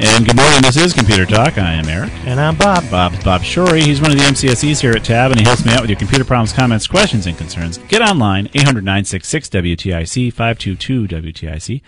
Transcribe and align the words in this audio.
And 0.00 0.24
good 0.24 0.36
morning. 0.36 0.62
This 0.62 0.76
is 0.76 0.92
Computer 0.92 1.26
Talk. 1.26 1.58
I 1.58 1.72
am 1.72 1.88
Eric. 1.88 2.12
And 2.24 2.38
I'm 2.38 2.54
Bob. 2.54 2.88
Bob's 2.88 3.24
Bob 3.24 3.40
Shorey. 3.40 3.82
He's 3.82 4.00
one 4.00 4.12
of 4.12 4.16
the 4.16 4.22
MCSEs 4.22 4.80
here 4.80 4.92
at 4.92 5.02
TAB, 5.02 5.32
and 5.32 5.40
he 5.40 5.44
helps 5.44 5.64
me 5.64 5.72
out 5.72 5.80
with 5.80 5.90
your 5.90 5.98
computer 5.98 6.24
problems, 6.24 6.52
comments, 6.52 6.86
questions, 6.86 7.26
and 7.26 7.36
concerns. 7.36 7.78
Get 7.78 8.00
online, 8.00 8.48
800 8.54 8.84
966 8.84 9.48
WTIC, 9.48 10.32
522 10.32 11.08
WTIC, 11.08 11.82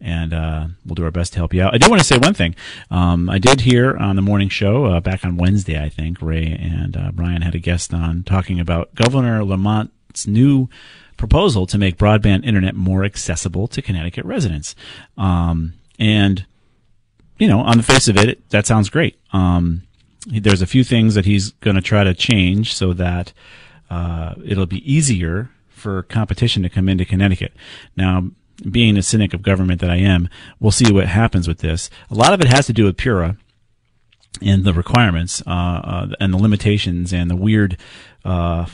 and 0.00 0.32
uh, 0.32 0.68
we'll 0.86 0.94
do 0.94 1.02
our 1.02 1.10
best 1.10 1.32
to 1.32 1.40
help 1.40 1.52
you 1.52 1.60
out. 1.60 1.74
I 1.74 1.78
do 1.78 1.90
want 1.90 2.00
to 2.00 2.06
say 2.06 2.16
one 2.16 2.32
thing. 2.32 2.54
Um, 2.92 3.28
I 3.28 3.38
did 3.38 3.62
hear 3.62 3.96
on 3.96 4.14
the 4.14 4.22
morning 4.22 4.50
show 4.50 4.84
uh, 4.84 5.00
back 5.00 5.24
on 5.24 5.36
Wednesday, 5.36 5.82
I 5.82 5.88
think, 5.88 6.22
Ray 6.22 6.46
and 6.46 6.96
uh, 6.96 7.10
Brian 7.10 7.42
had 7.42 7.56
a 7.56 7.58
guest 7.58 7.92
on 7.92 8.22
talking 8.22 8.60
about 8.60 8.94
Governor 8.94 9.42
Lamont's 9.42 10.28
new 10.28 10.68
proposal 11.16 11.66
to 11.66 11.76
make 11.76 11.98
broadband 11.98 12.44
internet 12.44 12.76
more 12.76 13.04
accessible 13.04 13.66
to 13.66 13.82
Connecticut 13.82 14.24
residents. 14.24 14.76
Um, 15.16 15.72
and 15.98 16.46
you 17.38 17.48
know, 17.48 17.60
on 17.60 17.76
the 17.76 17.82
face 17.82 18.08
of 18.08 18.16
it, 18.16 18.48
that 18.50 18.66
sounds 18.66 18.90
great. 18.90 19.18
Um, 19.32 19.82
there's 20.26 20.62
a 20.62 20.66
few 20.66 20.84
things 20.84 21.14
that 21.14 21.24
he's 21.24 21.52
going 21.52 21.76
to 21.76 21.82
try 21.82 22.04
to 22.04 22.14
change 22.14 22.74
so 22.74 22.92
that 22.94 23.32
uh, 23.90 24.34
it'll 24.44 24.66
be 24.66 24.92
easier 24.92 25.50
for 25.68 26.02
competition 26.02 26.62
to 26.62 26.68
come 26.68 26.88
into 26.88 27.04
Connecticut. 27.04 27.52
Now, 27.96 28.30
being 28.68 28.96
a 28.96 29.02
cynic 29.02 29.32
of 29.32 29.42
government 29.42 29.80
that 29.80 29.90
I 29.90 29.96
am, 29.96 30.28
we'll 30.58 30.72
see 30.72 30.92
what 30.92 31.06
happens 31.06 31.46
with 31.46 31.58
this. 31.58 31.88
A 32.10 32.14
lot 32.14 32.32
of 32.32 32.40
it 32.40 32.48
has 32.48 32.66
to 32.66 32.72
do 32.72 32.84
with 32.84 32.96
Pura 32.96 33.36
and 34.42 34.64
the 34.64 34.74
requirements 34.74 35.42
uh, 35.46 35.50
uh, 35.50 36.06
and 36.20 36.32
the 36.32 36.38
limitations 36.38 37.12
and 37.12 37.30
the 37.30 37.36
weird 37.36 37.76
uh, 38.24 38.66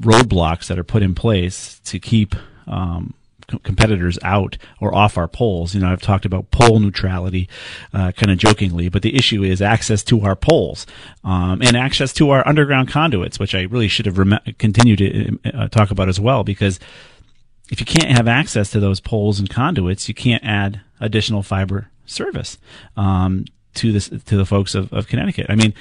roadblocks 0.00 0.68
that 0.68 0.78
are 0.78 0.84
put 0.84 1.02
in 1.02 1.14
place 1.14 1.80
to 1.84 1.98
keep 1.98 2.34
um, 2.66 3.14
competitors 3.62 4.18
out 4.22 4.56
or 4.80 4.94
off 4.94 5.16
our 5.16 5.28
poles. 5.28 5.74
You 5.74 5.80
know, 5.80 5.92
I've 5.92 6.02
talked 6.02 6.24
about 6.24 6.50
pole 6.50 6.78
neutrality, 6.80 7.48
uh, 7.92 8.12
kind 8.12 8.30
of 8.30 8.38
jokingly, 8.38 8.88
but 8.88 9.02
the 9.02 9.16
issue 9.16 9.42
is 9.42 9.62
access 9.62 10.02
to 10.04 10.22
our 10.22 10.36
poles 10.36 10.86
um, 11.24 11.62
and 11.62 11.76
access 11.76 12.12
to 12.14 12.30
our 12.30 12.46
underground 12.46 12.88
conduits, 12.88 13.38
which 13.38 13.54
I 13.54 13.62
really 13.62 13.88
should 13.88 14.06
have 14.06 14.18
rem- 14.18 14.40
continued 14.58 14.98
to 14.98 15.38
uh, 15.54 15.68
talk 15.68 15.90
about 15.90 16.08
as 16.08 16.20
well, 16.20 16.44
because 16.44 16.80
if 17.70 17.80
you 17.80 17.86
can't 17.86 18.16
have 18.16 18.28
access 18.28 18.70
to 18.70 18.80
those 18.80 19.00
poles 19.00 19.38
and 19.38 19.48
conduits, 19.48 20.08
you 20.08 20.14
can't 20.14 20.44
add 20.44 20.80
additional 21.00 21.42
fiber 21.42 21.88
service 22.04 22.58
um, 22.96 23.46
to 23.74 23.92
this 23.92 24.08
to 24.08 24.36
the 24.36 24.44
folks 24.44 24.74
of, 24.74 24.92
of 24.92 25.06
Connecticut. 25.06 25.46
I 25.48 25.54
mean, 25.54 25.72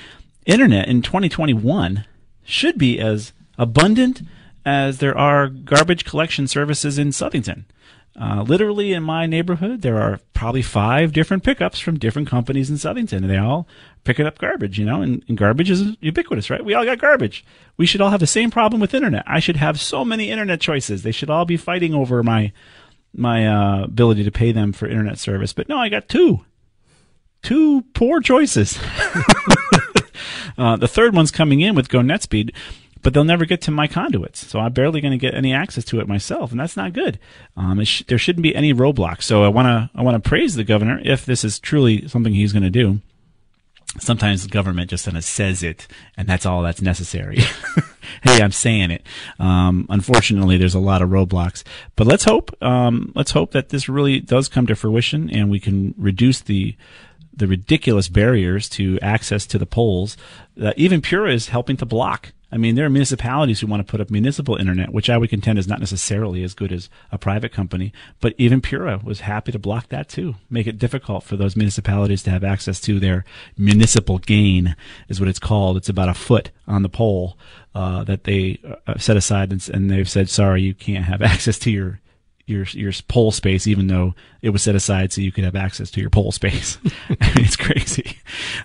internet 0.46 0.88
in 0.88 1.02
2021 1.02 2.06
should 2.44 2.78
be 2.78 3.00
as 3.00 3.34
abundant 3.58 4.22
as 4.66 5.00
there 5.00 5.18
are 5.18 5.48
garbage 5.48 6.06
collection 6.06 6.48
services 6.48 6.98
in 6.98 7.10
Southington. 7.10 7.66
Uh, 8.20 8.42
literally 8.42 8.92
in 8.92 9.04
my 9.04 9.26
neighborhood, 9.26 9.82
there 9.82 10.00
are 10.02 10.20
probably 10.34 10.62
five 10.62 11.14
different 11.14 11.44
pickups 11.44 11.80
from 11.80 11.98
different 11.98 12.28
companies 12.28 12.70
in 12.70 12.76
Southington, 12.76 13.18
and 13.18 13.30
they 13.30 13.38
all 13.38 13.68
picking 14.04 14.26
up 14.26 14.38
garbage, 14.38 14.78
you 14.78 14.86
know, 14.86 15.02
and, 15.02 15.24
and, 15.30 15.38
garbage 15.38 15.70
is 15.70 15.96
ubiquitous, 16.02 16.50
right? 16.50 16.66
We 16.66 16.74
all 16.74 16.84
got 16.84 17.00
garbage. 17.00 17.46
We 17.78 17.86
should 17.86 18.02
all 18.02 18.10
have 18.10 18.20
the 18.20 18.28
same 18.28 18.52
problem 18.52 18.82
with 18.82 18.94
internet. 18.94 19.24
I 19.26 19.40
should 19.40 19.56
have 19.56 19.80
so 19.80 20.04
many 20.04 20.30
internet 20.30 20.60
choices. 20.60 21.04
They 21.04 21.14
should 21.14 21.30
all 21.30 21.46
be 21.46 21.58
fighting 21.58 21.94
over 21.94 22.22
my 22.22 22.52
my 23.14 23.48
uh, 23.48 23.84
ability 23.84 24.24
to 24.24 24.32
pay 24.32 24.52
them 24.52 24.74
for 24.74 24.88
internet 24.88 25.18
service. 25.18 25.54
But 25.54 25.70
no, 25.70 25.78
I 25.78 25.90
got 25.90 26.10
two, 26.10 26.46
two 27.42 27.84
poor 27.94 28.22
choices. 28.22 28.80
uh, 30.58 30.78
the 30.78 30.88
third 30.88 31.14
one's 31.14 31.32
coming 31.32 31.62
in 31.62 31.76
with 31.76 31.90
Go 31.90 32.00
NetSpeed 32.00 32.54
but 33.02 33.14
they'll 33.14 33.24
never 33.24 33.46
get 33.46 33.62
to 33.62 33.72
my 33.72 33.88
conduits. 33.88 34.48
So 34.48 34.60
I'm 34.60 34.74
barely 34.74 35.02
going 35.02 35.12
to 35.12 35.18
get 35.18 35.34
any 35.34 35.54
access 35.54 35.84
to 35.86 36.00
it 36.00 36.08
myself, 36.08 36.52
and 36.52 36.60
that's 36.60 36.78
not 36.78 36.94
good. 36.94 37.20
Um, 37.58 37.84
sh- 37.84 38.04
there 38.08 38.18
shouldn't 38.18 38.44
be 38.44 38.56
any 38.56 38.74
roadblocks. 38.74 39.24
So 39.24 39.44
I 39.44 39.48
want 39.48 39.68
to 39.68 39.90
I 39.98 40.02
want 40.02 40.22
to 40.22 40.30
praise 40.30 40.56
the 40.56 40.64
governor 40.64 41.00
if 41.04 41.26
this 41.26 41.44
is 41.44 41.60
truly 41.60 42.08
something 42.08 42.34
he's 42.34 42.54
going 42.54 42.64
to 42.64 42.70
do. 42.70 43.02
Sometimes 44.00 44.44
the 44.44 44.50
government 44.50 44.90
just 44.90 45.04
kind 45.04 45.18
of 45.18 45.24
says 45.24 45.64
it, 45.64 45.88
and 46.16 46.28
that's 46.28 46.46
all 46.46 46.62
that's 46.62 46.82
necessary. 46.82 47.40
hey, 48.24 48.42
I'm 48.42 48.54
saying 48.54 48.92
it. 48.92 49.06
Um, 49.38 49.86
unfortunately, 49.90 50.56
there's 50.56 50.76
a 50.76 50.80
lot 50.80 51.02
of 51.02 51.10
roadblocks, 51.10 51.64
but 51.98 52.08
let's 52.08 52.24
hope 52.24 52.56
um, 52.64 53.12
let's 53.16 53.32
hope 53.32 53.52
that 53.52 53.70
this 53.70 53.90
really 53.90 54.22
does 54.22 54.48
come 54.48 54.66
to 54.68 54.76
fruition, 54.76 55.30
and 55.30 55.50
we 55.50 55.60
can 55.60 55.94
reduce 55.98 56.40
the 56.40 56.78
the 57.34 57.48
ridiculous 57.48 58.08
barriers 58.08 58.70
to 58.70 59.00
access 59.02 59.46
to 59.48 59.58
the 59.58 59.66
polls 59.66 60.16
that 60.56 60.78
even 60.78 61.02
Pura 61.02 61.34
is 61.34 61.50
helping 61.50 61.78
to 61.78 61.86
block. 61.86 62.34
I 62.52 62.58
mean, 62.58 62.76
there 62.76 62.86
are 62.86 62.90
municipalities 62.90 63.60
who 63.60 63.68
want 63.68 63.86
to 63.86 63.90
put 63.90 64.02
up 64.02 64.12
municipal 64.12 64.58
internet, 64.58 64.92
which 64.92 65.10
I 65.10 65.18
would 65.18 65.30
contend 65.30 65.58
is 65.58 65.68
not 65.68 65.80
necessarily 65.80 66.44
as 66.44 66.54
good 66.54 66.72
as 66.72 66.90
a 67.12 67.18
private 67.18 67.54
company. 67.54 67.94
But 68.20 68.36
even 68.38 68.62
Pura 68.62 69.00
was 69.04 69.22
happy 69.22 69.52
to 69.54 69.60
block 69.60 69.88
that 69.90 70.10
too, 70.10 70.36
make 70.50 70.68
it 70.68 70.78
difficult 70.78 71.24
for 71.24 71.38
those 71.38 71.56
municipalities 71.56 72.24
to 72.24 72.30
have 72.30 72.44
access 72.44 72.82
to 72.82 73.00
their 73.00 73.24
municipal 73.58 74.18
gain, 74.18 74.76
is 75.08 75.20
what 75.20 75.30
it's 75.30 75.40
called. 75.40 75.78
It's 75.78 75.90
about 75.90 76.10
a 76.10 76.14
foot 76.14 76.52
on 76.68 76.84
the 76.84 76.90
pole 76.90 77.38
uh, 77.74 78.04
that 78.04 78.26
they 78.26 78.60
uh, 78.86 78.98
set 78.98 79.16
aside, 79.16 79.52
and, 79.52 79.70
and 79.70 79.90
they've 79.90 80.10
said, 80.10 80.30
sorry, 80.30 80.62
you 80.62 80.74
can't 80.74 81.06
have 81.06 81.22
access 81.22 81.58
to 81.60 81.72
your 81.72 82.02
your 82.48 82.64
your 82.66 82.92
pole 83.08 83.32
space, 83.32 83.66
even 83.66 83.88
though 83.88 84.14
it 84.42 84.50
was 84.50 84.62
set 84.62 84.76
aside 84.76 85.14
so 85.14 85.22
you 85.22 85.32
could 85.32 85.46
have 85.46 85.56
access 85.56 85.90
to 85.92 86.02
your 86.02 86.10
pole 86.10 86.32
space. 86.32 86.78
I 86.84 87.14
mean, 87.36 87.46
it's 87.46 87.56
crazy. 87.56 88.18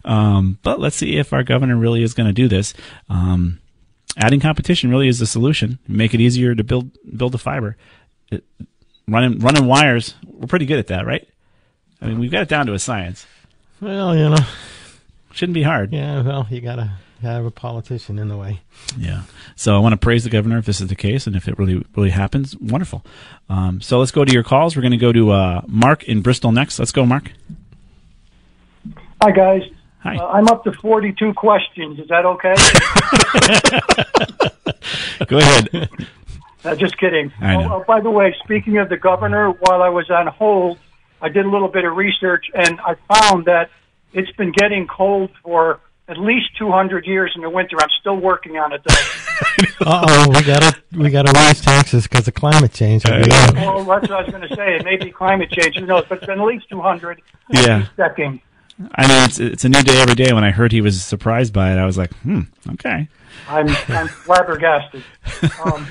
Um, 0.05 0.59
but 0.63 0.81
let's 0.81 0.97
see 0.97 1.19
if 1.19 1.33
our 1.33 1.45
governor 1.45 1.77
really 1.77 2.03
is 2.03 2.15
going 2.15 2.27
to 2.27 2.33
do 2.33 2.49
this. 2.49 2.75
Um, 3.09 3.61
adding 4.17 4.41
competition 4.41 4.91
really 4.91 5.09
is 5.09 5.19
the 5.19 5.27
solution. 5.27 5.79
Make 5.87 6.15
it 6.15 6.21
easier 6.21 6.55
to 6.55 6.65
build 6.65 6.91
build 7.17 7.33
the 7.33 7.39
fiber. 7.39 7.77
It, 8.31 8.45
running 9.09 9.39
running 9.39 9.67
wires, 9.67 10.15
we're 10.27 10.47
pretty 10.47 10.67
good 10.67 10.79
at 10.79 10.89
that, 10.89 11.07
right? 11.07 11.27
I 12.01 12.07
mean, 12.07 12.19
we've 12.19 12.31
got 12.31 12.43
it 12.43 12.49
down 12.49 12.67
to 12.67 12.75
a 12.75 12.79
science. 12.79 13.27
Well, 13.81 14.17
you 14.17 14.29
know, 14.29 14.45
shouldn't 15.33 15.55
be 15.55 15.63
hard. 15.63 15.93
Yeah, 15.93 16.23
well, 16.23 16.47
you 16.51 16.61
gotta 16.61 16.93
have 17.23 17.45
a 17.45 17.51
politician 17.51 18.19
in 18.19 18.29
the 18.29 18.37
way. 18.37 18.61
Yeah. 18.99 19.23
So 19.55 19.75
I 19.75 19.79
want 19.79 19.93
to 19.95 19.97
praise 19.97 20.25
the 20.25 20.31
governor 20.31 20.59
if 20.59 20.67
this 20.67 20.81
is 20.81 20.89
the 20.89 20.97
case, 20.97 21.27
and 21.27 21.37
if 21.37 21.49
it 21.49 21.59
really 21.59 21.85
really 21.97 22.11
happens, 22.11 22.57
wonderful. 22.57 23.05
Um, 23.49 23.81
so 23.81 23.99
let's 23.99 24.11
go 24.11 24.25
to 24.25 24.33
your 24.33 24.43
calls. 24.43 24.77
We're 24.77 24.83
going 24.83 24.93
to 24.93 24.99
go 24.99 25.13
to 25.13 25.31
uh, 25.31 25.63
Mark 25.67 26.05
in 26.05 26.21
Bristol 26.23 26.53
next. 26.53 26.79
Let's 26.79 26.93
go, 26.93 27.07
Mark. 27.07 27.33
Hi, 29.23 29.31
guys. 29.31 29.63
Hi. 30.07 30.17
Uh, 30.19 30.29
I'm 30.29 30.47
up 30.47 30.63
to 30.65 30.73
42 30.73 31.35
questions. 31.35 31.99
Is 31.99 32.07
that 32.09 32.25
okay? 32.25 32.55
Go 35.27 35.39
ahead. 35.39 35.89
Uh, 36.65 36.77
just 36.77 36.97
kidding. 36.99 37.33
I 37.41 37.57
know. 37.57 37.75
Oh, 37.75 37.81
uh, 37.81 37.85
by 37.85 38.01
the 38.01 38.11
way, 38.11 38.33
speaking 38.45 38.79
of 38.79 38.89
the 38.89 38.97
governor, 38.97 39.51
while 39.51 39.83
I 39.83 39.89
was 39.89 40.09
on 40.11 40.29
hold, 40.29 40.79
I 41.21 41.29
did 41.29 41.45
a 41.45 41.51
little 41.51 41.67
bit 41.69 41.85
of 41.85 41.97
research 41.97 42.47
and 42.55 42.79
I 42.81 42.95
found 43.13 43.47
that 43.47 43.71
it's 44.13 44.31
been 44.33 44.53
getting 44.53 44.87
cold 44.87 45.31
for 45.43 45.81
at 46.09 46.19
least 46.19 46.57
200 46.57 47.05
years 47.05 47.33
in 47.35 47.43
the 47.43 47.51
winter. 47.51 47.77
I'm 47.81 47.89
still 48.01 48.17
working 48.17 48.59
on 48.59 48.73
it 48.73 48.83
though. 48.87 48.95
Uh 49.79 50.05
oh, 50.09 50.31
we 50.31 50.43
gotta 50.43 50.75
we 50.97 51.11
gotta 51.11 51.31
raise 51.39 51.61
taxes 51.61 52.05
because 52.05 52.27
of 52.27 52.33
climate 52.33 52.73
change. 52.73 53.05
well, 53.05 53.85
that's 53.85 54.09
what 54.09 54.11
I 54.11 54.23
was 54.23 54.31
going 54.31 54.49
to 54.49 54.57
say. 54.57 54.77
It 54.77 54.85
may 54.85 54.97
be 54.97 55.11
climate 55.13 55.51
change. 55.51 55.77
Who 55.77 55.85
knows? 55.85 56.05
But 56.09 56.19
it's 56.19 56.27
been 56.27 56.41
at 56.41 56.47
least 56.47 56.71
200. 56.71 57.21
Yeah. 57.51 57.87
Checking. 57.97 58.41
I 58.95 59.07
mean, 59.09 59.25
it's 59.25 59.39
it's 59.41 59.65
a 59.65 59.69
new 59.69 59.83
day 59.83 60.01
every 60.01 60.15
day. 60.15 60.33
When 60.33 60.45
I 60.45 60.51
heard 60.51 60.71
he 60.73 60.81
was 60.81 61.03
surprised 61.03 61.53
by 61.53 61.73
it, 61.73 61.79
I 61.79 61.87
was 61.87 61.97
like, 61.97 62.13
hmm, 62.19 62.43
okay. 62.73 63.09
I'm 63.49 63.69
I'm 63.89 64.09
flabbergasted. 64.09 65.03
Um, 65.65 65.87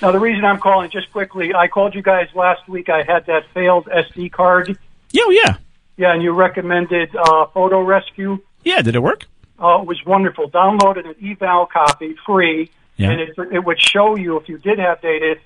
now 0.00 0.12
the 0.12 0.20
reason 0.20 0.44
I'm 0.44 0.60
calling 0.60 0.90
just 0.90 1.10
quickly, 1.10 1.52
I 1.54 1.66
called 1.68 1.94
you 1.94 2.02
guys 2.02 2.28
last 2.34 2.68
week. 2.68 2.88
I 2.88 3.02
had 3.02 3.26
that 3.26 3.44
failed 3.54 3.86
SD 3.86 4.30
card. 4.30 4.78
Yeah, 5.10 5.22
oh, 5.26 5.30
yeah, 5.30 5.56
Yeah, 5.96 6.12
and 6.12 6.22
you 6.22 6.32
recommended 6.32 7.14
uh, 7.16 7.46
Photo 7.46 7.80
Rescue. 7.82 8.38
yeah. 8.62 8.82
Did 8.82 8.94
it 8.94 9.00
work? 9.02 9.24
Uh, 9.60 9.80
it 9.80 9.86
was 9.86 10.04
wonderful. 10.04 10.48
Downloaded 10.50 11.06
an 11.08 11.14
eval 11.30 11.66
copy 11.66 12.14
free, 12.24 12.70
Yeah. 12.96 13.10
and 13.10 13.20
it, 13.20 13.30
it 13.52 13.64
would 13.64 13.80
show 13.80 14.16
you 14.16 14.36
if 14.38 14.48
you 14.48 14.58
did 14.58 14.78
have 14.78 15.00
data, 15.00 15.36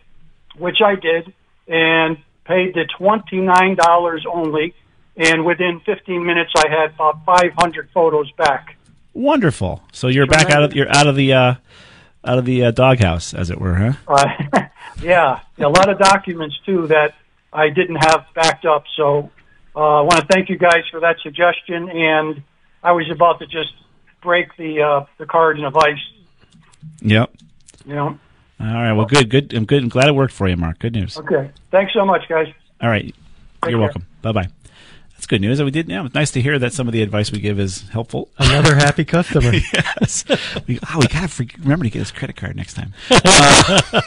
which 0.58 0.82
I 0.84 0.96
did, 0.96 1.32
and 1.68 2.18
paid 2.44 2.74
the 2.74 2.84
twenty 2.98 3.38
nine 3.40 3.76
dollars 3.76 4.26
only. 4.30 4.74
And 5.16 5.44
within 5.44 5.80
15 5.80 6.24
minutes, 6.24 6.52
I 6.56 6.68
had 6.68 6.94
about 6.94 7.24
500 7.24 7.90
photos 7.92 8.30
back. 8.32 8.76
Wonderful. 9.14 9.82
So 9.92 10.08
you're 10.08 10.26
back 10.26 10.50
out 10.50 10.62
of 10.62 10.74
you're 10.74 10.88
out 10.88 11.06
of 11.06 11.16
the 11.16 11.34
uh, 11.34 11.54
out 12.24 12.38
of 12.38 12.44
the 12.46 12.64
uh, 12.64 12.70
doghouse, 12.70 13.34
as 13.34 13.50
it 13.50 13.60
were, 13.60 13.74
huh? 13.74 13.92
Uh, 14.08 14.62
yeah, 15.02 15.40
a 15.58 15.68
lot 15.68 15.90
of 15.90 15.98
documents 15.98 16.58
too 16.64 16.86
that 16.86 17.14
I 17.52 17.68
didn't 17.68 17.96
have 17.96 18.24
backed 18.34 18.64
up. 18.64 18.84
So 18.96 19.30
uh, 19.76 19.98
I 19.98 20.00
want 20.00 20.20
to 20.20 20.26
thank 20.30 20.48
you 20.48 20.56
guys 20.56 20.84
for 20.90 21.00
that 21.00 21.16
suggestion. 21.22 21.90
And 21.90 22.42
I 22.82 22.92
was 22.92 23.10
about 23.10 23.38
to 23.40 23.46
just 23.46 23.74
break 24.22 24.56
the 24.56 24.80
uh, 24.80 25.06
the 25.18 25.26
card 25.26 25.58
in 25.58 25.64
a 25.64 25.70
vice. 25.70 25.98
Yep. 27.00 27.32
You 27.84 27.94
know. 27.94 28.18
All 28.60 28.66
right. 28.66 28.92
Well, 28.92 29.06
good. 29.06 29.28
Good. 29.28 29.52
I'm 29.52 29.66
good. 29.66 29.82
I'm 29.82 29.88
glad 29.88 30.08
it 30.08 30.14
worked 30.14 30.32
for 30.32 30.48
you, 30.48 30.56
Mark. 30.56 30.78
Good 30.78 30.94
news. 30.94 31.18
Okay. 31.18 31.50
Thanks 31.70 31.92
so 31.92 32.06
much, 32.06 32.28
guys. 32.28 32.46
All 32.80 32.88
right. 32.88 33.04
Take 33.04 33.14
You're 33.64 33.72
care. 33.72 33.78
welcome. 33.80 34.06
Bye 34.22 34.32
bye. 34.32 34.48
That's 35.22 35.28
good 35.28 35.40
news. 35.40 35.58
That 35.58 35.64
we 35.64 35.70
did. 35.70 35.88
Yeah, 35.88 36.04
it's 36.04 36.16
nice 36.16 36.32
to 36.32 36.42
hear 36.42 36.58
that 36.58 36.72
some 36.72 36.88
of 36.88 36.92
the 36.92 37.00
advice 37.00 37.30
we 37.30 37.38
give 37.38 37.60
is 37.60 37.88
helpful. 37.90 38.28
Another 38.38 38.74
happy 38.74 39.04
customer. 39.04 39.52
yes. 39.72 40.24
We, 40.66 40.80
oh, 40.90 40.98
we 40.98 41.06
gotta 41.06 41.28
freak, 41.28 41.54
remember 41.60 41.84
to 41.84 41.90
get 41.90 42.00
his 42.00 42.10
credit 42.10 42.34
card 42.34 42.56
next 42.56 42.74
time. 42.74 42.92
Uh, 43.24 44.00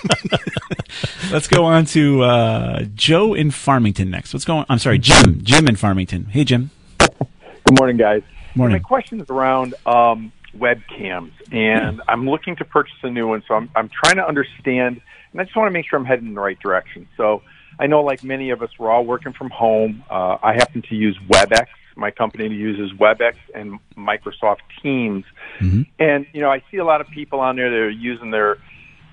let's 1.31 1.47
go 1.47 1.63
on 1.63 1.85
to 1.85 2.21
uh, 2.23 2.83
Joe 2.95 3.33
in 3.33 3.51
Farmington 3.51 4.09
next. 4.09 4.33
What's 4.33 4.43
going? 4.43 4.65
I'm 4.67 4.77
sorry, 4.77 4.99
Jim. 4.99 5.39
Jim 5.41 5.69
in 5.69 5.77
Farmington. 5.77 6.25
Hey, 6.25 6.43
Jim. 6.43 6.69
Good 6.99 7.79
morning, 7.79 7.95
guys. 7.95 8.21
Morning. 8.53 8.75
My 8.75 8.79
question 8.79 9.21
is 9.21 9.29
around 9.29 9.73
um, 9.85 10.33
webcams, 10.57 11.31
and 11.49 12.01
I'm 12.09 12.29
looking 12.29 12.57
to 12.57 12.65
purchase 12.65 12.97
a 13.03 13.09
new 13.09 13.29
one. 13.29 13.41
So 13.47 13.53
I'm 13.53 13.69
I'm 13.73 13.89
trying 13.89 14.17
to 14.17 14.27
understand, 14.27 14.99
and 15.31 15.39
I 15.39 15.45
just 15.45 15.55
want 15.55 15.67
to 15.67 15.71
make 15.71 15.87
sure 15.89 15.97
I'm 15.97 16.05
heading 16.05 16.27
in 16.27 16.33
the 16.33 16.41
right 16.41 16.59
direction. 16.59 17.07
So 17.15 17.41
I 17.79 17.87
know, 17.87 18.01
like 18.03 18.23
many 18.23 18.49
of 18.51 18.61
us, 18.61 18.69
we're 18.79 18.89
all 18.89 19.05
working 19.05 19.33
from 19.33 19.49
home. 19.49 20.03
Uh, 20.09 20.37
I 20.41 20.53
happen 20.53 20.81
to 20.83 20.95
use 20.95 21.17
WebEx. 21.29 21.67
My 21.95 22.11
company 22.11 22.47
uses 22.47 22.97
WebEx 22.97 23.35
and 23.53 23.79
Microsoft 23.97 24.59
Teams, 24.81 25.23
and 25.99 26.25
you 26.33 26.41
know 26.41 26.51
I 26.51 26.61
see 26.69 26.77
a 26.77 26.85
lot 26.85 26.99
of 26.99 27.07
people 27.07 27.39
on 27.39 27.55
there 27.55 27.69
that 27.69 27.77
are 27.77 27.89
using 27.89 28.31
their 28.31 28.57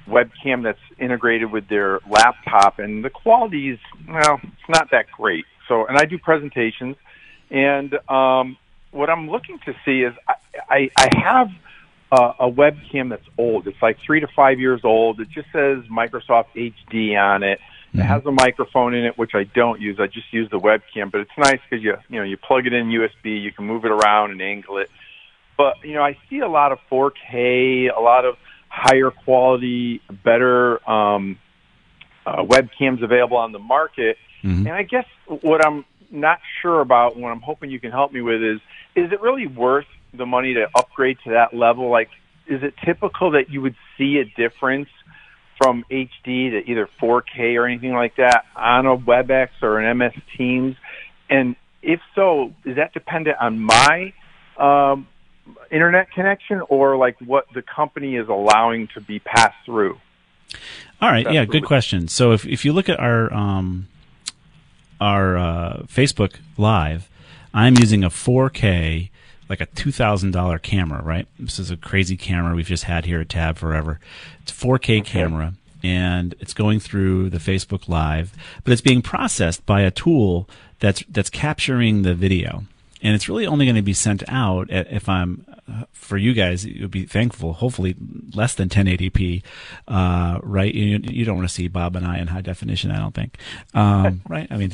webcam 0.08 0.64
that's 0.64 0.80
integrated 0.98 1.52
with 1.52 1.68
their 1.68 2.00
laptop, 2.08 2.80
and 2.80 3.04
the 3.04 3.10
quality 3.10 3.70
is 3.70 3.78
well, 4.08 4.40
it's 4.42 4.68
not 4.68 4.90
that 4.90 5.06
great. 5.12 5.44
So, 5.68 5.86
and 5.86 5.96
I 5.96 6.06
do 6.06 6.18
presentations, 6.18 6.96
and 7.50 7.94
um, 8.08 8.56
what 8.90 9.10
I'm 9.10 9.30
looking 9.30 9.58
to 9.60 9.74
see 9.84 10.02
is 10.02 10.14
I, 10.28 10.34
I, 10.68 10.90
I 10.96 11.18
have 11.18 11.50
a, 12.12 12.46
a 12.46 12.50
webcam 12.50 13.10
that's 13.10 13.26
old. 13.38 13.66
It's 13.66 13.80
like 13.80 13.98
three 14.00 14.20
to 14.20 14.28
five 14.28 14.60
years 14.60 14.82
old. 14.84 15.20
It 15.20 15.28
just 15.30 15.48
says 15.52 15.84
Microsoft 15.84 16.46
HD 16.54 17.18
on 17.18 17.42
it. 17.42 17.60
It 17.94 18.02
has 18.02 18.24
a 18.24 18.32
microphone 18.32 18.94
in 18.94 19.04
it, 19.04 19.18
which 19.18 19.32
I 19.34 19.44
don't 19.44 19.80
use. 19.80 19.98
I 20.00 20.06
just 20.06 20.32
use 20.32 20.48
the 20.50 20.58
webcam, 20.58 21.10
but 21.10 21.20
it's 21.20 21.30
nice 21.36 21.60
because 21.68 21.84
you 21.84 21.94
you 22.08 22.18
know 22.18 22.24
you 22.24 22.38
plug 22.38 22.66
it 22.66 22.72
in 22.72 22.86
USB, 22.88 23.42
you 23.42 23.52
can 23.52 23.66
move 23.66 23.84
it 23.84 23.90
around 23.90 24.30
and 24.30 24.40
angle 24.40 24.78
it. 24.78 24.90
But 25.58 25.84
you 25.84 25.94
know, 25.94 26.02
I 26.02 26.16
see 26.30 26.38
a 26.38 26.48
lot 26.48 26.72
of 26.72 26.78
4K, 26.90 27.94
a 27.94 28.00
lot 28.00 28.24
of 28.24 28.36
higher 28.68 29.10
quality, 29.10 30.00
better 30.24 30.88
um, 30.90 31.38
uh, 32.24 32.42
webcams 32.42 33.02
available 33.02 33.36
on 33.36 33.52
the 33.52 33.58
market. 33.58 34.16
And 34.66 34.74
I 34.74 34.82
guess 34.82 35.06
what 35.26 35.64
I'm 35.64 35.84
not 36.10 36.40
sure 36.62 36.80
about, 36.80 37.16
what 37.16 37.30
I'm 37.30 37.40
hoping 37.40 37.70
you 37.70 37.78
can 37.78 37.90
help 37.90 38.12
me 38.12 38.22
with, 38.22 38.42
is 38.42 38.60
is 38.94 39.12
it 39.12 39.20
really 39.20 39.46
worth 39.46 39.86
the 40.14 40.26
money 40.26 40.54
to 40.54 40.66
upgrade 40.74 41.18
to 41.24 41.30
that 41.30 41.54
level? 41.54 41.90
Like, 41.90 42.08
is 42.46 42.62
it 42.62 42.74
typical 42.84 43.32
that 43.32 43.50
you 43.50 43.60
would 43.60 43.76
see 43.98 44.18
a 44.18 44.24
difference 44.24 44.88
from 45.62 45.84
HD 45.90 46.50
to 46.50 46.62
either 46.70 46.88
4K 47.00 47.56
or 47.56 47.66
anything 47.66 47.92
like 47.92 48.16
that 48.16 48.44
on 48.56 48.86
a 48.86 48.96
WebEx 48.96 49.48
or 49.62 49.78
an 49.78 49.98
MS 49.98 50.12
Teams? 50.36 50.76
And 51.30 51.56
if 51.82 52.00
so, 52.14 52.52
is 52.64 52.76
that 52.76 52.92
dependent 52.92 53.36
on 53.40 53.60
my 53.60 54.12
um, 54.58 55.06
internet 55.70 56.10
connection 56.12 56.62
or 56.68 56.96
like 56.96 57.16
what 57.20 57.46
the 57.54 57.62
company 57.62 58.16
is 58.16 58.28
allowing 58.28 58.88
to 58.94 59.00
be 59.00 59.18
passed 59.18 59.56
through? 59.64 59.98
All 61.00 61.10
right. 61.10 61.30
Yeah. 61.32 61.44
Good 61.44 61.64
question. 61.64 62.08
So 62.08 62.32
if 62.32 62.46
if 62.46 62.64
you 62.64 62.72
look 62.72 62.88
at 62.88 63.00
our 63.00 63.32
um, 63.32 63.88
our 65.00 65.36
uh, 65.36 65.82
Facebook 65.86 66.36
Live, 66.56 67.08
I'm 67.54 67.76
using 67.76 68.04
a 68.04 68.10
4K, 68.10 69.10
like 69.52 69.60
a 69.60 69.66
two 69.66 69.92
thousand 69.92 70.30
dollar 70.30 70.58
camera. 70.58 71.02
Right. 71.02 71.26
This 71.38 71.58
is 71.58 71.70
a 71.70 71.76
crazy 71.76 72.16
camera 72.16 72.54
we've 72.54 72.66
just 72.66 72.84
had 72.84 73.04
here 73.04 73.20
at 73.20 73.28
Tab 73.28 73.58
forever. 73.58 74.00
It's 74.42 74.50
a 74.50 74.54
4K 74.54 75.04
camera. 75.04 75.52
And 75.84 76.34
it's 76.38 76.54
going 76.54 76.78
through 76.80 77.28
the 77.30 77.38
Facebook 77.38 77.88
Live, 77.88 78.32
but 78.62 78.72
it's 78.72 78.80
being 78.80 79.02
processed 79.02 79.66
by 79.66 79.80
a 79.80 79.90
tool 79.90 80.48
that's 80.78 81.02
that's 81.08 81.28
capturing 81.28 82.02
the 82.02 82.14
video, 82.14 82.62
and 83.02 83.16
it's 83.16 83.28
really 83.28 83.48
only 83.48 83.66
going 83.66 83.74
to 83.74 83.82
be 83.82 83.92
sent 83.92 84.22
out 84.28 84.70
a- 84.70 84.94
if 84.94 85.08
I'm 85.08 85.44
uh, 85.68 85.86
for 85.92 86.16
you 86.16 86.34
guys. 86.34 86.64
You'll 86.64 86.88
be 86.88 87.04
thankful. 87.04 87.54
Hopefully, 87.54 87.96
less 88.32 88.54
than 88.54 88.68
1080p, 88.68 89.42
uh, 89.88 90.38
right? 90.44 90.72
You, 90.72 91.00
you 91.02 91.24
don't 91.24 91.36
want 91.36 91.48
to 91.48 91.54
see 91.54 91.66
Bob 91.66 91.96
and 91.96 92.06
I 92.06 92.18
in 92.18 92.28
high 92.28 92.42
definition. 92.42 92.92
I 92.92 92.98
don't 93.00 93.14
think, 93.14 93.36
um, 93.74 94.22
right? 94.28 94.46
I 94.52 94.56
mean, 94.56 94.72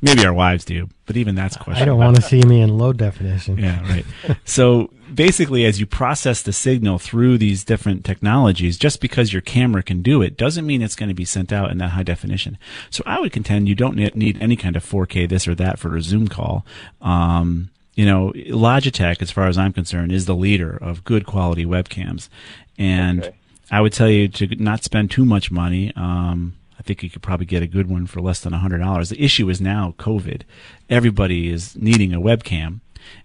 maybe 0.00 0.24
our 0.24 0.32
wives 0.32 0.64
do, 0.64 0.88
but 1.06 1.16
even 1.16 1.34
that's 1.34 1.56
questionable. 1.56 1.82
I 1.82 1.84
don't 1.84 1.98
want 1.98 2.16
to 2.16 2.22
see 2.22 2.40
me 2.42 2.60
in 2.60 2.76
low 2.76 2.92
definition. 2.92 3.58
Yeah, 3.58 3.82
right. 3.88 4.04
so 4.44 4.90
basically, 5.12 5.64
as 5.64 5.80
you 5.80 5.86
process 5.86 6.42
the 6.42 6.52
signal 6.52 6.98
through 6.98 7.38
these 7.38 7.64
different 7.64 8.04
technologies, 8.04 8.78
just 8.78 9.00
because 9.00 9.32
your 9.32 9.42
camera 9.42 9.82
can 9.82 10.02
do 10.02 10.22
it 10.22 10.36
doesn't 10.36 10.66
mean 10.66 10.82
it's 10.82 10.96
going 10.96 11.08
to 11.08 11.14
be 11.14 11.24
sent 11.24 11.52
out 11.52 11.70
in 11.70 11.78
that 11.78 11.90
high 11.90 12.02
definition. 12.02 12.58
So 12.90 13.02
I 13.06 13.20
would 13.20 13.32
contend 13.32 13.68
you 13.68 13.74
don't 13.74 13.96
need 13.96 14.38
any 14.40 14.56
kind 14.56 14.76
of 14.76 14.84
4K 14.84 15.28
this 15.28 15.48
or 15.48 15.54
that 15.56 15.78
for 15.78 15.96
a 15.96 16.02
Zoom 16.02 16.28
call. 16.28 16.64
Um, 17.00 17.70
you 17.94 18.06
know, 18.06 18.32
Logitech, 18.34 19.20
as 19.20 19.32
far 19.32 19.48
as 19.48 19.58
I'm 19.58 19.72
concerned, 19.72 20.12
is 20.12 20.26
the 20.26 20.36
leader 20.36 20.78
of 20.80 21.02
good 21.02 21.26
quality 21.26 21.66
webcams, 21.66 22.28
and 22.78 23.32
I 23.72 23.80
would 23.80 23.92
tell 23.92 24.08
you 24.08 24.28
to 24.28 24.46
not 24.62 24.84
spend 24.84 25.10
too 25.10 25.24
much 25.24 25.50
money. 25.50 25.92
Um, 25.96 26.57
I 26.78 26.82
think 26.82 27.02
you 27.02 27.10
could 27.10 27.22
probably 27.22 27.46
get 27.46 27.62
a 27.62 27.66
good 27.66 27.88
one 27.88 28.06
for 28.06 28.20
less 28.20 28.40
than 28.40 28.52
hundred 28.52 28.78
dollars. 28.78 29.08
The 29.08 29.22
issue 29.22 29.48
is 29.48 29.60
now 29.60 29.94
COVID. 29.98 30.42
Everybody 30.88 31.50
is 31.50 31.76
needing 31.76 32.14
a 32.14 32.20
webcam, 32.20 32.80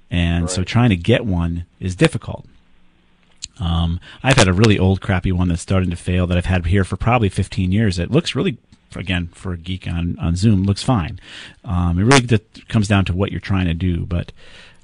and 0.09 0.49
so 0.49 0.63
trying 0.63 0.89
to 0.89 0.95
get 0.95 1.25
one 1.25 1.65
is 1.79 1.95
difficult. 1.95 2.45
Um, 3.59 3.99
I've 4.23 4.37
had 4.37 4.47
a 4.47 4.53
really 4.53 4.79
old, 4.79 5.01
crappy 5.01 5.31
one 5.31 5.47
that's 5.47 5.61
starting 5.61 5.89
to 5.91 5.95
fail 5.95 6.25
that 6.27 6.37
I've 6.37 6.45
had 6.45 6.65
here 6.65 6.83
for 6.83 6.97
probably 6.97 7.29
15 7.29 7.71
years. 7.71 7.99
It 7.99 8.11
looks 8.11 8.35
really, 8.35 8.57
again, 8.95 9.27
for 9.33 9.53
a 9.53 9.57
geek 9.57 9.87
on, 9.87 10.17
on 10.19 10.35
Zoom, 10.35 10.63
looks 10.63 10.83
fine. 10.83 11.19
Um, 11.63 11.99
it 11.99 12.03
really 12.03 12.39
comes 12.67 12.87
down 12.87 13.05
to 13.05 13.13
what 13.13 13.31
you're 13.31 13.39
trying 13.39 13.67
to 13.67 13.73
do, 13.73 14.05
but 14.05 14.31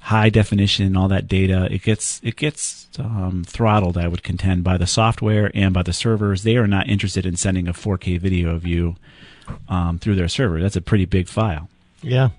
high 0.00 0.30
definition, 0.30 0.86
and 0.86 0.96
all 0.96 1.08
that 1.08 1.28
data, 1.28 1.68
it 1.70 1.82
gets 1.82 2.20
it 2.24 2.36
gets 2.36 2.88
um, 2.98 3.44
throttled. 3.46 3.96
I 3.98 4.08
would 4.08 4.22
contend 4.22 4.64
by 4.64 4.76
the 4.76 4.86
software 4.86 5.50
and 5.54 5.72
by 5.74 5.82
the 5.82 5.92
servers. 5.92 6.42
They 6.42 6.56
are 6.56 6.66
not 6.66 6.88
interested 6.88 7.26
in 7.26 7.36
sending 7.36 7.68
a 7.68 7.72
4K 7.72 8.18
video 8.20 8.54
of 8.54 8.66
you 8.66 8.96
um, 9.68 9.98
through 9.98 10.16
their 10.16 10.28
server. 10.28 10.60
That's 10.60 10.76
a 10.76 10.80
pretty 10.80 11.04
big 11.04 11.28
file. 11.28 11.68
Yeah, 12.02 12.30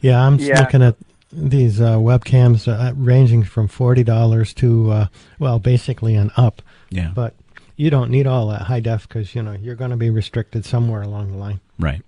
yeah. 0.00 0.24
I'm 0.24 0.38
Yeah. 0.38 0.60
looking 0.60 0.82
at 0.82 0.96
these 1.30 1.80
uh, 1.80 1.96
webcams 1.96 2.66
uh, 2.68 2.92
ranging 2.96 3.42
from 3.44 3.68
forty 3.68 4.02
dollars 4.02 4.54
to 4.54 4.90
uh, 4.90 5.06
well, 5.38 5.58
basically 5.58 6.14
an 6.14 6.30
up. 6.36 6.62
Yeah. 6.90 7.12
But 7.14 7.34
you 7.76 7.90
don't 7.90 8.10
need 8.10 8.26
all 8.26 8.48
that 8.48 8.62
high 8.62 8.80
def 8.80 9.06
because 9.06 9.34
you 9.34 9.42
know 9.42 9.52
you're 9.52 9.74
going 9.76 9.90
to 9.90 9.96
be 9.98 10.08
restricted 10.10 10.64
somewhere 10.64 11.02
along 11.02 11.32
the 11.32 11.36
line. 11.38 11.60
Right. 11.78 12.02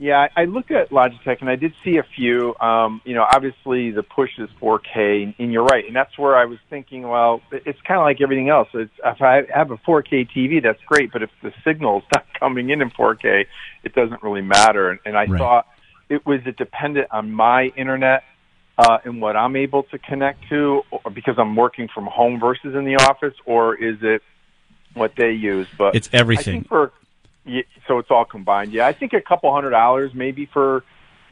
Yeah, 0.00 0.28
I 0.36 0.44
looked 0.44 0.70
at 0.70 0.90
Logitech 0.90 1.40
and 1.40 1.50
I 1.50 1.56
did 1.56 1.74
see 1.82 1.96
a 1.96 2.04
few. 2.14 2.54
Um, 2.60 3.02
you 3.04 3.14
know, 3.14 3.26
obviously 3.32 3.90
the 3.90 4.04
push 4.04 4.30
is 4.38 4.48
4K, 4.62 5.34
and 5.38 5.52
you're 5.52 5.64
right. 5.64 5.84
And 5.84 5.96
that's 5.96 6.16
where 6.16 6.36
I 6.36 6.44
was 6.44 6.58
thinking, 6.70 7.02
well, 7.02 7.42
it's 7.50 7.80
kind 7.82 7.98
of 7.98 8.04
like 8.04 8.20
everything 8.20 8.48
else. 8.48 8.68
It's, 8.74 8.92
if 9.04 9.20
I 9.20 9.42
have 9.52 9.72
a 9.72 9.76
4K 9.78 10.28
TV, 10.30 10.62
that's 10.62 10.80
great, 10.86 11.10
but 11.12 11.24
if 11.24 11.30
the 11.42 11.52
signal's 11.64 12.04
not 12.14 12.26
coming 12.38 12.70
in 12.70 12.80
in 12.80 12.90
4K, 12.90 13.46
it 13.82 13.94
doesn't 13.94 14.22
really 14.22 14.42
matter. 14.42 14.90
And, 14.90 15.00
and 15.04 15.16
I 15.16 15.26
Right. 15.26 15.38
thought 15.38 15.66
it 16.08 16.24
was 16.24 16.40
it 16.46 16.56
dependent 16.56 17.08
on 17.10 17.32
my 17.32 17.64
internet 17.76 18.22
uh, 18.78 18.98
in 19.04 19.18
what 19.18 19.34
I'm 19.36 19.56
able 19.56 19.82
to 19.84 19.98
connect 19.98 20.48
to, 20.50 20.82
or 20.92 21.10
because 21.10 21.34
I'm 21.38 21.56
working 21.56 21.88
from 21.92 22.06
home 22.06 22.38
versus 22.38 22.76
in 22.76 22.84
the 22.84 22.94
office, 22.94 23.34
or 23.44 23.74
is 23.74 23.96
it 24.02 24.22
what 24.94 25.12
they 25.16 25.32
use? 25.32 25.66
But 25.76 25.96
It's 25.96 26.08
everything. 26.12 26.54
I 26.54 26.58
think 26.58 26.68
for 26.68 26.92
yeah, 27.48 27.62
so 27.86 27.98
it's 27.98 28.10
all 28.10 28.24
combined. 28.24 28.72
Yeah, 28.72 28.86
I 28.86 28.92
think 28.92 29.12
a 29.12 29.20
couple 29.20 29.52
hundred 29.52 29.70
dollars 29.70 30.12
maybe 30.14 30.46
for 30.46 30.84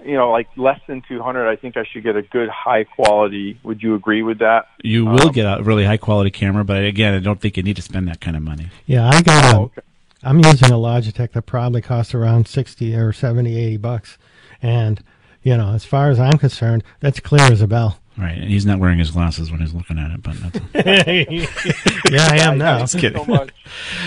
you 0.04 0.14
know 0.14 0.30
like 0.30 0.48
less 0.56 0.80
than 0.86 1.02
two 1.08 1.22
hundred. 1.22 1.48
I 1.48 1.56
think 1.56 1.76
I 1.76 1.84
should 1.84 2.02
get 2.02 2.16
a 2.16 2.22
good 2.22 2.48
high 2.48 2.84
quality. 2.84 3.58
Would 3.62 3.82
you 3.82 3.94
agree 3.94 4.22
with 4.22 4.38
that? 4.38 4.68
You 4.82 5.06
will 5.06 5.28
um, 5.28 5.32
get 5.32 5.44
a 5.44 5.62
really 5.62 5.84
high 5.84 5.96
quality 5.96 6.30
camera, 6.30 6.64
but 6.64 6.84
again, 6.84 7.14
I 7.14 7.20
don't 7.20 7.40
think 7.40 7.56
you 7.56 7.62
need 7.62 7.76
to 7.76 7.82
spend 7.82 8.08
that 8.08 8.20
kind 8.20 8.36
of 8.36 8.42
money. 8.42 8.68
Yeah, 8.86 9.08
I 9.08 9.22
got 9.22 9.54
oh, 9.54 9.62
okay. 9.64 9.82
I'm 10.26 10.38
using 10.38 10.72
a 10.72 10.74
Logitech 10.74 11.32
that 11.32 11.42
probably 11.42 11.80
costs 11.80 12.12
around 12.12 12.48
60 12.48 12.96
or 12.96 13.12
70, 13.12 13.56
80 13.56 13.76
bucks. 13.76 14.18
And, 14.60 15.00
you 15.42 15.56
know, 15.56 15.72
as 15.72 15.84
far 15.84 16.10
as 16.10 16.18
I'm 16.18 16.36
concerned, 16.38 16.82
that's 16.98 17.20
clear 17.20 17.42
as 17.42 17.62
a 17.62 17.68
bell. 17.68 18.00
Right, 18.18 18.38
and 18.38 18.48
he's 18.48 18.64
not 18.64 18.78
wearing 18.78 18.98
his 18.98 19.10
glasses 19.10 19.50
when 19.50 19.60
he's 19.60 19.74
looking 19.74 19.98
at 19.98 20.10
it, 20.10 20.22
but 20.22 20.36
that's, 20.40 20.58
yeah, 22.10 22.28
I 22.30 22.38
am 22.38 22.56
now. 22.56 22.78
Just 22.78 22.94
Thank 22.94 23.02
you 23.02 23.10
kidding. 23.10 23.24
so 23.26 23.30
much. 23.30 23.50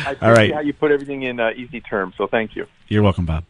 I 0.05 0.11
appreciate 0.11 0.23
All 0.27 0.33
right. 0.33 0.53
how 0.53 0.61
you 0.61 0.73
put 0.73 0.91
everything 0.91 1.21
in 1.21 1.39
uh, 1.39 1.51
easy 1.55 1.79
terms. 1.79 2.15
So 2.17 2.25
thank 2.25 2.55
you. 2.55 2.65
You're 2.87 3.03
welcome, 3.03 3.27
Bob. 3.27 3.43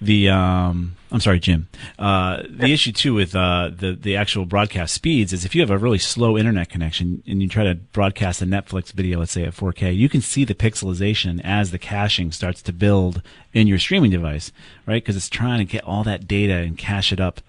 The 0.00 0.28
um, 0.30 0.96
I'm 1.10 1.20
sorry, 1.20 1.38
Jim. 1.38 1.68
Uh, 1.98 2.42
the 2.48 2.72
issue 2.72 2.92
too 2.92 3.14
with 3.14 3.34
uh, 3.34 3.70
the 3.74 3.92
the 3.92 4.16
actual 4.16 4.44
broadcast 4.44 4.92
speeds 4.94 5.32
is 5.32 5.44
if 5.46 5.54
you 5.54 5.62
have 5.62 5.70
a 5.70 5.78
really 5.78 5.98
slow 5.98 6.36
internet 6.36 6.68
connection 6.68 7.22
and 7.26 7.42
you 7.42 7.48
try 7.48 7.64
to 7.64 7.74
broadcast 7.74 8.42
a 8.42 8.44
Netflix 8.46 8.92
video, 8.92 9.18
let's 9.18 9.32
say 9.32 9.44
at 9.44 9.54
4K, 9.54 9.96
you 9.96 10.08
can 10.10 10.20
see 10.20 10.44
the 10.44 10.54
pixelization 10.54 11.40
as 11.42 11.70
the 11.70 11.78
caching 11.78 12.30
starts 12.32 12.60
to 12.62 12.72
build 12.72 13.22
in 13.54 13.66
your 13.66 13.78
streaming 13.78 14.10
device, 14.10 14.52
right? 14.86 15.02
Because 15.02 15.16
it's 15.16 15.30
trying 15.30 15.58
to 15.58 15.64
get 15.64 15.84
all 15.84 16.04
that 16.04 16.26
data 16.28 16.54
and 16.54 16.76
cache 16.76 17.12
it 17.12 17.20
up. 17.20 17.40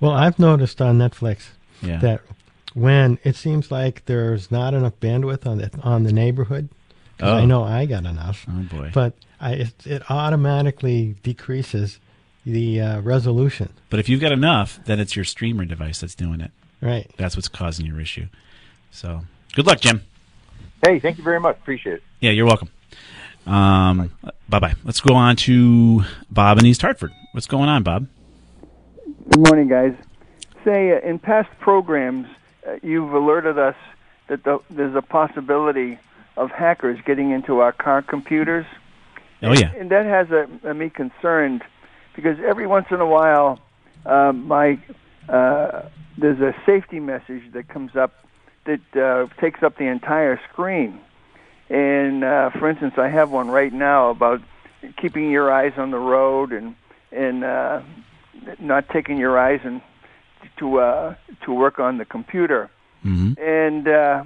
Well, 0.00 0.12
I've 0.12 0.38
noticed 0.38 0.80
on 0.80 0.98
Netflix 0.98 1.48
Yeah. 1.82 1.98
that 1.98 2.20
when 2.74 3.18
it 3.24 3.34
seems 3.36 3.70
like 3.70 4.04
there's 4.06 4.50
not 4.50 4.74
enough 4.74 4.92
bandwidth 5.00 5.46
on 5.46 5.58
the, 5.58 5.70
on 5.82 6.04
the 6.04 6.12
neighborhood, 6.12 6.68
'cause 7.18 7.28
Oh. 7.30 7.36
I 7.36 7.44
know 7.44 7.64
I 7.64 7.86
got 7.86 8.04
enough. 8.04 8.46
Oh 8.48 8.62
boy! 8.62 8.90
But 8.94 9.14
I, 9.40 9.52
it, 9.54 9.86
it 9.86 10.02
automatically 10.10 11.16
decreases 11.22 11.98
the 12.46 12.80
uh, 12.80 13.00
resolution. 13.00 13.70
But 13.90 13.98
if 14.00 14.08
you've 14.08 14.20
got 14.20 14.32
enough, 14.32 14.78
then 14.84 15.00
it's 15.00 15.16
your 15.16 15.24
streamer 15.24 15.64
device 15.64 16.00
that's 16.00 16.14
doing 16.14 16.40
it. 16.40 16.50
Right. 16.80 17.10
That's 17.16 17.34
what's 17.36 17.48
causing 17.48 17.86
your 17.86 18.00
issue. 18.00 18.26
So 18.92 19.22
good 19.54 19.66
luck, 19.66 19.80
Jim. 19.80 20.02
Hey, 20.84 21.00
thank 21.00 21.18
you 21.18 21.24
very 21.24 21.40
much. 21.40 21.56
Appreciate 21.56 21.94
it. 21.94 22.02
Yeah, 22.20 22.30
you're 22.30 22.46
welcome. 22.46 22.68
Um, 23.46 24.12
bye 24.48 24.60
bye. 24.60 24.74
Let's 24.84 25.00
go 25.00 25.14
on 25.14 25.34
to 25.36 26.04
Bob 26.30 26.58
in 26.58 26.66
East 26.66 26.82
Hartford. 26.82 27.12
What's 27.32 27.46
going 27.46 27.68
on, 27.68 27.82
Bob? 27.82 28.06
Good 29.30 29.46
morning, 29.46 29.68
guys. 29.68 29.94
Say, 30.64 30.90
uh, 30.90 31.06
in 31.06 31.18
past 31.18 31.50
programs, 31.60 32.28
uh, 32.66 32.76
you've 32.82 33.12
alerted 33.12 33.58
us 33.58 33.74
that 34.28 34.42
the, 34.42 34.58
there's 34.70 34.94
a 34.96 35.02
possibility 35.02 35.98
of 36.38 36.50
hackers 36.50 36.98
getting 37.04 37.30
into 37.32 37.58
our 37.58 37.72
car 37.72 38.00
computers. 38.00 38.64
Oh 39.42 39.52
yeah. 39.52 39.70
And 39.76 39.90
that 39.90 40.06
has 40.06 40.30
uh, 40.32 40.72
me 40.72 40.88
concerned 40.88 41.62
because 42.16 42.38
every 42.40 42.66
once 42.66 42.86
in 42.90 43.00
a 43.00 43.06
while, 43.06 43.60
uh, 44.06 44.32
my 44.32 44.78
uh, 45.28 45.82
there's 46.16 46.40
a 46.40 46.54
safety 46.64 46.98
message 46.98 47.52
that 47.52 47.68
comes 47.68 47.96
up 47.96 48.24
that 48.64 48.96
uh, 48.96 49.26
takes 49.40 49.62
up 49.62 49.76
the 49.76 49.86
entire 49.86 50.40
screen. 50.50 51.00
And 51.68 52.24
uh, 52.24 52.50
for 52.50 52.70
instance, 52.70 52.94
I 52.96 53.08
have 53.08 53.30
one 53.30 53.48
right 53.50 53.72
now 53.72 54.08
about 54.08 54.40
keeping 54.96 55.30
your 55.30 55.52
eyes 55.52 55.74
on 55.76 55.90
the 55.90 55.98
road 55.98 56.52
and 56.52 56.74
and 57.12 57.44
uh, 57.44 57.82
not 58.58 58.88
taking 58.90 59.16
your 59.18 59.38
eyes 59.38 59.60
and 59.64 59.80
to 60.58 60.78
uh, 60.80 61.14
to 61.44 61.52
work 61.52 61.78
on 61.78 61.98
the 61.98 62.04
computer. 62.04 62.70
Mm-hmm. 63.04 63.40
And 63.42 63.88
uh, 63.88 64.24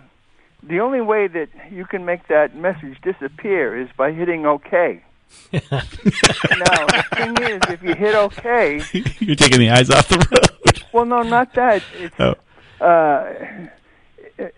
the 0.62 0.80
only 0.80 1.00
way 1.00 1.26
that 1.28 1.48
you 1.70 1.84
can 1.84 2.04
make 2.04 2.28
that 2.28 2.56
message 2.56 3.00
disappear 3.02 3.78
is 3.80 3.88
by 3.96 4.12
hitting 4.12 4.46
OK. 4.46 5.02
now 5.52 5.60
the 5.60 7.04
thing 7.16 7.36
is, 7.42 7.60
if 7.68 7.82
you 7.82 7.94
hit 7.94 8.14
OK, 8.14 8.82
You're 9.20 9.34
taking 9.36 9.60
the 9.60 9.70
eyes 9.70 9.88
off 9.90 10.08
the 10.08 10.18
road. 10.18 10.82
well, 10.92 11.04
no, 11.06 11.22
not 11.22 11.54
that. 11.54 11.82
It's, 11.94 12.14
Oh. 12.18 12.34
uh, 12.80 13.32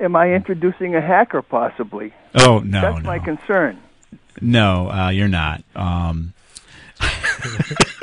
am 0.01 0.17
I 0.17 0.33
introducing 0.35 0.95
a 0.97 1.01
hacker 1.01 1.43
possibly? 1.43 2.13
Oh 2.35 2.59
no, 2.59 2.81
That's 2.81 3.03
no, 3.05 3.07
my 3.09 3.19
concern. 3.21 3.81
no. 4.41 4.91
Uh, 4.91 5.11
you're 5.11 5.29
not. 5.29 5.63
Um, 5.77 6.33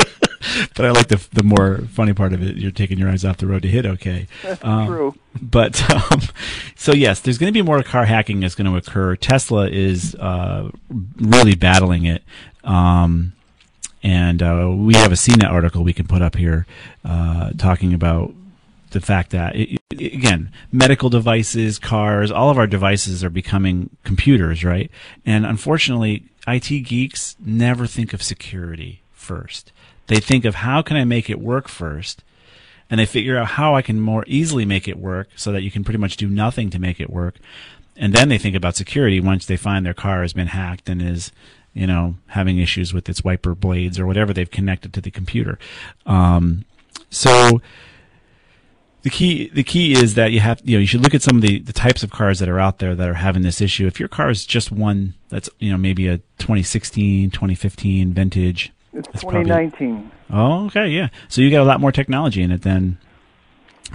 but 0.75 0.85
I 0.85 0.91
like 0.91 1.07
the 1.07 1.25
the 1.33 1.43
more 1.43 1.79
funny 1.91 2.13
part 2.13 2.33
of 2.33 2.41
it. 2.41 2.57
You're 2.57 2.71
taking 2.71 2.97
your 2.97 3.09
eyes 3.09 3.23
off 3.25 3.37
the 3.37 3.47
road 3.47 3.61
to 3.63 3.67
hit. 3.67 3.85
Okay. 3.85 4.27
That's 4.43 4.63
Um, 4.71 4.87
true. 4.87 5.15
But 5.41 5.89
um, 6.11 6.21
so 6.75 6.93
yes, 6.93 7.19
there's 7.21 7.37
going 7.37 7.51
to 7.51 7.57
be 7.57 7.61
more 7.61 7.81
car 7.83 8.05
hacking 8.05 8.39
that's 8.39 8.55
going 8.55 8.69
to 8.69 8.77
occur. 8.77 9.15
Tesla 9.15 9.67
is 9.69 10.15
uh, 10.15 10.69
really 11.17 11.55
battling 11.55 12.05
it. 12.05 12.23
Um, 12.63 13.33
and 14.03 14.41
uh, 14.41 14.69
we 14.75 14.95
have 14.95 15.11
a 15.11 15.15
CNET 15.15 15.49
article 15.49 15.83
we 15.83 15.93
can 15.93 16.07
put 16.07 16.21
up 16.21 16.35
here 16.35 16.65
uh, 17.05 17.51
talking 17.51 17.93
about 17.93 18.33
the 18.91 18.99
fact 19.01 19.29
that 19.31 19.55
it, 19.55 19.79
it- 19.91 20.13
again, 20.13 20.51
medical 20.71 21.09
devices, 21.09 21.77
cars, 21.79 22.31
all 22.31 22.49
of 22.49 22.57
our 22.57 22.65
devices 22.67 23.23
are 23.23 23.29
becoming 23.29 23.89
computers, 24.03 24.63
right? 24.65 24.89
And 25.25 25.45
unfortunately, 25.45 26.25
IT 26.47 26.67
geeks 26.85 27.35
never 27.39 27.85
think 27.87 28.13
of 28.13 28.23
security 28.23 29.00
first. 29.21 29.71
They 30.07 30.19
think 30.19 30.43
of 30.43 30.55
how 30.55 30.81
can 30.81 30.97
I 30.97 31.05
make 31.05 31.29
it 31.29 31.39
work 31.39 31.67
first, 31.67 32.23
and 32.89 32.99
they 32.99 33.05
figure 33.05 33.37
out 33.37 33.47
how 33.47 33.75
I 33.75 33.81
can 33.81 33.99
more 33.99 34.25
easily 34.27 34.65
make 34.65 34.87
it 34.87 34.99
work 34.99 35.29
so 35.35 35.51
that 35.51 35.61
you 35.61 35.71
can 35.71 35.83
pretty 35.83 35.99
much 35.99 36.17
do 36.17 36.27
nothing 36.27 36.69
to 36.71 36.79
make 36.79 36.99
it 36.99 37.09
work. 37.09 37.35
And 37.95 38.13
then 38.13 38.29
they 38.29 38.37
think 38.37 38.55
about 38.55 38.75
security 38.75 39.19
once 39.19 39.45
they 39.45 39.57
find 39.57 39.85
their 39.85 39.93
car 39.93 40.21
has 40.21 40.33
been 40.33 40.47
hacked 40.47 40.89
and 40.89 41.01
is, 41.01 41.31
you 41.73 41.87
know, 41.87 42.15
having 42.27 42.57
issues 42.57 42.93
with 42.93 43.07
its 43.07 43.23
wiper 43.23 43.55
blades 43.55 43.99
or 43.99 44.05
whatever 44.05 44.33
they've 44.33 44.49
connected 44.49 44.93
to 44.93 45.01
the 45.01 45.11
computer. 45.11 45.59
Um, 46.05 46.65
so 47.09 47.61
the 49.03 49.09
key 49.09 49.49
the 49.49 49.63
key 49.63 49.93
is 49.93 50.13
that 50.15 50.31
you 50.31 50.39
have 50.39 50.61
you 50.63 50.77
know 50.77 50.81
you 50.81 50.87
should 50.87 51.01
look 51.01 51.15
at 51.15 51.21
some 51.21 51.37
of 51.37 51.41
the, 51.41 51.59
the 51.59 51.73
types 51.73 52.03
of 52.03 52.11
cars 52.11 52.39
that 52.39 52.49
are 52.49 52.59
out 52.59 52.79
there 52.79 52.95
that 52.95 53.09
are 53.09 53.15
having 53.15 53.41
this 53.41 53.61
issue. 53.61 53.87
If 53.87 53.99
your 53.99 54.09
car 54.09 54.29
is 54.29 54.45
just 54.45 54.71
one 54.71 55.15
that's 55.29 55.49
you 55.59 55.71
know 55.71 55.77
maybe 55.77 56.07
a 56.07 56.17
2016, 56.37 57.31
2015 57.31 58.13
vintage, 58.13 58.71
It's 58.93 59.07
that's 59.07 59.23
probably- 59.23 59.43
2019. 59.43 60.11
Oh, 60.31 60.65
okay, 60.67 60.87
yeah. 60.89 61.09
So 61.27 61.41
you 61.41 61.49
got 61.51 61.61
a 61.61 61.65
lot 61.65 61.81
more 61.81 61.91
technology 61.91 62.41
in 62.41 62.51
it 62.51 62.61
than 62.61 62.97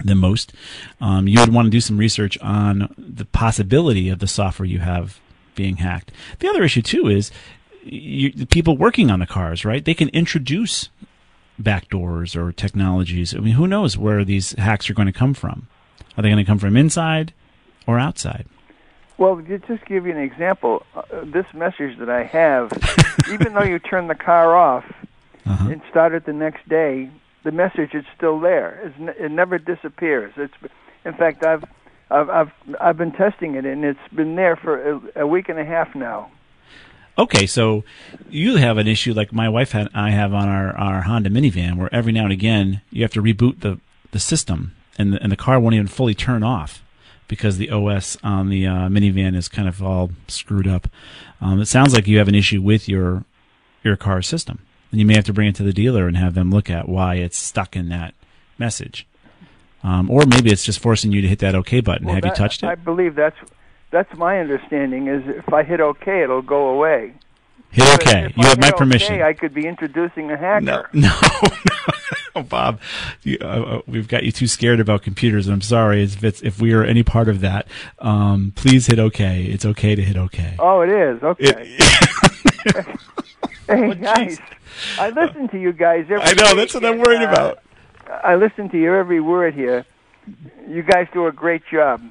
than 0.03 0.19
most. 0.19 0.53
Um, 1.01 1.27
you 1.27 1.39
would 1.39 1.51
want 1.51 1.65
to 1.65 1.71
do 1.71 1.81
some 1.81 1.97
research 1.97 2.37
on 2.39 2.93
the 2.97 3.25
possibility 3.25 4.09
of 4.09 4.19
the 4.19 4.27
software 4.27 4.67
you 4.67 4.77
have 4.79 5.19
being 5.55 5.77
hacked. 5.77 6.11
The 6.39 6.47
other 6.47 6.63
issue 6.63 6.83
too 6.83 7.07
is 7.07 7.31
you, 7.83 8.31
the 8.31 8.45
people 8.45 8.77
working 8.77 9.09
on 9.09 9.19
the 9.19 9.25
cars, 9.25 9.65
right? 9.65 9.83
They 9.83 9.95
can 9.95 10.09
introduce 10.09 10.89
backdoors 11.59 12.35
or 12.35 12.51
technologies. 12.51 13.33
I 13.35 13.39
mean, 13.39 13.53
who 13.53 13.65
knows 13.65 13.97
where 13.97 14.23
these 14.23 14.51
hacks 14.53 14.87
are 14.89 14.93
going 14.93 15.07
to 15.07 15.11
come 15.11 15.33
from? 15.33 15.67
Are 16.15 16.21
they 16.21 16.29
going 16.29 16.43
to 16.43 16.49
come 16.49 16.59
from 16.59 16.77
inside 16.77 17.33
or 17.87 17.97
outside? 17.97 18.45
Well, 19.17 19.37
to 19.41 19.57
just 19.59 19.85
give 19.85 20.05
you 20.05 20.11
an 20.11 20.19
example, 20.21 20.85
uh, 20.95 21.01
this 21.23 21.45
message 21.53 21.97
that 21.99 22.09
I 22.09 22.23
have, 22.23 22.71
even 23.31 23.53
though 23.53 23.63
you 23.63 23.79
turn 23.79 24.07
the 24.07 24.15
car 24.15 24.55
off 24.55 24.85
Uh-huh. 25.45 25.69
and 25.71 25.81
start 25.89 26.13
it 26.13 26.25
the 26.25 26.33
next 26.33 26.67
day, 26.69 27.09
the 27.43 27.51
message 27.51 27.93
is 27.93 28.03
still 28.15 28.39
there. 28.39 28.79
It's 28.83 28.95
n- 28.99 29.15
it 29.25 29.31
never 29.31 29.57
disappears. 29.57 30.33
It's, 30.37 30.53
in 31.05 31.13
fact, 31.13 31.43
I've, 31.45 31.63
I've, 32.11 32.29
I've, 32.29 32.51
I've 32.81 32.97
been 32.97 33.11
testing 33.13 33.55
it, 33.55 33.65
and 33.65 33.83
it's 33.85 34.07
been 34.13 34.35
there 34.35 34.55
for 34.55 34.91
a, 34.91 35.01
a 35.23 35.27
week 35.27 35.47
and 35.49 35.57
a 35.57 35.65
half 35.65 35.95
now. 35.95 36.29
Okay, 37.17 37.47
so 37.47 37.83
you 38.29 38.57
have 38.57 38.77
an 38.77 38.87
issue 38.87 39.13
like 39.13 39.33
my 39.33 39.49
wife 39.49 39.73
and 39.73 39.89
I 39.95 40.11
have 40.11 40.33
on 40.33 40.47
our, 40.47 40.77
our 40.77 41.01
Honda 41.03 41.29
minivan, 41.31 41.77
where 41.77 41.89
every 41.93 42.11
now 42.11 42.23
and 42.25 42.31
again 42.33 42.81
you 42.91 43.01
have 43.01 43.11
to 43.13 43.21
reboot 43.23 43.61
the, 43.61 43.79
the 44.11 44.19
system, 44.19 44.73
and 44.99 45.13
the, 45.13 45.23
and 45.23 45.31
the 45.31 45.35
car 45.37 45.59
won't 45.59 45.73
even 45.75 45.87
fully 45.87 46.13
turn 46.13 46.43
off 46.43 46.83
because 47.27 47.57
the 47.57 47.69
OS 47.69 48.17
on 48.23 48.49
the 48.49 48.65
uh, 48.65 48.87
minivan 48.89 49.35
is 49.35 49.47
kind 49.47 49.67
of 49.67 49.83
all 49.83 50.11
screwed 50.27 50.67
up. 50.67 50.87
Um, 51.41 51.61
it 51.61 51.67
sounds 51.67 51.93
like 51.93 52.07
you 52.07 52.17
have 52.17 52.27
an 52.27 52.35
issue 52.35 52.61
with 52.61 52.87
your 52.87 53.23
your 53.83 53.95
car 53.95 54.21
system, 54.21 54.59
and 54.91 54.99
you 54.99 55.05
may 55.05 55.15
have 55.15 55.25
to 55.25 55.33
bring 55.33 55.47
it 55.47 55.55
to 55.55 55.63
the 55.63 55.73
dealer 55.73 56.07
and 56.07 56.17
have 56.17 56.33
them 56.33 56.51
look 56.51 56.69
at 56.69 56.89
why 56.89 57.15
it's 57.15 57.37
stuck 57.37 57.75
in 57.75 57.89
that 57.89 58.13
message. 58.57 59.07
Um, 59.83 60.09
or 60.09 60.23
maybe 60.27 60.51
it's 60.51 60.63
just 60.63 60.79
forcing 60.79 61.11
you 61.11 61.21
to 61.21 61.27
hit 61.27 61.39
that 61.39 61.55
OK 61.55 61.81
button. 61.81 62.05
Well, 62.05 62.15
have 62.15 62.25
you 62.25 62.31
touched 62.31 62.63
it? 62.63 62.67
I 62.67 62.75
believe 62.75 63.15
that's 63.15 63.37
that's 63.91 64.13
my 64.17 64.39
understanding. 64.39 65.07
Is 65.07 65.23
if 65.27 65.53
I 65.53 65.63
hit 65.63 65.79
OK, 65.79 66.23
it'll 66.23 66.41
go 66.41 66.69
away. 66.69 67.13
Hit 67.71 67.93
OK. 67.93 68.25
If 68.25 68.37
You 68.37 68.43
I 68.43 68.47
have 68.47 68.59
my 68.59 68.71
permission. 68.71 69.15
OK, 69.15 69.23
I 69.23 69.33
could 69.33 69.53
be 69.53 69.67
introducing 69.67 70.31
a 70.31 70.37
hacker. 70.37 70.61
No, 70.61 70.83
no, 70.93 71.19
no, 72.35 72.43
Bob. 72.43 72.79
You, 73.23 73.37
uh, 73.41 73.45
uh, 73.45 73.81
we've 73.87 74.07
got 74.07 74.23
you 74.23 74.31
too 74.31 74.47
scared 74.47 74.79
about 74.79 75.01
computers. 75.01 75.47
and 75.47 75.53
I'm 75.53 75.61
sorry 75.61 76.03
if 76.03 76.23
it's 76.23 76.41
if 76.41 76.59
we 76.61 76.73
are 76.73 76.83
any 76.83 77.03
part 77.03 77.29
of 77.29 77.41
that. 77.41 77.67
Um, 77.99 78.53
please 78.55 78.87
hit 78.87 78.99
OK. 78.99 79.43
It's 79.45 79.65
okay 79.65 79.95
to 79.95 80.01
hit 80.01 80.17
OK. 80.17 80.55
Oh, 80.59 80.81
it 80.81 80.89
is. 80.89 81.21
Okay. 81.23 81.77
Oh, 81.79 82.83
hey 83.67 83.95
guys, 83.95 84.39
I 84.99 85.09
listen 85.09 85.47
to 85.49 85.59
you 85.59 85.73
guys 85.73 86.05
every 86.09 86.21
I 86.21 86.33
know 86.33 86.55
that's 86.55 86.73
what 86.73 86.85
I'm 86.85 86.93
and, 86.93 87.01
worried 87.01 87.21
uh, 87.23 87.29
about. 87.29 87.59
I 88.23 88.35
listen 88.35 88.69
to 88.69 88.77
your 88.77 88.97
every 88.97 89.19
word 89.19 89.53
here. 89.53 89.85
You 90.67 90.83
guys 90.83 91.07
do 91.13 91.27
a 91.27 91.31
great 91.31 91.63
job. 91.71 92.01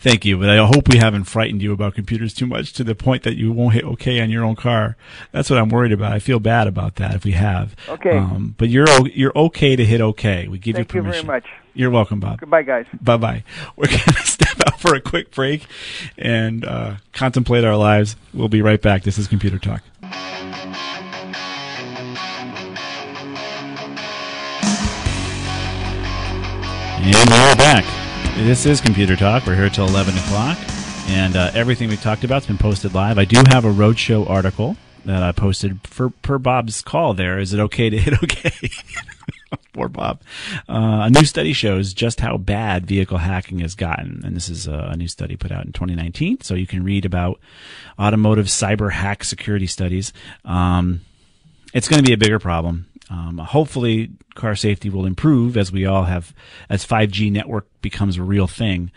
Thank 0.00 0.24
you, 0.24 0.38
but 0.38 0.50
I 0.50 0.64
hope 0.66 0.88
we 0.88 0.98
haven't 0.98 1.24
frightened 1.24 1.62
you 1.62 1.72
about 1.72 1.94
computers 1.94 2.34
too 2.34 2.46
much 2.46 2.72
to 2.74 2.84
the 2.84 2.94
point 2.94 3.22
that 3.24 3.36
you 3.36 3.52
won't 3.52 3.74
hit 3.74 3.84
OK 3.84 4.20
on 4.20 4.30
your 4.30 4.44
own 4.44 4.56
car. 4.56 4.96
That's 5.32 5.50
what 5.50 5.58
I'm 5.58 5.68
worried 5.68 5.92
about. 5.92 6.12
I 6.12 6.18
feel 6.18 6.40
bad 6.40 6.66
about 6.66 6.96
that 6.96 7.14
if 7.14 7.24
we 7.24 7.32
have. 7.32 7.74
Okay. 7.88 8.16
Um, 8.16 8.54
but 8.58 8.68
you're 8.68 8.86
you're 9.08 9.36
okay 9.36 9.76
to 9.76 9.84
hit 9.84 10.00
OK. 10.00 10.48
We 10.48 10.58
give 10.58 10.76
Thank 10.76 10.92
you 10.94 11.02
you 11.02 11.10
very 11.10 11.22
much. 11.22 11.46
You're 11.74 11.90
welcome, 11.90 12.20
Bob. 12.20 12.40
Goodbye, 12.40 12.62
guys. 12.62 12.86
Bye 13.02 13.18
bye. 13.18 13.44
We're 13.76 13.86
going 13.88 14.00
to 14.00 14.26
step 14.26 14.58
out 14.66 14.80
for 14.80 14.94
a 14.94 15.00
quick 15.00 15.30
break 15.30 15.66
and 16.16 16.64
uh, 16.64 16.96
contemplate 17.12 17.64
our 17.64 17.76
lives. 17.76 18.16
We'll 18.32 18.48
be 18.48 18.62
right 18.62 18.80
back. 18.80 19.02
This 19.02 19.18
is 19.18 19.28
Computer 19.28 19.58
Talk. 19.58 19.82
And 26.98 27.30
we're 27.30 27.54
back. 27.56 28.05
This 28.36 28.66
is 28.66 28.82
Computer 28.82 29.16
Talk. 29.16 29.46
We're 29.46 29.56
here 29.56 29.70
till 29.70 29.88
11 29.88 30.14
o'clock. 30.14 30.58
And 31.08 31.36
uh, 31.36 31.50
everything 31.54 31.88
we 31.88 31.96
talked 31.96 32.22
about 32.22 32.42
has 32.42 32.46
been 32.46 32.58
posted 32.58 32.92
live. 32.92 33.18
I 33.18 33.24
do 33.24 33.38
have 33.48 33.64
a 33.64 33.72
Roadshow 33.72 34.28
article 34.28 34.76
that 35.06 35.22
I 35.22 35.32
posted 35.32 35.80
for 35.84 36.10
per 36.10 36.36
Bob's 36.36 36.82
call 36.82 37.14
there. 37.14 37.38
Is 37.38 37.54
it 37.54 37.60
okay 37.60 37.88
to 37.88 37.96
hit 37.98 38.12
okay? 38.22 38.70
Poor 39.72 39.88
Bob. 39.88 40.20
Uh, 40.68 41.04
a 41.06 41.10
new 41.10 41.24
study 41.24 41.54
shows 41.54 41.94
just 41.94 42.20
how 42.20 42.36
bad 42.36 42.86
vehicle 42.86 43.18
hacking 43.18 43.60
has 43.60 43.74
gotten. 43.74 44.20
And 44.22 44.36
this 44.36 44.50
is 44.50 44.68
a, 44.68 44.90
a 44.92 44.96
new 44.96 45.08
study 45.08 45.36
put 45.36 45.50
out 45.50 45.64
in 45.64 45.72
2019. 45.72 46.42
So 46.42 46.54
you 46.54 46.66
can 46.66 46.84
read 46.84 47.06
about 47.06 47.40
automotive 47.98 48.46
cyber 48.46 48.92
hack 48.92 49.24
security 49.24 49.66
studies. 49.66 50.12
Um, 50.44 51.00
it's 51.72 51.88
going 51.88 52.02
to 52.02 52.06
be 52.06 52.12
a 52.12 52.18
bigger 52.18 52.38
problem. 52.38 52.86
Um, 53.08 53.38
hopefully, 53.38 54.10
car 54.34 54.56
safety 54.56 54.90
will 54.90 55.06
improve 55.06 55.56
as 55.56 55.70
we 55.70 55.86
all 55.86 56.04
have, 56.04 56.34
as 56.68 56.84
5G 56.84 57.30
network 57.30 57.68
becomes 57.80 58.16
a 58.16 58.22
real 58.22 58.48
thing, 58.48 58.90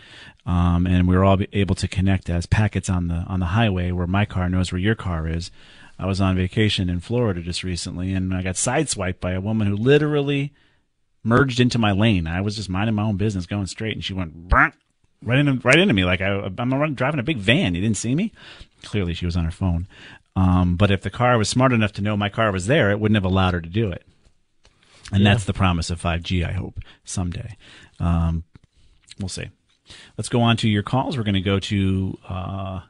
um, 0.46 0.86
and 0.86 1.06
we're 1.06 1.22
all 1.22 1.38
able 1.52 1.76
to 1.76 1.86
connect 1.86 2.28
as 2.28 2.46
packets 2.46 2.90
on 2.90 3.06
the 3.08 3.24
on 3.28 3.38
the 3.40 3.46
highway 3.46 3.92
where 3.92 4.08
my 4.08 4.24
car 4.24 4.48
knows 4.48 4.72
where 4.72 4.80
your 4.80 4.96
car 4.96 5.28
is. 5.28 5.50
I 5.98 6.06
was 6.06 6.20
on 6.20 6.34
vacation 6.34 6.88
in 6.88 7.00
Florida 7.00 7.40
just 7.42 7.62
recently, 7.62 8.12
and 8.12 8.34
I 8.34 8.42
got 8.42 8.54
sideswiped 8.54 9.20
by 9.20 9.32
a 9.32 9.40
woman 9.40 9.68
who 9.68 9.76
literally 9.76 10.52
merged 11.22 11.60
into 11.60 11.78
my 11.78 11.92
lane. 11.92 12.26
I 12.26 12.40
was 12.40 12.56
just 12.56 12.70
minding 12.70 12.94
my 12.96 13.02
own 13.02 13.16
business, 13.16 13.46
going 13.46 13.66
straight, 13.66 13.94
and 13.94 14.04
she 14.04 14.14
went 14.14 14.32
right 15.22 15.38
into 15.38 15.60
right 15.66 15.78
into 15.78 15.94
me 15.94 16.04
like 16.04 16.20
I, 16.20 16.50
I'm 16.58 16.72
running- 16.74 16.94
driving 16.94 17.20
a 17.20 17.24
big 17.24 17.36
van. 17.36 17.74
You 17.74 17.82
didn't 17.82 17.98
see 17.98 18.14
me. 18.14 18.32
Clearly, 18.82 19.12
she 19.14 19.26
was 19.26 19.36
on 19.36 19.44
her 19.44 19.50
phone. 19.50 19.86
Um, 20.36 20.76
but 20.76 20.90
if 20.90 21.02
the 21.02 21.10
car 21.10 21.36
was 21.38 21.48
smart 21.48 21.72
enough 21.72 21.92
to 21.92 22.02
know 22.02 22.16
my 22.16 22.28
car 22.28 22.52
was 22.52 22.66
there, 22.66 22.90
it 22.90 23.00
wouldn't 23.00 23.16
have 23.16 23.24
allowed 23.24 23.54
her 23.54 23.60
to 23.60 23.68
do 23.68 23.90
it. 23.90 24.04
And 25.12 25.22
Yeah. 25.24 25.32
that's 25.32 25.44
the 25.44 25.52
promise 25.52 25.90
of 25.90 26.00
5G, 26.00 26.44
I 26.48 26.52
hope, 26.52 26.78
someday. 27.04 27.56
Um, 27.98 28.44
we'll 29.18 29.28
see. 29.28 29.50
Let's 30.16 30.28
go 30.28 30.40
on 30.40 30.56
to 30.58 30.68
your 30.68 30.84
calls. 30.84 31.16
We're 31.16 31.24
going 31.24 31.34
to 31.34 31.40
go 31.40 31.58
to 31.58 32.16
uh, 32.28 32.80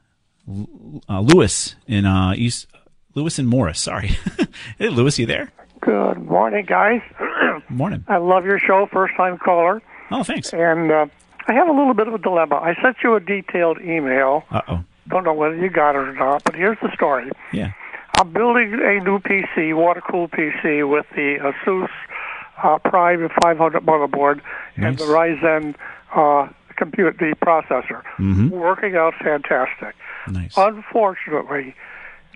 uh, 1.09 1.21
Lewis 1.21 1.75
in 1.87 2.05
uh, 2.05 2.35
East. 2.37 2.67
Lewis 3.15 3.39
and 3.39 3.49
Morris. 3.49 3.81
Sorry. 3.81 4.09
hey, 4.79 4.89
Lewis, 4.91 5.19
you 5.19 5.27
there? 5.27 5.51
Good 5.81 6.19
morning, 6.19 6.67
guys. 6.67 7.01
Morning. 7.71 8.05
I 8.07 8.19
love 8.19 8.45
your 8.45 8.59
show, 8.59 8.87
first 8.93 9.15
time 9.17 9.39
caller. 9.39 9.81
Oh, 10.11 10.23
thanks. 10.23 10.53
And 10.53 10.93
uh, 10.93 11.07
I 11.49 11.55
have 11.55 11.69
a 11.69 11.73
little 11.73 11.95
bit 11.95 12.07
of 12.07 12.15
a 12.15 12.19
dilemma. 12.19 12.57
I 12.57 12.75
sent 12.83 12.99
you 13.03 13.15
a 13.15 13.21
detailed 13.21 13.81
email. 13.81 14.45
Uh 14.51 14.61
oh. 14.69 14.85
Don't 15.09 15.25
know 15.25 15.33
whether 15.35 15.57
you 15.57 15.69
got 15.71 15.91
it 15.97 15.99
or 15.99 16.13
not, 16.13 16.45
but 16.45 16.55
here's 16.55 16.79
the 16.83 16.93
story. 16.95 17.31
Yeah. 17.53 17.73
I'm 18.19 18.33
building 18.33 18.75
a 18.75 19.01
new 19.03 19.19
PC, 19.21 19.75
water 19.75 20.01
cooled 20.03 20.31
PC, 20.33 20.89
with 20.89 21.07
the 21.15 21.39
Asus 21.41 21.89
uh, 22.63 22.79
Prime 22.79 23.29
500 23.43 23.83
motherboard 23.85 24.41
and 24.77 24.99
the 24.99 25.05
Ryzen 25.05 25.75
uh, 26.15 26.49
compute 26.77 27.19
the 27.19 27.35
processor. 27.45 28.03
Mhm. 28.19 28.51
Working 28.51 28.97
out 28.97 29.15
fantastic. 29.23 29.95
Nice. 30.29 30.55
Unfortunately, 30.57 31.75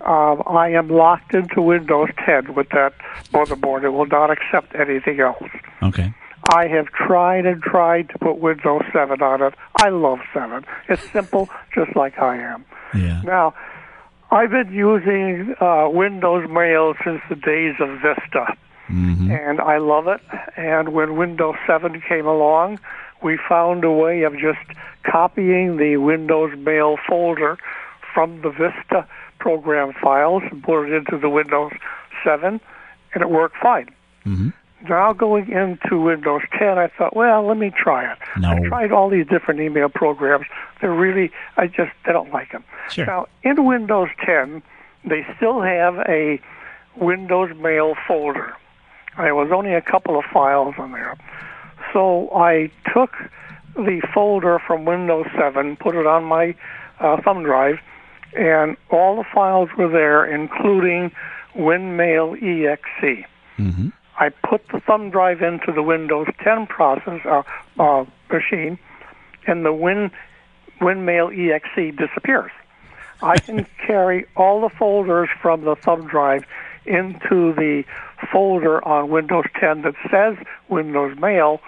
um, 0.01 0.43
I 0.47 0.71
am 0.71 0.89
locked 0.89 1.35
into 1.35 1.61
Windows 1.63 2.09
10 2.25 2.55
with 2.55 2.69
that 2.71 2.95
motherboard. 3.33 3.85
It 3.85 3.91
will 3.91 4.07
not 4.07 4.31
accept 4.31 4.75
anything 4.75 5.21
else. 5.21 5.43
Okay. 5.83 6.13
I 6.53 6.67
have 6.69 6.87
tried 6.87 7.47
and 7.47 7.63
tried 7.63 8.11
to 8.11 8.19
put 8.19 8.39
Windows 8.39 8.83
7 8.93 9.23
on 9.23 9.43
it. 9.43 9.55
I 9.77 9.89
love 9.89 10.19
7. 10.33 10.65
It's 10.89 11.11
simple, 11.11 11.49
just 11.75 11.97
like 11.97 12.19
I 12.19 12.37
am. 12.37 12.65
Yeah. 12.95 13.23
Now, 13.25 13.55
I've 14.31 14.51
been 14.51 14.73
using 14.73 15.55
uh, 15.61 15.89
Windows 15.89 16.49
Mail 16.51 16.95
since 17.05 17.21
the 17.29 17.37
days 17.37 17.75
of 17.81 17.89
Vista, 18.01 18.57
and 19.31 19.61
I 19.61 19.79
love 19.79 20.09
it. 20.09 20.21
And 20.57 20.93
when 20.93 21.17
Windows 21.17 21.57
7 21.67 22.03
came 22.09 22.27
along, 22.27 22.81
we 23.23 23.39
found 23.49 23.85
a 23.85 23.91
way 23.91 24.23
of 24.23 24.35
just 24.35 24.59
copying 25.11 25.77
the 25.77 25.97
Windows 25.99 26.57
Mail 26.59 26.97
folder 27.09 27.59
from 28.13 28.43
the 28.43 28.51
Vista 28.51 29.07
program 29.39 29.93
files 30.03 30.43
and 30.51 30.63
put 30.63 30.87
it 30.87 30.93
into 30.93 31.19
the 31.19 31.29
Windows 31.29 31.73
7, 32.25 32.61
and 33.15 33.23
it 33.23 33.31
worked 33.31 33.57
fine. 33.63 33.89
Mm-hmm. 34.27 34.51
Now 34.89 35.13
going 35.13 35.51
into 35.51 36.01
Windows 36.01 36.43
10, 36.59 36.79
I 36.79 36.89
thought, 36.89 37.17
well, 37.17 37.47
let 37.47 37.57
me 37.57 37.71
try 37.71 38.11
it. 38.13 38.19
No. 38.39 38.51
I 38.51 38.61
tried 38.61 38.93
all 38.93 39.09
these 39.09 39.27
different 39.27 39.61
email 39.61 39.89
programs. 39.89 40.47
They're 40.81 40.93
really, 40.93 41.31
I 41.57 41.67
just, 41.67 41.93
I 42.05 42.13
don't 42.13 42.33
like 42.33 42.53
them. 42.53 42.65
Sure. 42.91 43.07
Now, 43.07 43.27
in 43.43 43.65
Windows 43.65 44.09
10, 44.25 44.63
they 45.05 45.27
still 45.37 45.61
have 45.63 45.97
a 46.09 46.41
Windows 46.97 47.57
Mail 47.57 47.95
folder. 48.07 48.55
There 49.17 49.35
was 49.35 49.51
only 49.53 49.75
a 49.75 49.83
couple 49.83 50.19
of 50.19 50.25
files 50.33 50.75
on 50.79 50.93
there. 50.93 51.17
So 51.93 52.31
I 52.35 52.71
took 52.93 53.13
the 53.77 54.03
folder 54.13 54.59
from 54.67 54.85
Windows 54.85 55.27
7, 55.37 55.77
put 55.77 55.95
it 55.95 56.07
on 56.07 56.25
my 56.25 56.55
uh, 57.01 57.21
thumb 57.23 57.43
drive, 57.43 57.79
and 58.37 58.77
all 58.91 59.17
the 59.17 59.25
files 59.33 59.69
were 59.77 59.89
there, 59.89 60.25
including 60.25 61.13
WinMail 61.57 62.37
EXE. 62.43 63.25
Mm-hmm. 63.59 63.89
I 64.25 64.31
put 64.31 64.67
the 64.69 64.81
thumb 64.81 65.11
drive 65.11 65.43
into 65.43 65.71
the 65.71 65.83
Windows 65.83 66.29
10 66.43 66.67
process 66.67 67.21
uh, 67.27 67.43
uh, 67.79 68.05
machine, 68.31 68.79
and 69.47 69.65
the 69.67 69.73
Win 69.73 70.11
WinMail 70.81 71.27
EXE 71.37 71.95
disappears. 71.97 72.51
I 73.23 73.39
can 73.39 73.67
carry 73.87 74.27
all 74.35 74.63
the 74.63 74.71
folders 74.71 75.29
from 75.43 75.65
the 75.65 75.77
thumb 75.77 76.07
drive 76.09 76.45
into 76.87 77.53
the 77.53 77.85
folder 78.33 78.83
on 78.87 79.11
Windows 79.11 79.45
10 79.61 79.83
that 79.83 79.95
says 80.11 80.37
Windows 80.69 81.19
Mail, 81.19 81.61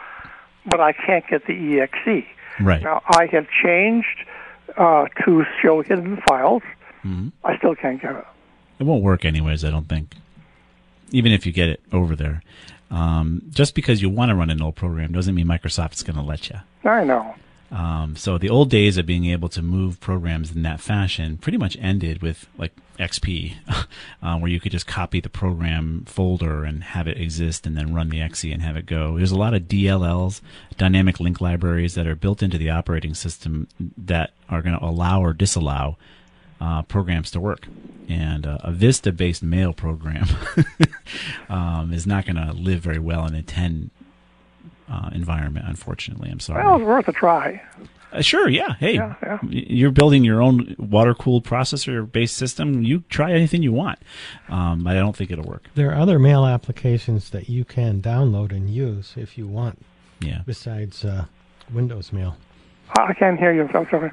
but 0.64 0.80
I 0.80 0.92
can't 0.92 1.26
get 1.28 1.46
the 1.46 1.80
EXE. 1.80 2.24
Right. 2.58 2.82
Now 2.82 3.02
I 3.06 3.26
have 3.32 3.46
changed 3.62 4.24
uh, 4.78 5.06
to 5.24 5.44
show 5.60 5.82
hidden 5.82 6.22
files. 6.26 6.62
Mhm. 7.04 7.32
I 7.44 7.56
still 7.58 7.74
can't 7.74 8.00
get 8.00 8.16
it. 8.16 8.24
It 8.78 8.84
won't 8.84 9.02
work 9.02 9.24
anyways, 9.26 9.62
I 9.62 9.70
don't 9.70 9.88
think. 9.88 10.14
Even 11.10 11.32
if 11.32 11.46
you 11.46 11.52
get 11.52 11.68
it 11.68 11.80
over 11.92 12.16
there. 12.16 12.42
Um, 12.90 13.42
just 13.50 13.74
because 13.74 14.00
you 14.00 14.08
want 14.08 14.30
to 14.30 14.34
run 14.34 14.50
an 14.50 14.62
old 14.62 14.76
program 14.76 15.12
doesn't 15.12 15.34
mean 15.34 15.46
Microsoft's 15.46 16.02
going 16.02 16.16
to 16.16 16.22
let 16.22 16.48
you. 16.48 16.56
I 16.84 17.04
know. 17.04 17.34
Um, 17.70 18.14
so 18.14 18.38
the 18.38 18.48
old 18.48 18.70
days 18.70 18.96
of 18.96 19.06
being 19.06 19.26
able 19.26 19.48
to 19.50 19.62
move 19.62 19.98
programs 20.00 20.54
in 20.54 20.62
that 20.62 20.80
fashion 20.80 21.36
pretty 21.36 21.58
much 21.58 21.76
ended 21.80 22.22
with 22.22 22.46
like 22.56 22.72
XP, 22.98 23.54
uh, 24.22 24.38
where 24.38 24.50
you 24.50 24.60
could 24.60 24.72
just 24.72 24.86
copy 24.86 25.20
the 25.20 25.28
program 25.28 26.04
folder 26.06 26.64
and 26.64 26.84
have 26.84 27.08
it 27.08 27.20
exist 27.20 27.66
and 27.66 27.76
then 27.76 27.92
run 27.92 28.08
the 28.08 28.20
XE 28.20 28.52
and 28.52 28.62
have 28.62 28.76
it 28.76 28.86
go. 28.86 29.16
There's 29.16 29.32
a 29.32 29.38
lot 29.38 29.54
of 29.54 29.62
DLLs, 29.62 30.40
dynamic 30.78 31.18
link 31.18 31.40
libraries 31.40 31.94
that 31.94 32.06
are 32.06 32.14
built 32.14 32.42
into 32.42 32.58
the 32.58 32.70
operating 32.70 33.14
system 33.14 33.66
that 33.98 34.30
are 34.48 34.62
going 34.62 34.78
to 34.78 34.84
allow 34.84 35.20
or 35.22 35.32
disallow 35.32 35.98
uh, 36.60 36.82
programs 36.82 37.30
to 37.32 37.40
work. 37.40 37.66
And 38.08 38.46
uh, 38.46 38.58
a 38.62 38.70
Vista-based 38.72 39.42
mail 39.42 39.72
program 39.72 40.26
um, 41.48 41.92
is 41.92 42.06
not 42.06 42.24
going 42.24 42.36
to 42.36 42.52
live 42.52 42.80
very 42.80 42.98
well 43.00 43.26
in 43.26 43.34
a 43.34 43.42
10 43.42 43.90
uh, 44.90 45.10
environment, 45.12 45.66
unfortunately. 45.68 46.30
I'm 46.30 46.40
sorry. 46.40 46.64
Well, 46.64 46.76
it's 46.76 46.84
worth 46.84 47.08
a 47.08 47.12
try. 47.12 47.62
Uh, 48.12 48.22
sure, 48.22 48.48
yeah. 48.48 48.74
Hey, 48.78 48.94
Yeah, 48.94 49.14
yeah. 49.22 49.38
you're 49.42 49.90
building 49.90 50.22
your 50.22 50.40
own 50.40 50.76
water 50.78 51.14
cooled 51.14 51.44
processor 51.44 52.10
based 52.10 52.36
system. 52.36 52.82
You 52.82 53.02
try 53.08 53.32
anything 53.32 53.64
you 53.64 53.72
want, 53.72 53.98
um, 54.48 54.84
but 54.84 54.96
I 54.96 55.00
don't 55.00 55.16
think 55.16 55.32
it'll 55.32 55.44
work. 55.44 55.64
There 55.74 55.90
are 55.90 56.00
other 56.00 56.20
mail 56.20 56.46
applications 56.46 57.30
that 57.30 57.48
you 57.48 57.64
can 57.64 58.00
download 58.00 58.52
and 58.52 58.70
use 58.70 59.14
if 59.16 59.36
you 59.36 59.48
want. 59.48 59.84
Yeah. 60.20 60.42
Besides 60.46 61.04
uh, 61.04 61.24
Windows 61.72 62.12
Mail, 62.12 62.36
I 62.96 63.12
can't 63.12 63.38
hear 63.38 63.52
you. 63.52 63.68
I'm 63.74 63.88
sorry. 63.90 64.12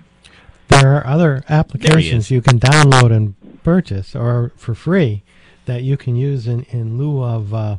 There 0.82 0.96
are 0.98 1.06
other 1.08 1.44
applications 1.50 2.30
you 2.32 2.42
can 2.42 2.60
download 2.60 3.12
and 3.12 3.36
purchase, 3.64 4.16
or 4.16 4.52
for 4.56 4.74
free, 4.76 5.24
that 5.66 5.84
you 5.84 5.98
can 5.98 6.16
use 6.16 6.48
in 6.48 6.64
in 6.72 6.98
lieu 6.98 7.24
of, 7.24 7.54
uh, 7.54 7.78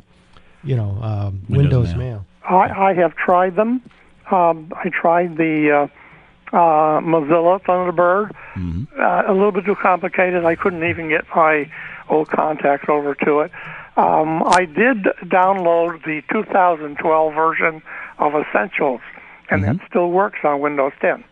you 0.63 0.75
know, 0.75 0.97
uh, 1.01 1.31
Windows 1.49 1.49
Windows, 1.49 1.95
Mail. 1.95 1.97
Mail. 1.97 2.25
I, 2.49 2.89
I 2.89 2.93
have 2.93 3.15
tried 3.15 3.55
them. 3.55 3.81
Um, 4.31 4.71
I 4.75 4.89
tried 4.89 5.37
the 5.37 5.71
uh, 5.71 6.55
uh, 6.55 6.99
Mozilla 7.01 7.61
Thunderbird. 7.63 8.31
Uh, 8.99 9.23
a 9.27 9.33
little 9.33 9.51
bit 9.51 9.65
too 9.65 9.75
complicated. 9.75 10.45
I 10.45 10.55
couldn't 10.55 10.83
even 10.83 11.09
get 11.09 11.25
my 11.35 11.69
old 12.09 12.29
contacts 12.29 12.85
over 12.89 13.13
to 13.25 13.41
it. 13.41 13.51
Um, 13.97 14.43
I 14.45 14.65
did 14.65 15.03
download 15.25 16.03
the 16.05 16.21
2012 16.31 17.33
version 17.33 17.81
of 18.19 18.33
Essentials, 18.35 19.01
and 19.49 19.61
Mm-hmm. 19.63 19.77
that 19.77 19.87
still 19.89 20.09
works 20.11 20.39
on 20.43 20.59
Windows 20.59 20.93
10. 21.01 21.23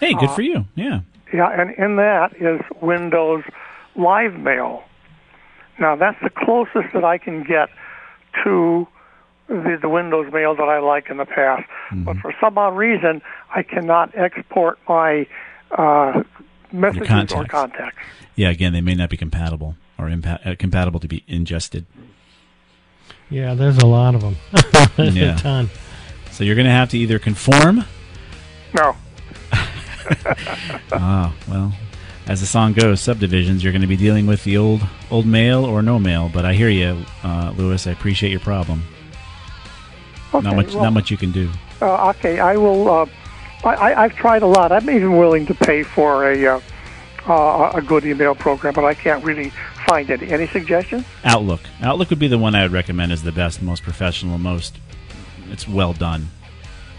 Hey, 0.00 0.14
good 0.14 0.30
Uh, 0.30 0.34
for 0.34 0.42
you. 0.42 0.64
Yeah. 0.74 1.00
Yeah, 1.32 1.48
and 1.48 1.70
in 1.78 1.96
that 1.96 2.34
is 2.40 2.60
Windows 2.80 3.44
Live 3.94 4.34
Mail. 4.34 4.82
Now 5.78 5.94
that's 5.96 6.18
the 6.22 6.30
closest 6.30 6.92
that 6.92 7.04
I 7.04 7.18
can 7.18 7.44
get 7.44 7.68
to 8.44 8.86
the, 9.48 9.78
the 9.80 9.88
Windows 9.88 10.32
Mail 10.32 10.54
that 10.56 10.68
I 10.68 10.78
like 10.80 11.08
in 11.10 11.16
the 11.18 11.24
past. 11.26 11.64
But 11.92 12.16
for 12.18 12.34
some 12.40 12.58
odd 12.58 12.76
reason, 12.76 13.22
I 13.54 13.62
cannot 13.62 14.12
export 14.16 14.78
my 14.88 15.26
uh, 15.76 16.22
messages 16.72 17.02
or 17.02 17.44
contacts. 17.44 17.50
contacts. 17.50 17.98
Yeah. 18.36 18.50
Again, 18.50 18.72
they 18.72 18.80
may 18.80 18.94
not 18.94 19.10
be 19.10 19.16
compatible 19.16 19.76
or 19.98 20.06
impa- 20.06 20.44
uh, 20.46 20.54
compatible 20.58 20.98
to 21.00 21.08
be 21.08 21.22
ingested. 21.28 21.86
Yeah, 23.28 23.54
there's 23.54 23.78
a 23.78 23.86
lot 23.86 24.14
of 24.16 24.22
them. 24.22 24.36
there's 24.96 25.16
Yeah. 25.16 25.36
a 25.36 25.38
ton. 25.38 25.70
So 26.32 26.42
you're 26.44 26.56
going 26.56 26.66
to 26.66 26.72
have 26.72 26.88
to 26.90 26.98
either 26.98 27.18
conform. 27.18 27.84
No. 28.74 28.96
Ah, 30.92 31.32
well, 31.48 31.72
as 32.26 32.40
the 32.40 32.46
song 32.46 32.72
goes, 32.72 33.00
subdivisions. 33.00 33.62
You're 33.62 33.72
going 33.72 33.82
to 33.82 33.88
be 33.88 33.96
dealing 33.96 34.26
with 34.26 34.44
the 34.44 34.56
old 34.56 34.82
old 35.10 35.26
mail 35.26 35.64
or 35.64 35.82
no 35.82 35.98
mail. 35.98 36.30
But 36.32 36.44
I 36.44 36.52
hear 36.54 36.68
you, 36.68 37.04
uh, 37.24 37.52
Lewis. 37.56 37.86
I 37.86 37.90
appreciate 37.92 38.30
your 38.30 38.40
problem. 38.40 38.82
Okay, 40.34 40.44
not 40.46 40.56
much. 40.56 40.74
well- 40.74 40.84
not 40.84 40.92
much 40.92 41.10
you 41.10 41.16
can 41.16 41.32
do. 41.32 41.50
Uh, 41.80 42.10
okay, 42.10 42.38
I 42.40 42.56
will. 42.56 42.88
Uh, 42.90 43.06
I, 43.64 43.74
I, 43.74 44.04
I've 44.04 44.14
tried 44.16 44.42
a 44.42 44.46
lot. 44.46 44.70
I'm 44.72 44.88
even 44.90 45.16
willing 45.16 45.46
to 45.46 45.54
pay 45.54 45.82
for 45.82 46.30
a 46.30 46.46
uh, 46.46 46.60
uh, 47.26 47.72
a 47.74 47.82
good 47.82 48.04
email 48.04 48.34
program, 48.34 48.74
but 48.74 48.84
I 48.84 48.94
can't 48.94 49.24
really 49.24 49.50
find 49.86 50.10
any. 50.10 50.30
Any 50.30 50.46
suggestions? 50.48 51.04
Outlook. 51.24 51.60
Outlook 51.82 52.10
would 52.10 52.18
be 52.18 52.28
the 52.28 52.38
one 52.38 52.54
I 52.54 52.62
would 52.62 52.72
recommend 52.72 53.12
as 53.12 53.22
the 53.22 53.32
best, 53.32 53.62
most 53.62 53.82
professional, 53.82 54.38
most. 54.38 54.76
It's 55.50 55.66
well 55.66 55.92
done. 55.92 56.28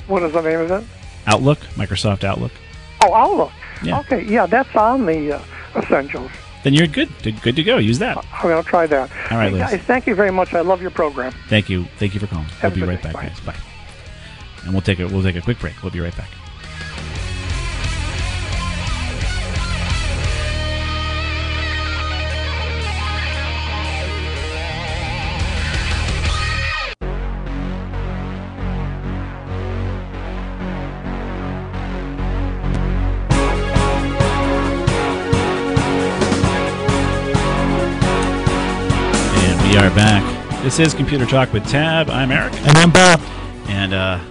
What 0.07 0.23
is 0.23 0.33
the 0.33 0.41
name 0.41 0.59
of 0.59 0.71
it? 0.71 0.83
Outlook, 1.27 1.59
Microsoft 1.75 2.23
Outlook. 2.23 2.51
Oh, 3.03 3.13
Outlook. 3.13 3.51
Yeah. 3.83 3.99
Okay, 3.99 4.23
yeah, 4.25 4.45
that's 4.45 4.73
on 4.75 5.05
the 5.05 5.33
uh, 5.37 5.43
essentials. 5.75 6.31
Then 6.63 6.73
you're 6.73 6.87
good. 6.87 7.09
Good 7.41 7.55
to 7.55 7.63
go. 7.63 7.77
Use 7.77 7.97
that. 7.99 8.17
I'm 8.17 8.41
going 8.43 8.63
to 8.63 8.69
try 8.69 8.85
that. 8.85 9.09
All 9.31 9.37
right, 9.37 9.51
Liz. 9.51 9.61
guys, 9.61 9.81
thank 9.81 10.05
you 10.05 10.13
very 10.13 10.31
much. 10.31 10.53
I 10.53 10.61
love 10.61 10.81
your 10.81 10.91
program. 10.91 11.33
Thank 11.49 11.69
you. 11.69 11.85
Thank 11.97 12.13
you 12.13 12.19
for 12.19 12.27
calling. 12.27 12.45
Have 12.45 12.75
we'll 12.75 12.85
be 12.85 12.87
right 12.87 12.97
day. 13.01 13.11
back, 13.11 13.13
Bye. 13.13 13.27
guys. 13.29 13.39
Bye. 13.39 13.55
And 14.63 14.73
we'll 14.73 14.81
take 14.83 14.99
a 14.99 15.07
we'll 15.07 15.23
take 15.23 15.35
a 15.35 15.41
quick 15.41 15.57
break. 15.59 15.81
We'll 15.81 15.91
be 15.91 15.99
right 15.99 16.15
back. 16.15 16.29
This 40.71 40.87
is 40.87 40.93
Computer 40.93 41.25
Talk 41.25 41.51
with 41.51 41.67
Tab. 41.67 42.09
I'm 42.09 42.31
Eric. 42.31 42.53
And 42.53 42.77
I'm 42.77 42.91
Bob. 42.91 43.19
And 43.67 43.93
uh, 43.93 44.21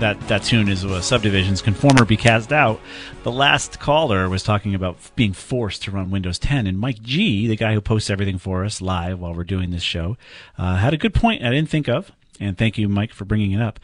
that 0.00 0.18
that 0.26 0.42
tune 0.42 0.68
is 0.68 0.84
uh, 0.84 1.00
Subdivisions 1.00 1.62
Conformer 1.62 2.04
Be 2.04 2.16
Cast 2.16 2.52
Out. 2.52 2.80
The 3.22 3.30
last 3.30 3.78
caller 3.78 4.28
was 4.28 4.42
talking 4.42 4.74
about 4.74 4.96
f- 4.96 5.14
being 5.14 5.32
forced 5.32 5.84
to 5.84 5.92
run 5.92 6.10
Windows 6.10 6.40
10. 6.40 6.66
And 6.66 6.76
Mike 6.76 7.00
G, 7.02 7.46
the 7.46 7.54
guy 7.54 7.72
who 7.72 7.80
posts 7.80 8.10
everything 8.10 8.36
for 8.36 8.64
us 8.64 8.80
live 8.80 9.20
while 9.20 9.32
we're 9.32 9.44
doing 9.44 9.70
this 9.70 9.84
show, 9.84 10.16
uh, 10.58 10.74
had 10.74 10.92
a 10.92 10.96
good 10.96 11.14
point 11.14 11.44
I 11.44 11.50
didn't 11.50 11.70
think 11.70 11.88
of. 11.88 12.10
And 12.40 12.58
thank 12.58 12.76
you, 12.76 12.88
Mike, 12.88 13.12
for 13.12 13.24
bringing 13.24 13.52
it 13.52 13.62
up. 13.62 13.78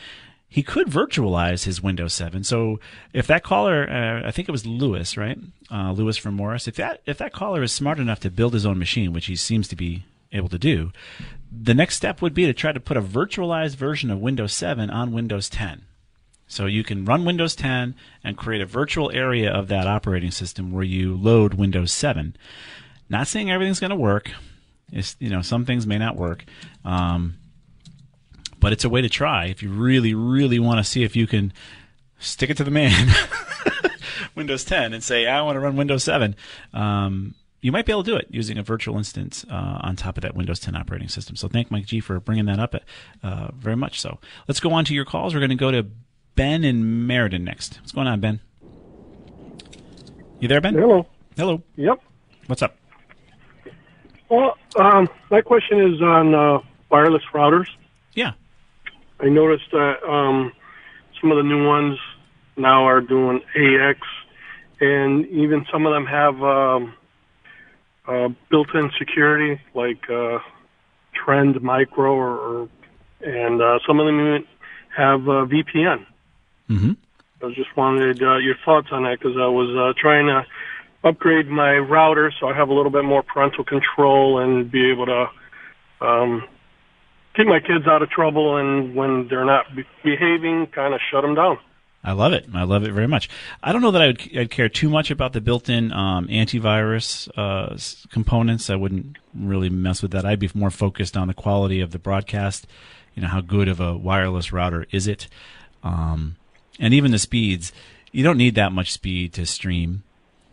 He 0.49 0.65
could 0.65 0.89
virtualize 0.89 1.67
his 1.67 1.85
Windows 1.85 2.15
7. 2.15 2.43
So 2.43 2.81
if 3.13 3.29
that 3.29 3.45
caller, 3.45 3.89
uh, 3.89 4.27
I 4.27 4.33
think 4.33 4.49
it 4.49 4.53
was 4.53 4.67
Lewis, 4.67 5.17
right? 5.17 5.39
Uh, 5.71 5.93
Lewis 5.93 6.17
from 6.17 6.35
Morris. 6.35 6.67
If 6.67 6.75
that 6.75 7.03
if 7.07 7.19
that 7.19 7.33
caller 7.33 7.63
is 7.63 7.71
smart 7.71 8.01
enough 8.01 8.19
to 8.21 8.31
build 8.31 8.55
his 8.55 8.67
own 8.67 8.77
machine, 8.77 9.13
which 9.13 9.27
he 9.27 9.37
seems 9.37 9.69
to 9.69 9.77
be 9.77 10.03
able 10.37 10.49
to 10.51 10.59
do, 10.59 10.93
the 11.51 11.75
next 11.75 11.97
step 11.97 12.21
would 12.23 12.35
be 12.35 12.47
to 12.47 12.53
try 12.53 12.73
to 12.73 12.81
put 12.81 12.97
a 12.97 13.03
virtualized 13.03 13.77
version 13.77 14.11
of 14.11 14.21
Windows 14.21 14.53
7 14.53 14.91
on 14.91 15.13
Windows 15.13 15.49
10. 15.49 15.83
So 16.47 16.67
you 16.67 16.85
can 16.85 17.05
run 17.05 17.25
Windows 17.25 17.57
10 17.57 17.95
and 18.23 18.37
create 18.37 18.63
a 18.63 18.67
virtual 18.67 19.11
area 19.11 19.51
of 19.51 19.69
that 19.69 19.87
operating 19.87 20.31
system 20.31 20.71
where 20.71 20.85
you 20.85 21.17
load 21.17 21.55
Windows 21.55 21.93
7. 21.93 22.37
Not 23.09 23.27
saying 23.27 23.51
everything's 23.51 23.81
going 23.81 23.91
to 23.91 23.97
work. 23.97 24.31
It's, 24.93 25.17
you 25.19 25.29
know, 25.29 25.43
some 25.43 25.65
things 25.65 25.87
may 25.87 25.99
not 25.99 26.17
work. 26.17 26.45
Um, 26.85 27.37
but 28.61 28.73
it's 28.73 28.85
a 28.85 28.89
way 28.89 29.03
to 29.03 29.09
try 29.09 29.47
if 29.47 29.63
you 29.63 29.71
really, 29.71 30.15
really 30.15 30.59
want 30.59 30.79
to 30.79 30.85
see 30.85 31.03
if 31.03 31.17
you 31.17 31.27
can 31.27 31.53
stick 32.19 32.51
it 32.51 32.57
to 32.57 32.65
the 32.65 32.71
man, 32.71 33.13
Windows 34.35 34.65
10, 34.65 34.93
and 34.93 35.03
say, 35.03 35.27
I 35.27 35.43
want 35.43 35.57
to 35.57 35.61
run 35.61 35.77
Windows 35.77 36.05
7. 36.05 36.35
Um, 36.73 37.35
you 37.67 37.73
might 37.73 37.85
be 37.85 37.91
able 37.91 38.05
to 38.05 38.13
do 38.13 38.17
it 38.17 38.29
using 38.31 38.59
a 38.59 38.63
virtual 38.63 38.97
instance 38.97 39.45
uh, 39.51 39.81
on 39.81 39.97
top 39.97 40.17
of 40.17 40.23
that 40.23 40.37
Windows 40.37 40.61
10 40.61 40.77
operating 40.77 41.09
system. 41.09 41.35
So 41.35 41.49
thank 41.49 41.69
Mike 41.69 41.85
G 41.85 41.99
for 41.99 42.21
bringing 42.21 42.45
that 42.45 42.61
up 42.61 42.77
uh, 43.25 43.49
very 43.57 43.75
much 43.75 44.01
so. 44.01 44.21
Let's 44.47 44.61
go 44.61 44.71
on 44.73 44.85
to 44.85 44.95
your 44.95 45.05
calls. 45.05 45.35
We're 45.35 45.41
going 45.41 45.51
to 45.51 45.57
go 45.57 45.73
to 45.73 45.85
Ben 46.37 46.63
in 46.63 47.09
Meriden 47.09 47.43
next. 47.43 47.81
What's 47.81 47.91
going 47.91 48.07
on, 48.07 48.21
Ben? 48.21 48.39
You 50.39 50.47
there, 50.47 50.61
Ben? 50.61 50.75
Hello. 50.75 51.09
Hello. 51.37 51.61
Yep. 51.75 52.01
What's 52.47 52.63
up? 52.63 52.77
Well, 54.29 54.57
um, 54.79 55.09
my 55.33 55.41
question 55.41 55.93
is 55.93 56.01
on 56.01 56.37
uh, 56.37 56.59
wireless 56.89 57.23
routers. 57.35 57.67
Yeah. 58.15 58.35
I 59.19 59.29
noticed 59.29 59.73
that 59.73 60.05
um, 60.09 60.53
some 61.21 61.33
of 61.33 61.37
the 61.37 61.43
new 61.43 61.67
ones 61.67 61.99
now 62.57 62.87
are 62.87 63.01
doing 63.01 63.41
AX, 63.57 63.99
and 64.81 65.27
even 65.27 65.67
some 65.73 65.85
of 65.85 65.93
them 65.93 66.07
have 66.07 66.41
um, 66.41 66.95
uh, 68.07 68.29
built-in 68.51 68.91
security 68.99 69.61
like 69.75 70.09
uh, 70.11 70.39
Trend 71.15 71.61
Micro, 71.63 72.15
or, 72.15 72.39
or 72.39 72.69
and 73.21 73.61
uh, 73.61 73.79
some 73.87 73.99
of 73.99 74.07
them 74.07 74.21
even 74.21 74.45
have 74.97 75.21
uh, 75.23 75.47
VPN. 75.47 76.07
Mm-hmm. 76.71 76.93
I 77.43 77.49
just 77.55 77.77
wanted 77.77 78.23
uh, 78.23 78.37
your 78.37 78.57
thoughts 78.65 78.89
on 78.93 79.05
that 79.05 79.19
because 79.19 79.37
I 79.37 79.47
was 79.47 79.69
uh, 79.77 79.99
trying 80.01 80.27
to 80.27 80.47
upgrade 81.07 81.49
my 81.49 81.77
router 81.77 82.33
so 82.41 82.49
I 82.49 82.57
have 82.57 82.69
a 82.69 82.75
little 82.75 82.91
bit 82.91 83.05
more 83.05 83.23
parental 83.23 83.65
control 83.65 84.41
and 84.41 84.71
be 84.71 84.91
able 84.91 85.07
to 85.07 85.27
um, 86.01 86.49
keep 87.37 87.47
my 87.47 87.61
kids 87.61 87.87
out 87.87 88.03
of 88.03 88.11
trouble 88.11 88.57
and 88.57 88.95
when 88.95 89.29
they're 89.29 89.45
not 89.45 89.67
be- 89.77 89.85
behaving, 90.03 90.67
kind 90.69 90.95
of 90.95 91.01
shut 91.11 91.23
them 91.23 91.35
down. 91.35 91.59
I 92.07 92.13
love 92.13 92.33
it. 92.33 92.47
I 92.55 92.63
love 92.63 92.85
it 92.85 92.93
very 92.93 93.09
much. 93.09 93.29
I 93.61 93.73
don't 93.73 93.83
know 93.83 93.91
that 93.91 94.01
I 94.01 94.07
would 94.07 94.39
I'd 94.39 94.51
care 94.51 94.69
too 94.69 94.89
much 94.89 95.11
about 95.11 95.33
the 95.33 95.41
built-in 95.41 95.93
um, 95.93 96.29
antivirus 96.29 97.29
uh, 97.37 97.77
components. 98.13 98.71
I 98.71 98.77
wouldn't 98.77 99.19
really 99.35 99.69
mess 99.69 100.03
with 100.03 100.13
that. 100.13 100.25
I'd 100.25 100.39
be 100.39 100.49
more 100.55 100.71
focused 100.71 101.17
on 101.17 101.27
the 101.27 101.35
quality 101.35 101.81
of 101.81 101.91
the 101.91 101.99
broadcast. 101.99 102.69
You 103.17 103.23
know, 103.23 103.29
how 103.29 103.41
good 103.41 103.67
of 103.67 103.81
a 103.81 103.97
wireless 103.97 104.53
router 104.53 104.87
is 104.93 105.09
it? 105.09 105.27
Um, 105.83 106.37
and 106.79 106.95
even 106.95 107.11
the 107.11 107.19
speeds. 107.19 107.73
You 108.13 108.23
don't 108.23 108.39
need 108.39 108.55
that 108.55 108.71
much 108.71 108.93
speed 108.93 109.33
to 109.35 109.45
stream. 109.45 110.05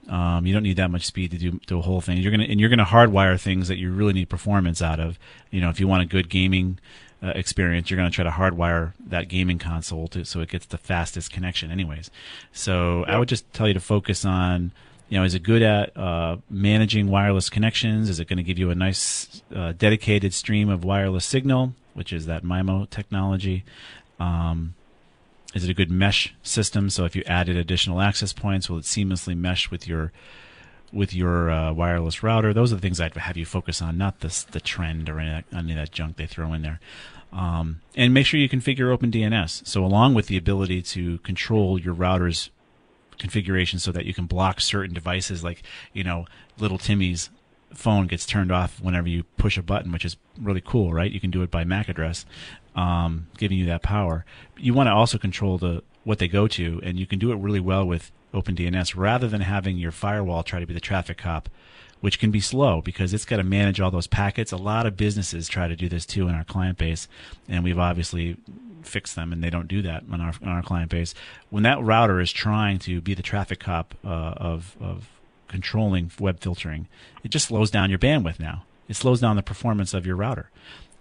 Um, 0.10 0.48
you 0.48 0.54
don't 0.54 0.64
need 0.64 0.78
that 0.78 0.90
much 0.90 1.06
speed 1.06 1.32
to 1.32 1.38
do, 1.38 1.78
a 1.78 1.82
whole 1.82 2.02
thing. 2.02 2.18
You're 2.18 2.32
gonna 2.32 2.44
and 2.46 2.60
you're 2.60 2.70
gonna 2.70 2.84
hardwire 2.84 3.40
things 3.40 3.68
that 3.68 3.78
you 3.78 3.92
really 3.92 4.14
need 4.14 4.28
performance 4.28 4.82
out 4.82 5.00
of. 5.00 5.20
You 5.52 5.62
know, 5.62 5.70
if 5.70 5.80
you 5.80 5.88
want 5.88 6.02
a 6.02 6.06
good 6.06 6.30
gaming 6.30 6.80
uh, 7.24 7.28
experience, 7.36 7.90
you're 7.90 7.98
gonna 7.98 8.12
try 8.12 8.24
to 8.24 8.30
hardwire 8.30 8.94
that 9.08 9.30
gaming 9.30 9.60
console 9.60 10.08
to 10.10 10.26
so 10.26 10.42
it 10.42 10.50
gets 10.50 10.66
the 10.66 10.78
fastest 10.78 11.32
connection, 11.32 11.72
anyways. 11.72 12.12
So 12.52 13.06
I 13.06 13.18
would 13.18 13.30
just 13.30 13.52
tell 13.54 13.68
you 13.68 13.74
to 13.74 13.80
focus 13.80 14.26
on. 14.26 14.72
You 15.10 15.20
know, 15.20 15.26
is 15.26 15.36
it 15.36 15.44
good 15.44 15.62
at 15.62 15.96
uh, 15.96 16.38
managing 16.50 17.08
wireless 17.08 17.48
connections? 17.48 18.10
Is 18.10 18.20
it 18.20 18.28
going 18.28 18.38
to 18.38 18.44
give 18.44 18.58
you 18.58 18.72
a 18.72 18.76
nice 18.76 19.44
uh, 19.54 19.74
dedicated 19.74 20.34
stream 20.34 20.70
of 20.70 20.84
wireless 20.84 21.24
signal, 21.24 21.74
which 21.94 22.12
is 22.12 22.26
that 22.26 22.44
MIMO 22.44 22.90
technology? 22.90 23.64
Um, 24.20 24.74
is 25.54 25.64
it 25.64 25.70
a 25.70 25.74
good 25.74 25.92
mesh 25.92 26.34
system? 26.42 26.90
So 26.90 27.06
if 27.06 27.16
you 27.16 27.24
added 27.28 27.56
additional 27.56 28.02
access 28.02 28.34
points, 28.34 28.70
will 28.70 28.80
it 28.80 28.86
seamlessly 28.86 29.38
mesh 29.38 29.70
with 29.70 29.88
your 29.88 30.12
with 30.94 31.14
your 31.14 31.50
uh, 31.50 31.74
wireless 31.74 32.24
router? 32.24 32.54
Those 32.54 32.72
are 32.72 32.76
the 32.76 32.82
things 32.82 33.02
I'd 33.02 33.16
have 33.16 33.38
you 33.38 33.46
focus 33.46 33.82
on, 33.82 33.98
not 33.98 34.20
this 34.20 34.44
the 34.44 34.62
trend 34.62 35.10
or 35.10 35.20
any 35.20 35.38
of 35.38 35.44
that, 35.50 35.58
any 35.58 35.72
of 35.72 35.78
that 35.78 35.92
junk 35.92 36.18
they 36.18 36.28
throw 36.28 36.54
in 36.54 36.62
there. 36.62 36.80
Um, 37.32 37.82
and 37.96 38.14
make 38.14 38.28
sure 38.28 38.40
you 38.40 38.48
configure 38.48 38.96
OpenDNS. 38.96 39.66
So 39.68 39.84
along 39.84 40.14
with 40.14 40.28
the 40.28 40.38
ability 40.38 40.84
to 40.84 41.18
control 41.20 41.80
your 41.80 41.94
router's 41.94 42.52
configuration 43.18 43.80
so 43.80 43.92
that 43.92 44.06
you 44.06 44.14
can 44.14 44.28
block 44.28 44.62
certain 44.62 44.94
devices 44.94 45.44
like, 45.44 45.64
you 45.94 46.04
know, 46.04 46.26
little 46.60 46.78
Timmy's 46.78 47.30
phone 47.74 48.06
gets 48.06 48.26
turned 48.26 48.52
off 48.52 48.80
whenever 48.82 49.08
you 49.08 49.24
push 49.38 49.58
a 49.58 49.64
button, 49.64 49.92
which 49.92 50.06
is 50.06 50.16
really 50.40 50.62
cool, 50.62 50.94
right? 50.94 51.12
You 51.12 51.20
can 51.20 51.32
do 51.32 51.42
it 51.42 51.50
by 51.50 51.64
MAC 51.64 51.90
address, 51.90 52.26
um, 52.76 53.28
giving 53.38 53.58
you 53.58 53.66
that 53.66 53.82
power. 53.82 54.26
You 54.58 54.74
want 54.74 54.88
to 54.88 54.94
also 54.94 55.18
control 55.18 55.58
the 55.58 55.84
what 56.04 56.20
they 56.20 56.28
go 56.28 56.48
to, 56.50 56.82
and 56.84 57.00
you 57.00 57.08
can 57.08 57.18
do 57.18 57.32
it 57.32 57.38
really 57.38 57.62
well 57.62 57.86
with 57.86 58.12
OpenDNS 58.34 58.96
rather 58.96 59.28
than 59.28 59.42
having 59.42 59.78
your 59.78 59.92
firewall 59.92 60.44
try 60.44 60.60
to 60.60 60.66
be 60.66 60.74
the 60.74 60.80
traffic 60.80 61.18
cop 61.18 61.50
which 62.04 62.20
can 62.20 62.32
be 62.32 62.42
slow 62.42 62.82
because 62.82 63.14
it's 63.14 63.24
got 63.24 63.38
to 63.38 63.44
manage 63.44 63.80
all 63.80 63.90
those 63.90 64.08
packets. 64.08 64.52
A 64.52 64.58
lot 64.58 64.86
of 64.86 64.98
businesses 64.98 65.48
try 65.48 65.70
to 65.70 65.76
do 65.78 65.88
this 65.88 66.06
too 66.06 66.28
in 66.28 66.36
our 66.36 66.44
client 66.44 66.78
base, 66.78 67.08
and 67.48 67.64
we've 67.64 67.80
obviously 67.80 68.36
fixed 68.82 69.16
them, 69.16 69.32
and 69.32 69.42
they 69.42 69.50
don't 69.50 69.70
do 69.70 69.82
that 69.84 70.04
on 70.12 70.20
our 70.20 70.34
on 70.42 70.50
our 70.50 70.62
client 70.62 70.92
base. 70.92 71.16
When 71.50 71.64
that 71.64 71.82
router 71.82 72.20
is 72.20 72.34
trying 72.34 72.80
to 72.80 73.00
be 73.00 73.14
the 73.14 73.24
traffic 73.24 73.62
cop 73.62 73.96
uh, 74.04 74.34
of 74.36 74.76
of 74.82 75.08
controlling 75.48 76.12
web 76.20 76.42
filtering, 76.42 76.90
it 77.24 77.30
just 77.30 77.48
slows 77.48 77.72
down 77.72 77.90
your 77.90 78.00
bandwidth 78.00 78.38
now. 78.38 78.66
It 78.90 78.98
slows 78.98 79.22
down 79.22 79.38
the 79.38 79.42
performance 79.42 79.94
of 79.94 80.06
your 80.06 80.18
router. 80.18 80.50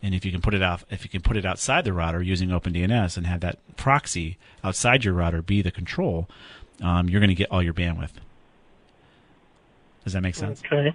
And 0.05 0.15
if 0.15 0.25
you 0.25 0.31
can 0.31 0.41
put 0.41 0.55
it 0.55 0.63
out, 0.63 0.85
if 0.89 1.03
you 1.03 1.11
can 1.11 1.21
put 1.21 1.37
it 1.37 1.45
outside 1.45 1.85
the 1.85 1.93
router 1.93 2.23
using 2.23 2.51
OpenDNS 2.51 3.17
and 3.17 3.27
have 3.27 3.41
that 3.41 3.59
proxy 3.77 4.39
outside 4.63 5.05
your 5.05 5.15
router 5.15 5.43
be 5.43 5.63
the 5.63 5.73
control, 5.73 6.29
um, 6.83 7.09
you're 7.09 7.21
going 7.21 7.29
to 7.31 7.35
get 7.35 7.51
all 7.51 7.63
your 7.63 7.73
bandwidth. 7.75 8.13
Does 10.05 10.13
that 10.15 10.21
make 10.23 10.35
sense? 10.35 10.63
Okay. 10.67 10.93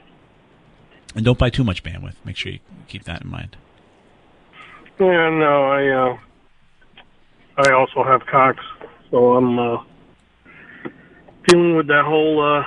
And 1.15 1.23
don't 1.25 1.37
buy 1.39 1.49
too 1.49 1.63
much 1.63 1.81
bandwidth. 1.83 2.15
Make 2.25 2.35
sure 2.35 2.51
you 2.51 2.59
keep 2.87 3.05
that 3.05 3.23
in 3.23 3.29
mind. 3.29 3.55
Yeah, 4.99 5.29
no, 5.29 5.63
I 5.65 5.87
uh, 5.89 6.17
I 7.57 7.71
also 7.71 8.03
have 8.03 8.25
Cox, 8.25 8.59
so 9.11 9.35
I'm 9.35 9.57
uh, 9.57 9.77
dealing 11.47 11.75
with 11.77 11.87
that 11.87 12.03
whole 12.05 12.41
uh, 12.59 12.65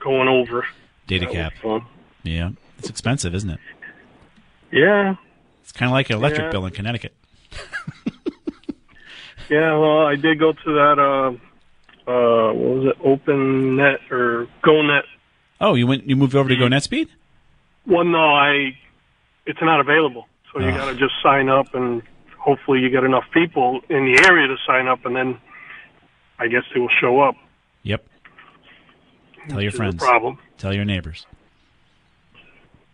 going 0.00 0.28
over 0.28 0.64
data 1.06 1.26
cap. 1.26 1.52
Yeah, 2.22 2.50
it's 2.78 2.88
expensive, 2.88 3.34
isn't 3.34 3.50
it? 3.50 3.58
Yeah, 4.70 5.16
It's 5.62 5.72
kind 5.72 5.90
of 5.90 5.94
like 5.94 6.08
an 6.10 6.16
electric 6.16 6.44
Yeah. 6.46 6.50
bill 6.50 6.66
in 6.66 6.72
Connecticut. 6.72 7.14
yeah. 9.48 9.76
Well, 9.76 10.06
I 10.06 10.14
did 10.16 10.38
go 10.38 10.52
to 10.52 10.58
that. 10.64 11.38
Uh, 12.08 12.52
what 12.54 12.76
was 12.76 12.86
it? 12.86 12.96
Open 13.04 13.76
Net 13.76 14.00
or 14.10 14.46
GoNet? 14.64 15.02
Oh, 15.60 15.74
you 15.74 15.86
went, 15.86 16.08
you 16.08 16.16
moved 16.16 16.34
over 16.34 16.48
to 16.48 16.54
Mm-hmm. 16.54 16.68
Go 16.70 16.76
NetSpeed? 16.76 17.08
Well, 17.86 18.04
no, 18.04 18.18
I. 18.34 18.76
It's 19.46 19.60
not 19.62 19.80
available, 19.80 20.26
so 20.52 20.60
you 20.60 20.68
Oh. 20.68 20.76
got 20.76 20.86
to 20.86 20.94
just 20.96 21.14
sign 21.22 21.48
up, 21.48 21.74
and 21.74 22.02
hopefully 22.38 22.80
you 22.80 22.90
get 22.90 23.04
enough 23.04 23.24
people 23.32 23.80
in 23.88 24.04
the 24.06 24.22
area 24.26 24.46
to 24.46 24.56
sign 24.66 24.86
up, 24.88 25.04
and 25.06 25.14
then 25.16 25.38
I 26.38 26.48
guess 26.48 26.62
they 26.74 26.80
will 26.80 26.90
show 27.00 27.20
up. 27.20 27.34
Yep. 27.82 28.06
Tell 29.48 29.60
your 29.62 29.66
Which 29.68 29.74
is 29.74 29.74
a 29.74 29.76
friends. 29.76 29.96
problem. 29.96 30.38
Tell 30.58 30.74
your 30.74 30.84
neighbors. 30.84 31.26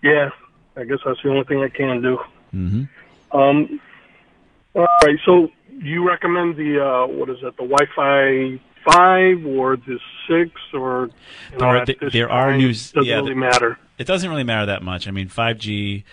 Yeah, 0.02 0.30
I 0.76 0.84
guess 0.84 0.98
that's 1.04 1.20
the 1.22 1.30
only 1.30 1.44
thing 1.44 1.60
I 1.62 1.68
can 1.68 2.02
do. 2.02 2.18
Mm-hmm. 2.54 3.36
Um, 3.36 3.80
all 4.74 4.86
right. 5.02 5.18
So 5.24 5.50
you 5.72 6.06
recommend 6.06 6.56
the 6.56 6.84
uh, 6.84 7.06
what 7.06 7.28
is 7.30 7.38
it? 7.42 7.56
The 7.56 7.64
Wi-Fi 7.66 8.60
five 8.84 9.44
or 9.46 9.76
the 9.76 9.98
six 10.28 10.52
or 10.72 11.10
you 11.52 11.58
know, 11.58 11.84
There, 11.84 12.04
at 12.04 12.12
there 12.12 12.30
are 12.30 12.56
news. 12.56 12.92
Doesn't 12.92 13.08
yeah, 13.08 13.16
really 13.16 13.34
matter. 13.34 13.78
It 13.98 14.06
doesn't 14.06 14.28
really 14.28 14.44
matter 14.44 14.66
that 14.66 14.82
much. 14.82 15.06
I 15.06 15.10
mean, 15.10 15.28
5G, 15.28 16.04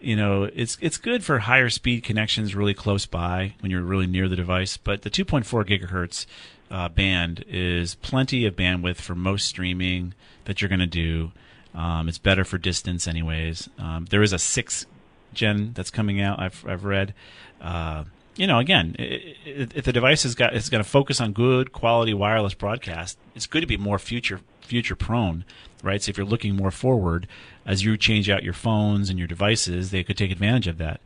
you 0.00 0.16
know, 0.16 0.44
it's 0.44 0.76
it's 0.80 0.96
good 0.96 1.24
for 1.24 1.40
higher 1.40 1.70
speed 1.70 2.04
connections 2.04 2.54
really 2.54 2.74
close 2.74 3.06
by 3.06 3.54
when 3.60 3.70
you're 3.70 3.82
really 3.82 4.06
near 4.06 4.28
the 4.28 4.36
device. 4.36 4.76
But 4.76 5.02
the 5.02 5.10
2.4 5.10 5.64
gigahertz 5.64 6.26
uh, 6.70 6.88
band 6.88 7.44
is 7.48 7.94
plenty 7.96 8.46
of 8.46 8.56
bandwidth 8.56 8.96
for 8.96 9.14
most 9.14 9.46
streaming 9.46 10.14
that 10.44 10.60
you're 10.60 10.68
going 10.68 10.80
to 10.80 10.86
do. 10.86 11.32
Um, 11.74 12.08
it's 12.08 12.18
better 12.18 12.44
for 12.44 12.58
distance, 12.58 13.08
anyways. 13.08 13.68
Um, 13.78 14.06
there 14.10 14.22
is 14.22 14.32
a 14.32 14.38
six 14.38 14.86
gen 15.32 15.72
that's 15.74 15.90
coming 15.90 16.20
out. 16.20 16.38
I've 16.38 16.64
I've 16.66 16.84
read. 16.84 17.14
Uh, 17.60 18.04
you 18.36 18.46
know, 18.46 18.58
again, 18.58 18.96
if 18.98 19.84
the 19.84 19.92
device 19.92 20.24
has 20.24 20.34
got 20.34 20.54
is 20.54 20.68
going 20.68 20.82
to 20.82 20.88
focus 20.88 21.20
on 21.20 21.32
good 21.32 21.72
quality 21.72 22.14
wireless 22.14 22.54
broadcast, 22.54 23.18
it's 23.34 23.46
good 23.46 23.60
to 23.60 23.66
be 23.66 23.76
more 23.76 23.98
future 23.98 24.40
future 24.60 24.96
prone, 24.96 25.44
right? 25.82 26.02
So 26.02 26.10
if 26.10 26.16
you're 26.16 26.26
looking 26.26 26.56
more 26.56 26.70
forward, 26.70 27.28
as 27.66 27.84
you 27.84 27.96
change 27.96 28.28
out 28.30 28.42
your 28.42 28.54
phones 28.54 29.10
and 29.10 29.18
your 29.18 29.28
devices, 29.28 29.90
they 29.90 30.02
could 30.02 30.16
take 30.16 30.30
advantage 30.32 30.66
of 30.66 30.78
that 30.78 31.00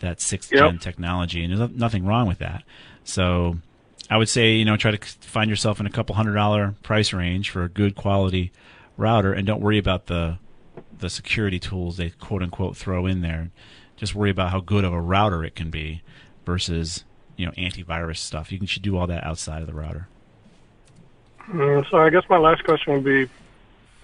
that 0.00 0.20
sixth 0.20 0.50
Yep. 0.50 0.60
gen 0.60 0.78
technology, 0.78 1.44
and 1.44 1.56
there's 1.56 1.70
nothing 1.70 2.04
wrong 2.04 2.26
with 2.26 2.38
that. 2.38 2.64
So 3.04 3.58
I 4.10 4.16
would 4.16 4.28
say, 4.28 4.54
you 4.54 4.64
know, 4.64 4.76
try 4.76 4.90
to 4.90 4.98
find 5.20 5.48
yourself 5.48 5.78
in 5.78 5.86
a 5.86 5.90
couple 5.90 6.16
hundred 6.16 6.34
dollar 6.34 6.74
price 6.82 7.12
range 7.12 7.50
for 7.50 7.62
a 7.62 7.68
good 7.68 7.94
quality 7.94 8.50
router, 8.96 9.32
and 9.32 9.46
don't 9.46 9.60
worry 9.60 9.78
about 9.78 10.06
the 10.06 10.38
the 10.98 11.10
security 11.10 11.58
tools 11.60 11.96
they 11.96 12.10
quote 12.10 12.42
unquote 12.42 12.76
throw 12.76 13.06
in 13.06 13.20
there. 13.20 13.50
Just 13.96 14.14
worry 14.16 14.30
about 14.30 14.50
how 14.50 14.58
good 14.58 14.84
of 14.84 14.92
a 14.92 15.00
router 15.00 15.44
it 15.44 15.54
can 15.54 15.70
be 15.70 16.02
versus 16.44 17.04
you 17.36 17.46
know 17.46 17.52
antivirus 17.52 18.18
stuff. 18.18 18.52
You 18.52 18.58
can 18.58 18.66
should 18.66 18.82
do 18.82 18.96
all 18.96 19.06
that 19.06 19.24
outside 19.24 19.60
of 19.60 19.66
the 19.66 19.74
router. 19.74 20.08
Mm, 21.48 21.88
so 21.90 21.98
I 21.98 22.10
guess 22.10 22.22
my 22.28 22.38
last 22.38 22.64
question 22.64 22.94
would 22.94 23.04
be: 23.04 23.28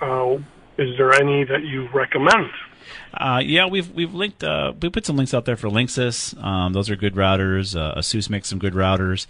uh, 0.01 0.38
Is 0.77 0.96
there 0.96 1.12
any 1.12 1.44
that 1.44 1.64
you 1.64 1.88
recommend? 1.88 2.51
Uh, 3.14 3.40
yeah, 3.44 3.66
we've 3.66 3.90
we've 3.92 4.14
linked 4.14 4.42
uh, 4.42 4.72
we 4.81 4.88
put 4.88 5.07
some 5.07 5.16
links 5.16 5.35
out 5.35 5.44
there 5.44 5.57
for 5.57 5.68
Linksys. 5.68 6.40
Um, 6.42 6.72
those 6.72 6.90
are 6.90 6.96
good 6.96 7.14
routers. 7.14 7.77
Uh, 7.77 7.98
Asus 7.98 8.29
makes 8.29 8.48
some 8.48 8.59
good 8.59 8.74
routers. 8.74 9.27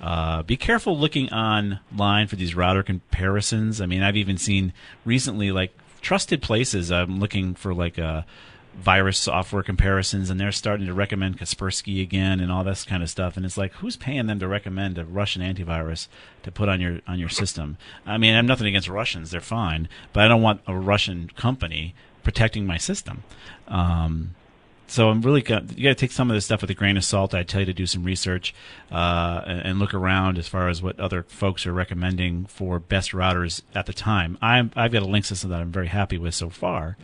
Uh, 0.00 0.42
be 0.42 0.56
careful 0.56 0.96
looking 0.96 1.28
online 1.32 2.28
for 2.28 2.36
these 2.36 2.54
router 2.54 2.82
comparisons. 2.82 3.80
I 3.80 3.86
mean, 3.86 4.02
I've 4.02 4.16
even 4.16 4.38
seen 4.38 4.72
recently 5.04 5.50
like 5.50 5.76
trusted 6.00 6.40
places. 6.40 6.92
I'm 6.92 7.18
looking 7.18 7.54
for 7.54 7.74
like 7.74 7.98
uh, 7.98 8.22
virus 8.78 9.18
software 9.18 9.62
comparisons, 9.62 10.30
and 10.30 10.38
they're 10.38 10.52
starting 10.52 10.86
to 10.86 10.94
recommend 10.94 11.38
Kaspersky 11.38 12.00
again 12.00 12.38
and 12.38 12.50
all 12.50 12.62
this 12.62 12.84
kind 12.84 13.02
of 13.02 13.10
stuff. 13.10 13.36
And 13.36 13.44
it's 13.44 13.58
like, 13.58 13.72
who's 13.74 13.96
paying 13.96 14.26
them 14.26 14.38
to 14.38 14.46
recommend 14.46 14.98
a 14.98 15.04
Russian 15.04 15.42
antivirus 15.42 16.06
to 16.44 16.52
put 16.52 16.68
on 16.68 16.80
your 16.80 17.00
on 17.06 17.18
your 17.18 17.28
system? 17.28 17.76
I 18.06 18.18
mean, 18.18 18.34
I'm 18.34 18.46
nothing 18.46 18.68
against 18.68 18.88
Russians; 18.88 19.30
they're 19.30 19.40
fine, 19.40 19.88
but 20.12 20.22
I 20.22 20.28
don't 20.28 20.42
want 20.42 20.60
a 20.66 20.76
Russian 20.76 21.30
company 21.36 21.94
protecting 22.22 22.66
my 22.66 22.76
system. 22.76 23.24
Um, 23.66 24.34
so 24.88 25.10
I'm 25.10 25.20
really 25.22 25.42
got, 25.42 25.76
you 25.76 25.84
got 25.84 25.90
to 25.90 25.94
take 25.94 26.12
some 26.12 26.30
of 26.30 26.34
this 26.34 26.46
stuff 26.46 26.60
with 26.62 26.70
a 26.70 26.74
grain 26.74 26.96
of 26.96 27.04
salt. 27.04 27.34
I 27.34 27.42
tell 27.42 27.60
you 27.60 27.66
to 27.66 27.72
do 27.72 27.86
some 27.86 28.04
research 28.04 28.54
uh, 28.90 29.42
and, 29.46 29.60
and 29.60 29.78
look 29.78 29.94
around 29.94 30.38
as 30.38 30.48
far 30.48 30.68
as 30.68 30.82
what 30.82 30.98
other 30.98 31.22
folks 31.22 31.66
are 31.66 31.72
recommending 31.72 32.46
for 32.46 32.78
best 32.78 33.12
routers 33.12 33.62
at 33.74 33.86
the 33.86 33.92
time. 33.92 34.38
I'm, 34.40 34.72
I've 34.74 34.92
got 34.92 35.02
a 35.02 35.06
Linksys 35.06 35.26
system 35.26 35.50
that 35.50 35.60
I'm 35.60 35.70
very 35.70 35.88
happy 35.88 36.18
with 36.18 36.34
so 36.34 36.50
far. 36.50 36.96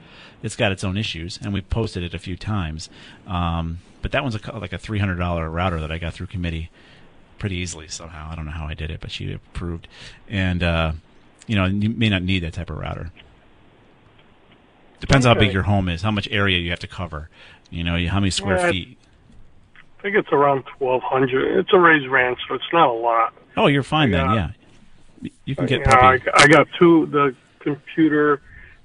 It's 0.43 0.57
got 0.57 0.73
its 0.73 0.83
own 0.83 0.97
issues, 0.97 1.39
and 1.43 1.53
we've 1.53 1.69
posted 1.69 2.03
it 2.03 2.15
a 2.15 2.19
few 2.19 2.37
times. 2.37 2.91
Um, 3.27 3.79
but 4.03 4.13
that 4.13 4.23
one's 4.23 4.35
a, 4.35 4.59
like 4.59 4.73
a 4.73 4.79
$300 4.79 5.53
router 5.53 5.81
that 5.81 5.93
I 5.93 5.99
got 5.99 6.15
through 6.15 6.27
committee 6.27 6.71
pretty 7.39 7.57
easily 7.57 7.89
somehow. 7.89 8.31
I 8.31 8.35
don't 8.35 8.47
know 8.47 8.53
how 8.53 8.67
I 8.67 8.75
did 8.75 8.91
it, 8.91 9.01
but 9.01 9.11
she 9.11 9.33
approved. 9.33 9.89
And 10.29 10.63
uh, 10.63 10.93
you 11.47 11.57
know, 11.57 11.67
you 11.67 11.91
may 11.91 12.09
not 12.09 12.23
need 12.23 12.41
that 12.41 12.55
type 12.55 12.71
of 12.71 12.79
router. 12.79 13.11
Depends 15.01 15.27
how 15.27 15.35
big 15.35 15.53
your 15.53 15.65
home 15.65 15.89
is, 15.89 16.03
how 16.03 16.11
much 16.11 16.29
area 16.31 16.59
you 16.59 16.71
have 16.71 16.81
to 16.81 16.87
cover. 16.87 17.29
You 17.71 17.85
know, 17.85 17.99
how 18.09 18.21
many 18.21 18.31
square 18.31 18.59
Yeah, 18.59 18.71
feet. 18.71 18.99
I 19.99 20.03
think 20.03 20.17
it's 20.17 20.33
around 20.33 20.65
twelve 20.79 21.03
hundred. 21.03 21.59
It's 21.59 21.73
a 21.73 21.79
raised 21.79 22.09
ranch, 22.09 22.39
so 22.49 22.55
it's 22.55 22.65
not 22.73 22.89
a 22.89 22.93
lot. 22.93 23.35
Oh, 23.57 23.67
you're 23.67 23.83
fine 23.83 24.11
then. 24.11 24.31
Yeah. 24.31 24.51
Yeah, 25.23 25.31
you 25.45 25.57
can 25.57 25.67
get 25.67 25.81
Yeah, 25.81 25.97
I. 25.99 26.21
I 26.37 26.47
got 26.47 26.67
two: 26.79 27.07
the 27.07 27.35
computer 27.61 28.41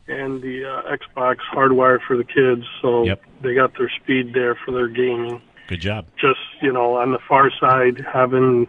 and 0.07 0.41
the 0.41 0.65
uh, 0.65 0.95
Xbox 0.97 1.37
hardwired 1.53 1.99
for 2.07 2.17
the 2.17 2.23
kids, 2.23 2.63
so 2.81 3.03
Yep. 3.05 3.21
they 3.41 3.53
got 3.53 3.77
their 3.77 3.89
speed 4.01 4.33
there 4.33 4.55
for 4.55 4.71
their 4.71 4.87
gaming. 4.87 5.41
Good 5.67 5.81
job. 5.81 6.05
Just 6.19 6.39
you 6.61 6.71
know, 6.73 6.95
on 6.95 7.11
the 7.11 7.19
far 7.27 7.51
side, 7.59 8.03
having 8.11 8.67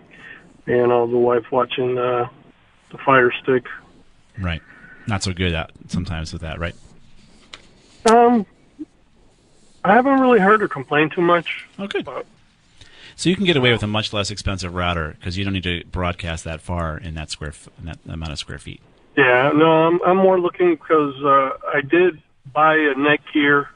you 0.66 0.86
know 0.86 1.06
the 1.10 1.16
wife 1.16 1.50
watching 1.50 1.96
uh, 1.98 2.28
the 2.90 2.98
Fire 2.98 3.32
Stick. 3.42 3.64
Right. 4.38 4.60
Not 5.06 5.22
so 5.22 5.32
good 5.32 5.54
at 5.54 5.70
sometimes 5.88 6.32
with 6.32 6.42
that, 6.42 6.58
right? 6.58 6.74
Um, 8.06 8.46
I 9.84 9.94
haven't 9.94 10.20
really 10.20 10.40
heard 10.40 10.60
her 10.60 10.68
complain 10.68 11.10
too 11.10 11.20
much. 11.22 11.66
Oh, 11.78 11.86
good. 11.86 12.04
But, 12.04 12.26
So 13.16 13.28
you 13.30 13.36
can 13.36 13.44
get 13.44 13.56
away 13.56 13.72
with 13.72 13.82
a 13.82 13.86
much 13.86 14.12
less 14.12 14.30
expensive 14.30 14.74
router 14.74 15.16
because 15.18 15.36
you 15.38 15.44
don't 15.44 15.52
need 15.52 15.64
to 15.64 15.84
broadcast 15.90 16.44
that 16.44 16.60
far 16.60 16.98
in 16.98 17.14
that 17.14 17.30
square 17.30 17.50
f- 17.50 17.68
in 17.78 17.86
that 17.86 17.98
amount 18.08 18.32
of 18.32 18.38
square 18.38 18.58
feet. 18.58 18.80
yeah, 19.16 19.50
no, 19.54 19.86
I'm, 19.86 20.00
I'm 20.02 20.16
more 20.16 20.40
looking 20.40 20.74
because 20.74 21.14
uh, 21.22 21.50
I 21.74 21.80
did 21.82 22.20
buy 22.52 22.74
a 22.74 22.94
Netgear 22.94 23.66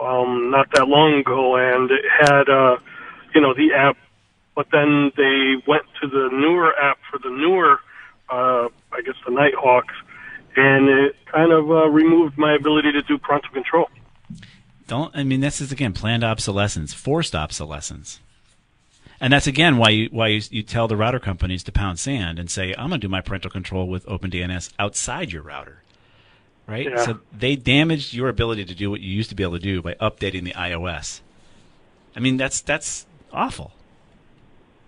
um, 0.00 0.50
not 0.50 0.70
that 0.72 0.88
long 0.88 1.14
ago, 1.20 1.56
and 1.56 1.90
it 1.90 2.04
had 2.20 2.48
uh, 2.48 2.76
you 3.34 3.40
know 3.40 3.54
the 3.54 3.72
app, 3.74 3.96
but 4.54 4.66
then 4.72 5.12
they 5.16 5.54
went 5.66 5.84
to 6.00 6.08
the 6.08 6.28
newer 6.32 6.74
app 6.80 6.98
for 7.10 7.18
the 7.18 7.30
newer, 7.30 7.80
uh, 8.28 8.68
I 8.92 9.02
guess 9.04 9.16
the 9.24 9.32
Nighthawks, 9.32 9.94
and 10.56 10.88
it 10.88 11.16
kind 11.26 11.52
of 11.52 11.70
uh, 11.70 11.88
removed 11.88 12.36
my 12.36 12.54
ability 12.54 12.92
to 12.92 13.02
do 13.02 13.18
parental 13.18 13.50
control. 13.52 13.88
Don't. 14.86 15.14
I 15.16 15.22
mean, 15.22 15.40
this 15.40 15.60
is 15.60 15.70
again 15.70 15.92
planned 15.92 16.24
obsolescence, 16.24 16.92
forced 16.92 17.34
obsolescence, 17.34 18.20
and 19.20 19.32
that's 19.32 19.46
again 19.46 19.76
why 19.76 19.90
you 19.90 20.08
why 20.10 20.28
you, 20.28 20.42
you 20.50 20.62
tell 20.62 20.88
the 20.88 20.96
router 20.96 21.20
companies 21.20 21.62
to 21.64 21.72
pound 21.72 21.98
sand 21.98 22.38
and 22.38 22.50
say, 22.50 22.74
"I'm 22.76 22.88
going 22.88 23.00
to 23.00 23.06
do 23.06 23.10
my 23.10 23.20
parental 23.20 23.50
control 23.50 23.86
with 23.86 24.04
OpenDNS 24.06 24.72
outside 24.78 25.32
your 25.32 25.42
router." 25.42 25.82
Right. 26.66 26.88
Yeah. 26.90 27.04
So 27.04 27.20
they 27.36 27.56
damaged 27.56 28.14
your 28.14 28.28
ability 28.28 28.64
to 28.64 28.74
do 28.74 28.90
what 28.90 29.00
you 29.00 29.10
used 29.10 29.28
to 29.30 29.34
be 29.34 29.42
able 29.42 29.54
to 29.54 29.58
do 29.58 29.82
by 29.82 29.94
updating 29.94 30.44
the 30.44 30.52
iOS. 30.52 31.20
I 32.14 32.20
mean, 32.20 32.36
that's 32.36 32.60
that's 32.60 33.06
awful. 33.32 33.72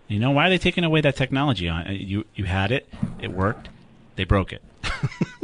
You 0.08 0.18
know 0.18 0.30
why 0.30 0.46
are 0.46 0.50
they 0.50 0.58
taking 0.58 0.84
away 0.84 1.00
that 1.00 1.16
technology? 1.16 1.68
On 1.68 1.86
you, 1.90 2.24
you 2.34 2.44
had 2.44 2.70
it, 2.70 2.88
it 3.20 3.32
worked, 3.32 3.68
they 4.16 4.24
broke 4.24 4.52
it. 4.52 4.62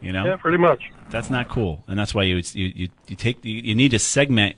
You 0.00 0.12
know? 0.12 0.24
Yeah, 0.24 0.36
pretty 0.36 0.58
much. 0.58 0.90
That's 1.10 1.30
not 1.30 1.48
cool, 1.48 1.84
and 1.86 1.98
that's 1.98 2.14
why 2.14 2.22
you 2.22 2.42
you 2.52 2.72
you, 2.74 2.88
you 3.08 3.16
take 3.16 3.44
you, 3.44 3.60
you 3.60 3.74
need 3.74 3.90
to 3.90 3.98
segment 3.98 4.56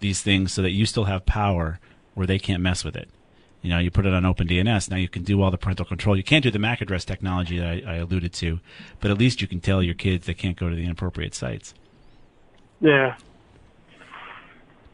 these 0.00 0.22
things 0.22 0.52
so 0.52 0.62
that 0.62 0.70
you 0.70 0.86
still 0.86 1.04
have 1.04 1.26
power 1.26 1.80
where 2.14 2.26
they 2.26 2.38
can't 2.38 2.62
mess 2.62 2.84
with 2.84 2.96
it. 2.96 3.08
You 3.62 3.70
know, 3.70 3.78
you 3.78 3.90
put 3.90 4.04
it 4.04 4.12
on 4.12 4.24
OpenDNS. 4.24 4.90
Now 4.90 4.96
you 4.98 5.08
can 5.08 5.22
do 5.22 5.40
all 5.40 5.50
the 5.50 5.56
parental 5.56 5.86
control. 5.86 6.16
You 6.16 6.22
can't 6.22 6.42
do 6.42 6.50
the 6.50 6.58
MAC 6.58 6.82
address 6.82 7.04
technology 7.04 7.58
that 7.58 7.66
I, 7.66 7.92
I 7.92 7.94
alluded 7.96 8.32
to, 8.34 8.60
but 9.00 9.10
at 9.10 9.18
least 9.18 9.40
you 9.40 9.48
can 9.48 9.60
tell 9.60 9.82
your 9.82 9.94
kids 9.94 10.26
they 10.26 10.34
can't 10.34 10.56
go 10.56 10.68
to 10.68 10.76
the 10.76 10.84
inappropriate 10.84 11.34
sites. 11.34 11.72
Yeah. 12.80 13.16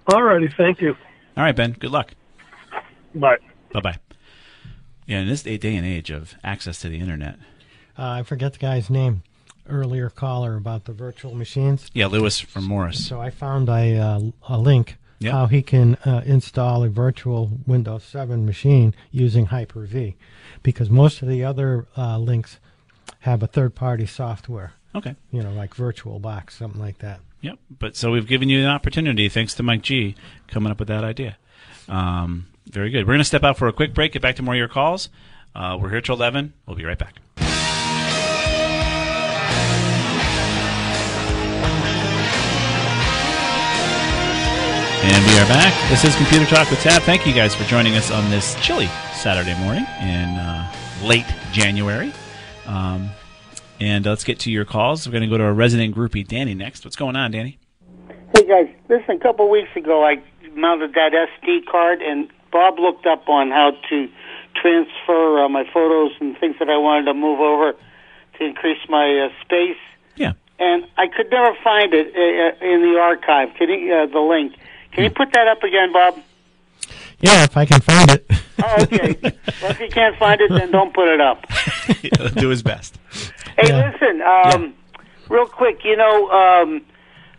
All 0.06 0.22
righty. 0.22 0.48
Thank 0.56 0.80
you. 0.80 0.96
All 1.36 1.42
right, 1.44 1.54
Ben. 1.54 1.72
Good 1.72 1.90
luck. 1.90 2.14
Bye. 3.14 3.38
Bye 3.72 3.80
bye. 3.80 3.98
Yeah, 5.06 5.18
in 5.18 5.28
this 5.28 5.42
day 5.42 5.58
and 5.74 5.84
age 5.84 6.10
of 6.10 6.34
access 6.44 6.80
to 6.82 6.88
the 6.88 7.00
internet. 7.00 7.36
Uh, 7.98 8.10
I 8.10 8.22
forget 8.22 8.52
the 8.52 8.60
guy's 8.60 8.88
name. 8.88 9.24
Earlier 9.70 10.10
caller 10.10 10.56
about 10.56 10.84
the 10.84 10.92
virtual 10.92 11.34
machines. 11.34 11.90
Yeah, 11.94 12.06
Lewis 12.06 12.40
from 12.40 12.64
Morris. 12.64 13.06
So 13.06 13.20
I 13.20 13.30
found 13.30 13.68
a 13.68 13.96
uh, 13.98 14.20
a 14.48 14.58
link 14.58 14.96
Yep. 15.22 15.32
how 15.32 15.46
he 15.48 15.60
can 15.60 15.96
uh, 15.96 16.22
install 16.24 16.82
a 16.82 16.88
virtual 16.88 17.50
Windows 17.66 18.04
7 18.04 18.46
machine 18.46 18.94
using 19.10 19.46
Hyper-V, 19.46 20.16
because 20.62 20.88
most 20.88 21.20
of 21.20 21.28
the 21.28 21.44
other 21.44 21.86
uh, 21.94 22.16
links 22.16 22.58
have 23.20 23.42
a 23.42 23.46
third-party 23.46 24.06
software. 24.06 24.72
Okay. 24.94 25.14
You 25.30 25.42
know, 25.42 25.52
like 25.52 25.74
VirtualBox, 25.74 26.52
something 26.52 26.80
like 26.80 27.00
that. 27.00 27.20
Yep. 27.42 27.58
But 27.78 27.96
so 27.96 28.10
we've 28.12 28.26
given 28.26 28.48
you 28.48 28.60
an 28.60 28.66
opportunity, 28.68 29.28
thanks 29.28 29.52
to 29.56 29.62
Mike 29.62 29.82
G, 29.82 30.14
coming 30.48 30.70
up 30.72 30.78
with 30.78 30.88
that 30.88 31.04
idea. 31.04 31.36
Um, 31.86 32.46
very 32.70 32.88
good. 32.88 33.00
We're 33.06 33.12
going 33.12 33.18
to 33.18 33.24
step 33.24 33.44
out 33.44 33.58
for 33.58 33.68
a 33.68 33.74
quick 33.74 33.92
break. 33.92 34.12
Get 34.12 34.22
back 34.22 34.36
to 34.36 34.42
more 34.42 34.54
of 34.54 34.58
your 34.58 34.68
calls. 34.68 35.10
Uh, 35.54 35.76
we're 35.78 35.90
here 35.90 36.00
till 36.00 36.14
eleven. 36.14 36.54
We'll 36.66 36.76
be 36.76 36.84
right 36.86 36.98
back. 36.98 37.16
And 45.02 45.24
we 45.24 45.32
are 45.38 45.48
back. 45.48 45.72
This 45.88 46.04
is 46.04 46.14
Computer 46.16 46.44
Talk 46.44 46.68
with 46.68 46.78
Tab. 46.80 47.00
Thank 47.00 47.26
you 47.26 47.32
guys 47.32 47.54
for 47.54 47.64
joining 47.64 47.96
us 47.96 48.10
on 48.10 48.28
this 48.30 48.54
chilly 48.56 48.86
Saturday 49.14 49.58
morning 49.58 49.86
in 50.02 50.28
uh, 50.36 50.70
late 51.02 51.24
January. 51.52 52.12
Um, 52.66 53.08
and 53.80 54.04
let's 54.04 54.24
get 54.24 54.40
to 54.40 54.50
your 54.50 54.66
calls. 54.66 55.06
We're 55.06 55.12
going 55.12 55.22
to 55.22 55.28
go 55.28 55.38
to 55.38 55.44
our 55.44 55.54
resident 55.54 55.96
groupie, 55.96 56.28
Danny, 56.28 56.52
next. 56.52 56.84
What's 56.84 56.96
going 56.96 57.16
on, 57.16 57.30
Danny? 57.30 57.58
Hey 58.36 58.46
guys, 58.46 58.68
listen. 58.90 59.16
A 59.16 59.18
couple 59.18 59.48
weeks 59.48 59.70
ago, 59.74 60.04
I 60.04 60.16
mounted 60.54 60.92
that 60.92 61.12
SD 61.12 61.64
card, 61.64 62.02
and 62.02 62.28
Bob 62.52 62.78
looked 62.78 63.06
up 63.06 63.26
on 63.26 63.48
how 63.48 63.70
to 63.88 64.08
transfer 64.54 65.44
uh, 65.44 65.48
my 65.48 65.64
photos 65.72 66.12
and 66.20 66.36
things 66.36 66.56
that 66.58 66.68
I 66.68 66.76
wanted 66.76 67.06
to 67.06 67.14
move 67.14 67.40
over 67.40 67.72
to 67.72 68.44
increase 68.44 68.86
my 68.90 69.30
uh, 69.30 69.44
space. 69.46 69.80
Yeah. 70.16 70.34
And 70.58 70.84
I 70.98 71.06
could 71.06 71.30
never 71.30 71.56
find 71.64 71.94
it 71.94 72.08
uh, 72.08 72.62
in 72.62 72.82
the 72.82 72.98
archive. 73.00 73.48
You, 73.58 73.94
uh, 73.94 74.04
the 74.04 74.20
link? 74.20 74.56
Can 74.92 75.04
you 75.04 75.10
put 75.10 75.32
that 75.32 75.46
up 75.48 75.62
again, 75.62 75.92
Bob? 75.92 76.18
Yeah, 77.20 77.44
if 77.44 77.56
I 77.56 77.66
can 77.66 77.80
find 77.80 78.10
it. 78.10 78.26
Oh, 78.62 78.82
okay. 78.82 79.16
well, 79.62 79.70
if 79.70 79.80
you 79.80 79.88
can't 79.88 80.16
find 80.16 80.40
it, 80.40 80.50
then 80.50 80.70
don't 80.70 80.94
put 80.94 81.08
it 81.08 81.20
up. 81.20 81.50
He'll 82.00 82.28
do 82.30 82.48
his 82.48 82.62
best. 82.62 82.98
Hey, 83.58 83.72
listen, 83.72 84.22
um, 84.22 84.74
real 85.28 85.46
quick, 85.46 85.84
you 85.84 85.96
know, 85.96 86.30
um, 86.30 86.82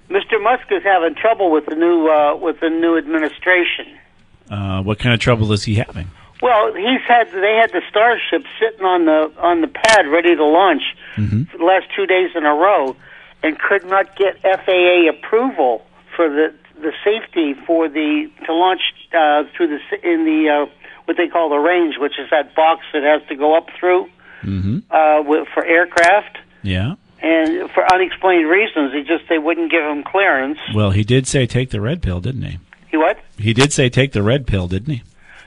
Mr. 0.09 0.41
Musk 0.41 0.71
is 0.71 0.83
having 0.83 1.15
trouble 1.15 1.51
with 1.51 1.65
the 1.65 1.75
new 1.75 2.07
uh, 2.07 2.35
with 2.35 2.59
the 2.59 2.69
new 2.69 2.97
administration. 2.97 3.87
Uh, 4.49 4.81
what 4.83 4.99
kind 4.99 5.13
of 5.13 5.19
trouble 5.19 5.51
is 5.51 5.63
he 5.63 5.75
having? 5.75 6.07
Well, 6.41 6.73
he's 6.73 7.01
had 7.07 7.31
they 7.31 7.55
had 7.55 7.71
the 7.71 7.81
Starship 7.89 8.45
sitting 8.59 8.85
on 8.85 9.05
the 9.05 9.31
on 9.39 9.61
the 9.61 9.67
pad 9.67 10.07
ready 10.07 10.35
to 10.35 10.45
launch 10.45 10.81
for 11.15 11.57
the 11.57 11.63
last 11.63 11.85
two 11.95 12.05
days 12.05 12.31
in 12.35 12.45
a 12.45 12.53
row, 12.53 12.95
and 13.41 13.57
could 13.57 13.85
not 13.85 14.15
get 14.17 14.41
FAA 14.41 15.09
approval 15.09 15.85
for 16.15 16.29
the 16.29 16.53
the 16.81 16.93
safety 17.03 17.53
for 17.65 17.87
the 17.87 18.29
to 18.45 18.53
launch 18.53 18.81
uh, 19.13 19.43
through 19.55 19.67
the 19.67 19.79
in 20.11 20.25
the 20.25 20.49
uh, 20.49 20.65
what 21.05 21.17
they 21.17 21.27
call 21.27 21.49
the 21.49 21.57
range, 21.57 21.95
which 21.97 22.19
is 22.19 22.29
that 22.31 22.55
box 22.55 22.83
that 22.93 23.03
has 23.03 23.21
to 23.29 23.35
go 23.35 23.55
up 23.55 23.67
through 23.79 24.09
Mm-hmm. 24.43 24.79
uh, 24.91 25.21
with, 25.21 25.47
for 25.53 25.63
aircraft. 25.63 26.39
Yeah. 26.63 26.95
And 27.21 27.69
for 27.69 27.85
unexplained 27.93 28.49
reasons, 28.49 28.91
he 28.91 29.03
just 29.03 29.29
they 29.29 29.37
wouldn't 29.37 29.69
give 29.69 29.83
him 29.83 30.03
clearance. 30.03 30.57
Well, 30.73 30.89
he 30.89 31.03
did 31.03 31.27
say 31.27 31.45
take 31.45 31.69
the 31.69 31.79
red 31.79 32.01
pill, 32.01 32.19
didn't 32.21 32.41
he? 32.41 32.57
He 32.89 32.97
what? 32.97 33.19
He 33.37 33.53
did 33.53 33.71
say 33.71 33.87
take 33.89 34.13
the 34.13 34.23
red 34.23 34.47
pill, 34.47 34.67
didn't 34.67 34.91
he? 34.95 35.03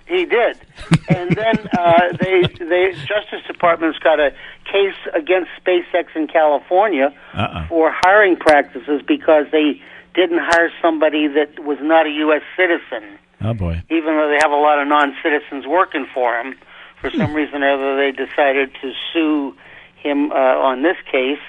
He 0.07 0.27
did, 0.27 0.61
and 1.09 1.31
then 1.31 1.59
uh, 1.79 2.12
they 2.20 2.42
they 2.42 2.92
Justice 2.92 3.42
Department's 3.49 3.99
got 3.99 4.20
a 4.20 4.31
case 4.70 4.94
against 5.12 5.51
SpaceX 5.64 6.14
in 6.14 6.29
California 6.29 7.12
Uh-uh. 7.33 7.66
for 7.66 7.90
hiring 8.05 8.37
practices 8.37 9.03
because 9.05 9.47
they 9.51 9.83
didn't 10.14 10.38
hire 10.40 10.70
somebody 10.81 11.27
that 11.29 11.59
was 11.64 11.79
not 11.81 12.07
a 12.07 12.11
U.S. 12.11 12.42
citizen, 12.57 13.18
Oh 13.42 13.55
boy. 13.55 13.83
even 13.90 14.16
though 14.16 14.29
they 14.29 14.38
have 14.40 14.53
a 14.53 14.57
lot 14.57 14.79
of 14.81 14.87
non-citizens 14.88 15.66
working 15.66 16.07
for 16.14 16.38
him. 16.38 16.55
For 17.00 17.11
some 17.11 17.35
reason 17.35 17.62
or 17.62 17.70
other, 17.74 17.96
they 17.96 18.12
decided 18.12 18.70
to 18.81 18.92
sue 19.12 19.55
him 19.96 20.31
uh, 20.33 20.35
on 20.35 20.83
this 20.83 20.96
case, 21.11 21.40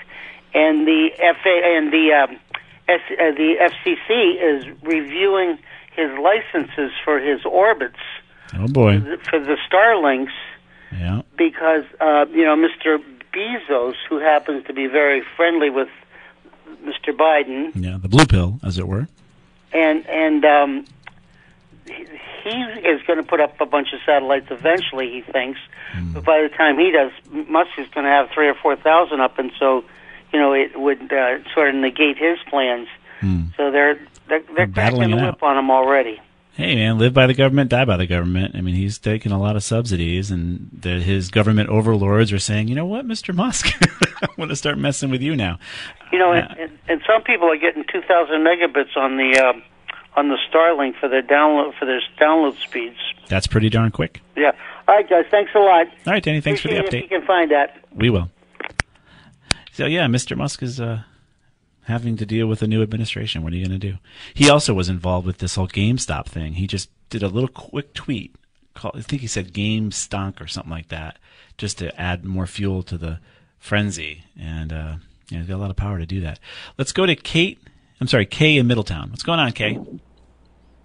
and 0.54 0.86
the 0.86 1.10
FA 1.18 1.62
and 1.64 1.94
the 1.94 2.12
um, 2.12 2.40
S, 2.90 3.00
uh, 3.12 3.32
the 3.32 3.56
FCC 3.72 4.36
is 4.42 4.66
reviewing 4.84 5.58
his 5.96 6.10
licenses 6.20 6.92
for 7.06 7.20
his 7.20 7.46
orbits 7.46 8.00
Oh 8.58 8.68
boy. 8.68 9.00
for 9.30 9.40
the 9.40 9.56
Starlinks 9.70 10.34
Yeah. 10.92 11.22
because 11.38 11.86
uh, 12.02 12.26
you 12.32 12.44
know 12.44 12.56
Mr. 12.58 13.00
Bezos, 13.34 13.96
who 14.10 14.20
happens 14.20 14.66
to 14.68 14.74
be 14.74 14.88
very 14.88 15.22
friendly 15.38 15.70
with 15.70 15.90
Mr. 16.84 17.16
Biden, 17.16 17.72
Yeah. 17.76 17.98
The 18.02 18.08
blue 18.10 18.26
pill, 18.26 18.60
as 18.64 18.78
it 18.78 18.88
were. 18.88 19.08
and 19.74 20.06
and 20.08 20.46
um, 20.46 20.86
he 21.86 22.06
he 22.44 22.50
is 22.52 23.02
going 23.08 23.18
to 23.18 23.24
put 23.24 23.40
up 23.40 23.60
a 23.62 23.66
bunch 23.66 23.94
of 23.94 24.00
satellites 24.06 24.48
eventually. 24.50 25.10
He 25.12 25.22
thinks, 25.22 25.60
but 26.14 26.24
by 26.24 26.42
the 26.42 26.50
time 26.50 26.78
he 26.78 26.92
does, 26.92 27.12
Musk 27.50 27.72
is 27.78 27.88
going 27.90 28.06
to 28.06 28.12
have 28.12 28.30
three 28.34 28.48
or 28.48 28.54
four 28.56 28.76
thousand 28.76 29.22
up, 29.22 29.38
and 29.40 29.52
so 29.60 29.84
you 30.34 30.40
know 30.40 30.54
it 30.54 30.80
would 30.80 31.12
uh, 31.12 31.40
sort 31.54 31.70
of 31.70 31.76
negate 31.76 32.18
his 32.18 32.38
plans. 32.50 32.88
So 33.58 33.72
they're 33.72 33.96
they're, 34.28 34.44
they're 34.56 34.68
cracking 34.68 35.00
the 35.12 35.18
whip 35.18 35.42
on 35.42 35.58
him 35.58 35.72
already. 35.72 36.20
Hey 36.56 36.74
man, 36.76 36.98
live 36.98 37.14
by 37.14 37.28
the 37.28 37.34
government, 37.34 37.70
die 37.70 37.84
by 37.84 37.98
the 37.98 38.08
government. 38.08 38.56
I 38.56 38.62
mean, 38.62 38.76
he's 38.76 38.98
taking 38.98 39.34
a 39.34 39.40
lot 39.40 39.58
of 39.58 39.64
subsidies, 39.64 40.32
and 40.32 40.70
the, 40.72 41.02
his 41.02 41.30
government 41.30 41.68
overlords 41.68 42.32
are 42.32 42.40
saying, 42.40 42.70
you 42.70 42.76
know 42.76 42.86
what, 42.86 43.06
Mister 43.06 43.34
Musk, 43.34 43.74
I'm 44.22 44.30
going 44.38 44.48
to 44.48 44.56
start 44.56 44.78
messing 44.78 45.10
with 45.10 45.22
you 45.22 45.36
now. 45.36 45.60
You 46.14 46.20
know, 46.20 46.32
and, 46.32 46.48
and, 46.58 46.80
and 46.88 47.02
some 47.06 47.24
people 47.24 47.52
are 47.52 47.58
getting 47.58 47.84
2,000 47.92 48.40
megabits 48.40 48.96
on 48.96 49.18
the 49.18 49.38
uh, 49.38 49.54
on 50.18 50.30
the 50.30 50.38
Starlink 50.50 50.98
for 50.98 51.10
their 51.10 51.22
download 51.22 51.78
for 51.78 51.86
their 51.86 52.00
download 52.18 52.58
speeds. 52.62 52.96
That's 53.28 53.48
pretty 53.48 53.70
darn 53.70 53.92
quick. 53.92 54.22
Yeah. 54.38 54.52
All 54.88 54.96
right, 54.96 55.10
guys. 55.10 55.26
Thanks 55.30 55.52
a 55.56 55.60
lot. 55.60 55.88
All 55.88 56.14
right, 56.14 56.24
Danny. 56.24 56.40
Thanks 56.40 56.62
for 56.62 56.70
the 56.70 56.76
update. 56.76 57.04
If 57.04 57.12
you 57.12 57.20
can 57.20 57.28
find 57.28 57.52
that. 57.52 57.78
We 57.94 58.10
will. 58.10 58.30
So 59.74 59.88
yeah, 59.88 60.06
Mr. 60.06 60.38
Musk 60.38 60.64
is 60.64 60.80
uh, 60.80 61.04
having 61.86 62.18
to 62.18 62.26
deal 62.26 62.48
with 62.48 62.62
a 62.62 62.68
new 62.68 62.82
administration. 62.82 63.44
What 63.44 63.54
are 63.54 63.56
you 63.56 63.66
going 63.68 63.80
to 63.80 63.92
do? 63.92 63.98
He 64.34 64.50
also 64.50 64.74
was 64.74 64.90
involved 64.90 65.26
with 65.26 65.38
this 65.38 65.56
whole 65.56 65.68
GameStop 65.68 66.26
thing. 66.26 66.54
He 66.54 66.68
just 66.68 66.90
did 67.10 67.24
a 67.24 67.28
little 67.28 67.50
quick 67.50 67.94
tweet. 67.94 68.36
Called, 68.74 68.96
I 68.98 69.02
think 69.02 69.22
he 69.22 69.28
said 69.28 69.54
"Game 69.54 69.92
Stunk" 69.92 70.42
or 70.42 70.48
something 70.48 70.72
like 70.72 70.90
that, 70.90 71.18
just 71.58 71.78
to 71.78 72.00
add 72.00 72.26
more 72.26 72.46
fuel 72.46 72.84
to 72.84 72.98
the 72.98 73.20
frenzy. 73.58 74.26
And 74.38 74.74
uh, 74.74 74.96
yeah, 75.30 75.40
he's 75.40 75.48
got 75.48 75.56
a 75.56 75.64
lot 75.64 75.70
of 75.70 75.78
power 75.78 75.98
to 75.98 76.06
do 76.06 76.20
that. 76.22 76.40
Let's 76.78 76.92
go 76.92 77.06
to 77.06 77.16
Kate. 77.16 77.60
I'm 78.02 78.08
sorry, 78.08 78.26
Kay 78.26 78.58
in 78.58 78.68
Middletown. 78.68 79.12
What's 79.12 79.24
going 79.24 79.40
on, 79.40 79.54
Kay? 79.54 79.80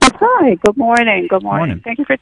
Hi, 0.03 0.55
good 0.55 0.77
morning. 0.77 1.27
Good 1.29 1.43
morning. 1.43 1.59
Morning. 1.59 1.81
Thank 1.85 1.99
you 1.99 2.05
for 2.05 2.17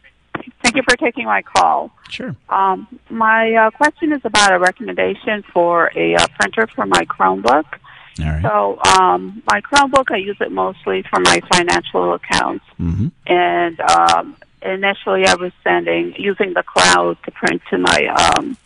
thank 0.62 0.76
you 0.76 0.82
for 0.88 0.96
taking 0.96 1.26
my 1.26 1.42
call. 1.42 1.90
Sure. 2.08 2.34
Um, 2.48 2.86
my 3.10 3.52
uh, 3.54 3.70
question 3.70 4.12
is 4.12 4.20
about 4.24 4.52
a 4.52 4.58
recommendation 4.58 5.44
for 5.52 5.90
a 5.94 6.14
uh, 6.14 6.26
printer 6.38 6.66
for 6.74 6.86
my 6.86 7.04
Chromebook. 7.04 7.64
All 8.20 8.26
right. 8.26 8.42
So, 8.42 8.78
um, 9.00 9.42
my 9.46 9.60
Chromebook, 9.60 10.10
I 10.10 10.16
use 10.16 10.36
it 10.40 10.50
mostly 10.50 11.02
for 11.02 11.20
my 11.20 11.40
financial 11.52 12.14
accounts. 12.14 12.64
Mm-hmm. 12.80 13.08
And 13.26 13.80
um, 13.80 14.36
initially, 14.62 15.26
I 15.26 15.34
was 15.34 15.52
sending 15.62 16.14
using 16.16 16.54
the 16.54 16.62
cloud 16.62 17.18
to 17.24 17.30
print 17.30 17.62
to 17.70 17.78
my 17.78 18.34
um, 18.38 18.56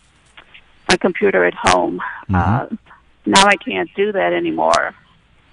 my 0.88 0.96
computer 0.96 1.44
at 1.44 1.54
home. 1.54 2.00
Uh, 2.32 2.66
now 3.26 3.44
I 3.44 3.56
can't 3.56 3.90
do 3.94 4.12
that 4.12 4.32
anymore. 4.32 4.94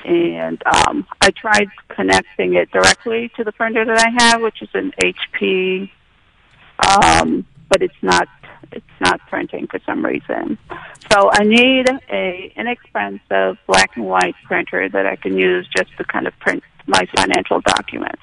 And 0.06 0.62
um, 0.66 1.06
I 1.22 1.32
tried 1.32 1.68
connecting 1.90 2.56
it 2.56 2.72
directly 2.72 3.30
to 3.36 3.44
the 3.44 3.52
printer 3.52 3.84
that 3.86 4.00
I 4.00 4.24
have, 4.24 4.42
which 4.42 4.62
is 4.62 4.70
an 4.74 4.94
HP, 5.02 5.90
um, 6.88 7.46
but 7.70 7.82
it's 7.82 8.02
not 8.02 8.28
it's 8.72 8.86
not 9.00 9.20
printing 9.30 9.68
for 9.68 9.80
some 9.86 10.06
reason. 10.06 10.58
So 11.12 11.30
I 11.32 11.44
need 11.44 11.88
a 12.12 12.54
inexpensive 12.56 13.58
black 13.68 13.96
and 13.96 14.06
white 14.06 14.36
printer 14.46 14.88
that 14.90 15.06
I 15.06 15.16
can 15.16 15.38
use 15.38 15.68
just 15.76 15.90
to 15.98 16.04
kind 16.04 16.28
of 16.28 16.38
print 16.40 16.64
my 16.86 17.02
financial 17.16 17.62
documents. 17.62 18.22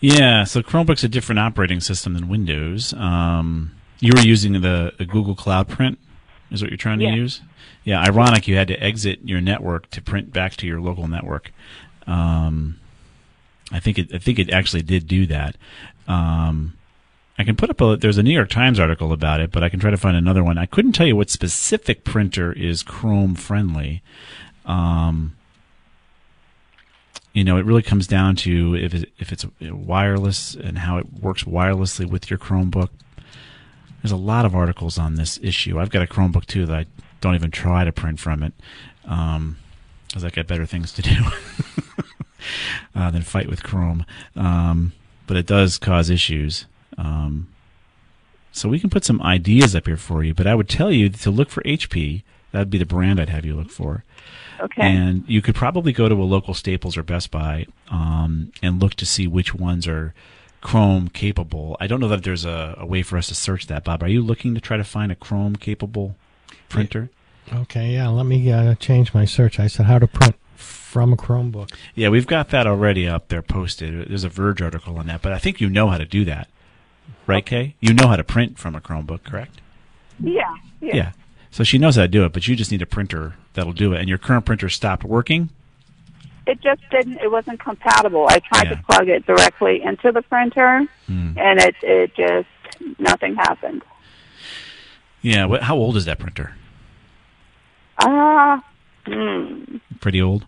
Yeah, 0.00 0.42
so 0.44 0.62
Chromebook's 0.62 1.04
a 1.04 1.08
different 1.08 1.38
operating 1.38 1.78
system 1.80 2.14
than 2.14 2.28
Windows. 2.28 2.92
Um, 2.94 3.72
you 4.00 4.10
were 4.16 4.22
using 4.22 4.54
the, 4.60 4.92
the 4.98 5.04
Google 5.04 5.36
Cloud 5.36 5.68
Print 5.68 5.96
Is 6.50 6.60
what 6.60 6.70
you're 6.70 6.76
trying 6.76 6.98
to 6.98 7.04
Yeah. 7.04 7.14
use? 7.14 7.40
Yeah. 7.84 8.00
Ironic, 8.00 8.48
you 8.48 8.56
had 8.56 8.66
to 8.68 8.82
exit 8.82 9.20
your 9.24 9.40
network 9.40 9.88
to 9.90 10.02
print 10.02 10.32
back 10.32 10.56
to 10.56 10.66
your 10.66 10.80
local 10.80 11.06
network. 11.06 11.52
Um, 12.06 12.80
I 13.70 13.78
think 13.80 13.98
it. 13.98 14.12
I 14.12 14.18
think 14.18 14.38
it 14.40 14.50
actually 14.50 14.82
did 14.82 15.06
do 15.06 15.24
that. 15.26 15.56
Um, 16.08 16.74
I 17.38 17.44
can 17.44 17.56
put 17.56 17.70
up 17.70 17.80
a. 17.80 17.96
There's 17.96 18.18
a 18.18 18.22
New 18.22 18.32
York 18.32 18.50
Times 18.50 18.78
article 18.78 19.12
about 19.12 19.40
it, 19.40 19.50
but 19.50 19.62
I 19.62 19.68
can 19.68 19.80
try 19.80 19.90
to 19.90 19.96
find 19.96 20.16
another 20.16 20.44
one. 20.44 20.58
I 20.58 20.66
couldn't 20.66 20.92
tell 20.92 21.06
you 21.06 21.16
what 21.16 21.30
specific 21.30 22.04
printer 22.04 22.52
is 22.52 22.82
Chrome 22.82 23.34
friendly. 23.34 24.02
Um, 24.66 25.34
you 27.32 27.44
know, 27.44 27.56
it 27.56 27.64
really 27.64 27.82
comes 27.82 28.06
down 28.06 28.36
to 28.36 28.76
if 28.76 28.94
it, 28.94 29.12
if 29.18 29.32
it's 29.32 29.46
wireless 29.60 30.54
and 30.54 30.78
how 30.78 30.98
it 30.98 31.06
works 31.14 31.44
wirelessly 31.44 32.08
with 32.08 32.28
your 32.28 32.38
Chromebook. 32.38 32.90
There's 34.02 34.12
a 34.12 34.16
lot 34.16 34.44
of 34.44 34.54
articles 34.54 34.98
on 34.98 35.14
this 35.14 35.38
issue. 35.42 35.78
I've 35.78 35.90
got 35.90 36.02
a 36.02 36.06
Chromebook 36.06 36.46
too 36.46 36.66
that 36.66 36.76
I 36.76 36.86
don't 37.20 37.34
even 37.34 37.50
try 37.50 37.84
to 37.84 37.92
print 37.92 38.20
from 38.20 38.42
it 38.42 38.52
because 39.02 40.24
I 40.24 40.30
got 40.30 40.46
better 40.46 40.66
things 40.66 40.92
to 40.92 41.02
do 41.02 41.16
uh, 42.94 43.10
than 43.10 43.22
fight 43.22 43.48
with 43.48 43.62
Chrome. 43.62 44.04
Um, 44.36 44.92
but 45.26 45.36
it 45.36 45.46
does 45.46 45.78
cause 45.78 46.10
issues. 46.10 46.66
Um, 46.98 47.48
so 48.52 48.68
we 48.68 48.78
can 48.78 48.90
put 48.90 49.04
some 49.04 49.22
ideas 49.22 49.74
up 49.74 49.86
here 49.86 49.96
for 49.96 50.22
you, 50.22 50.34
but 50.34 50.46
I 50.46 50.54
would 50.54 50.68
tell 50.68 50.92
you 50.92 51.08
to 51.08 51.30
look 51.30 51.48
for 51.48 51.62
HP. 51.62 52.22
That'd 52.52 52.70
be 52.70 52.78
the 52.78 52.86
brand 52.86 53.18
I'd 53.18 53.30
have 53.30 53.46
you 53.46 53.56
look 53.56 53.70
for. 53.70 54.04
Okay. 54.60 54.82
And 54.82 55.24
you 55.26 55.40
could 55.40 55.54
probably 55.54 55.92
go 55.92 56.08
to 56.08 56.14
a 56.14 56.22
local 56.24 56.54
Staples 56.54 56.96
or 56.96 57.02
Best 57.02 57.30
Buy 57.30 57.66
um, 57.90 58.52
and 58.62 58.80
look 58.80 58.94
to 58.94 59.06
see 59.06 59.26
which 59.26 59.54
ones 59.54 59.88
are 59.88 60.14
Chrome 60.60 61.08
capable. 61.08 61.76
I 61.80 61.86
don't 61.86 61.98
know 61.98 62.08
that 62.08 62.22
there's 62.22 62.44
a, 62.44 62.76
a 62.78 62.86
way 62.86 63.02
for 63.02 63.16
us 63.18 63.26
to 63.28 63.34
search 63.34 63.66
that, 63.66 63.84
Bob. 63.84 64.02
Are 64.02 64.08
you 64.08 64.22
looking 64.22 64.54
to 64.54 64.60
try 64.60 64.76
to 64.76 64.84
find 64.84 65.10
a 65.10 65.16
Chrome 65.16 65.56
capable 65.56 66.14
printer? 66.68 67.10
Okay, 67.52 67.94
yeah. 67.94 68.08
Let 68.08 68.26
me 68.26 68.50
uh, 68.52 68.76
change 68.76 69.12
my 69.12 69.24
search. 69.24 69.58
I 69.58 69.66
said 69.66 69.86
how 69.86 69.98
to 69.98 70.06
print 70.06 70.36
from 70.54 71.12
a 71.12 71.16
Chromebook. 71.16 71.72
Yeah, 71.94 72.10
we've 72.10 72.26
got 72.26 72.50
that 72.50 72.66
already 72.66 73.08
up 73.08 73.28
there 73.28 73.42
posted. 73.42 74.08
There's 74.08 74.24
a 74.24 74.28
Verge 74.28 74.62
article 74.62 74.98
on 74.98 75.06
that, 75.06 75.22
but 75.22 75.32
I 75.32 75.38
think 75.38 75.60
you 75.60 75.68
know 75.68 75.88
how 75.88 75.98
to 75.98 76.04
do 76.04 76.24
that, 76.26 76.48
right, 77.26 77.44
Kay? 77.44 77.74
You 77.80 77.92
know 77.94 78.06
how 78.08 78.16
to 78.16 78.24
print 78.24 78.58
from 78.58 78.74
a 78.74 78.80
Chromebook, 78.80 79.24
correct? 79.24 79.60
Yeah. 80.20 80.54
Yeah. 80.80 80.94
Yeah. 80.96 81.12
So 81.50 81.64
she 81.64 81.78
knows 81.78 81.96
how 81.96 82.02
to 82.02 82.08
do 82.08 82.24
it, 82.24 82.32
but 82.32 82.48
you 82.48 82.56
just 82.56 82.70
need 82.72 82.82
a 82.82 82.86
printer 82.86 83.34
that'll 83.54 83.72
do 83.72 83.92
it. 83.92 84.00
And 84.00 84.08
your 84.08 84.18
current 84.18 84.44
printer 84.46 84.68
stopped 84.68 85.04
working. 85.04 85.50
It 86.46 86.60
just 86.60 86.80
didn't. 86.90 87.18
It 87.18 87.30
wasn't 87.30 87.60
compatible. 87.60 88.26
I 88.28 88.40
tried 88.40 88.64
Yeah. 88.68 88.74
to 88.76 88.82
plug 88.82 89.08
it 89.08 89.26
directly 89.26 89.82
into 89.82 90.10
the 90.10 90.22
printer, 90.22 90.86
Hmm. 91.06 91.34
and 91.38 91.60
it 91.60 91.76
it 91.82 92.14
just 92.16 92.48
nothing 92.98 93.36
happened. 93.36 93.82
Yeah. 95.20 95.44
What, 95.44 95.62
how 95.62 95.76
old 95.76 95.96
is 95.96 96.04
that 96.06 96.18
printer? 96.18 96.56
Ah, 97.98 98.64
hmm. 99.06 99.76
Pretty 100.00 100.20
old. 100.20 100.46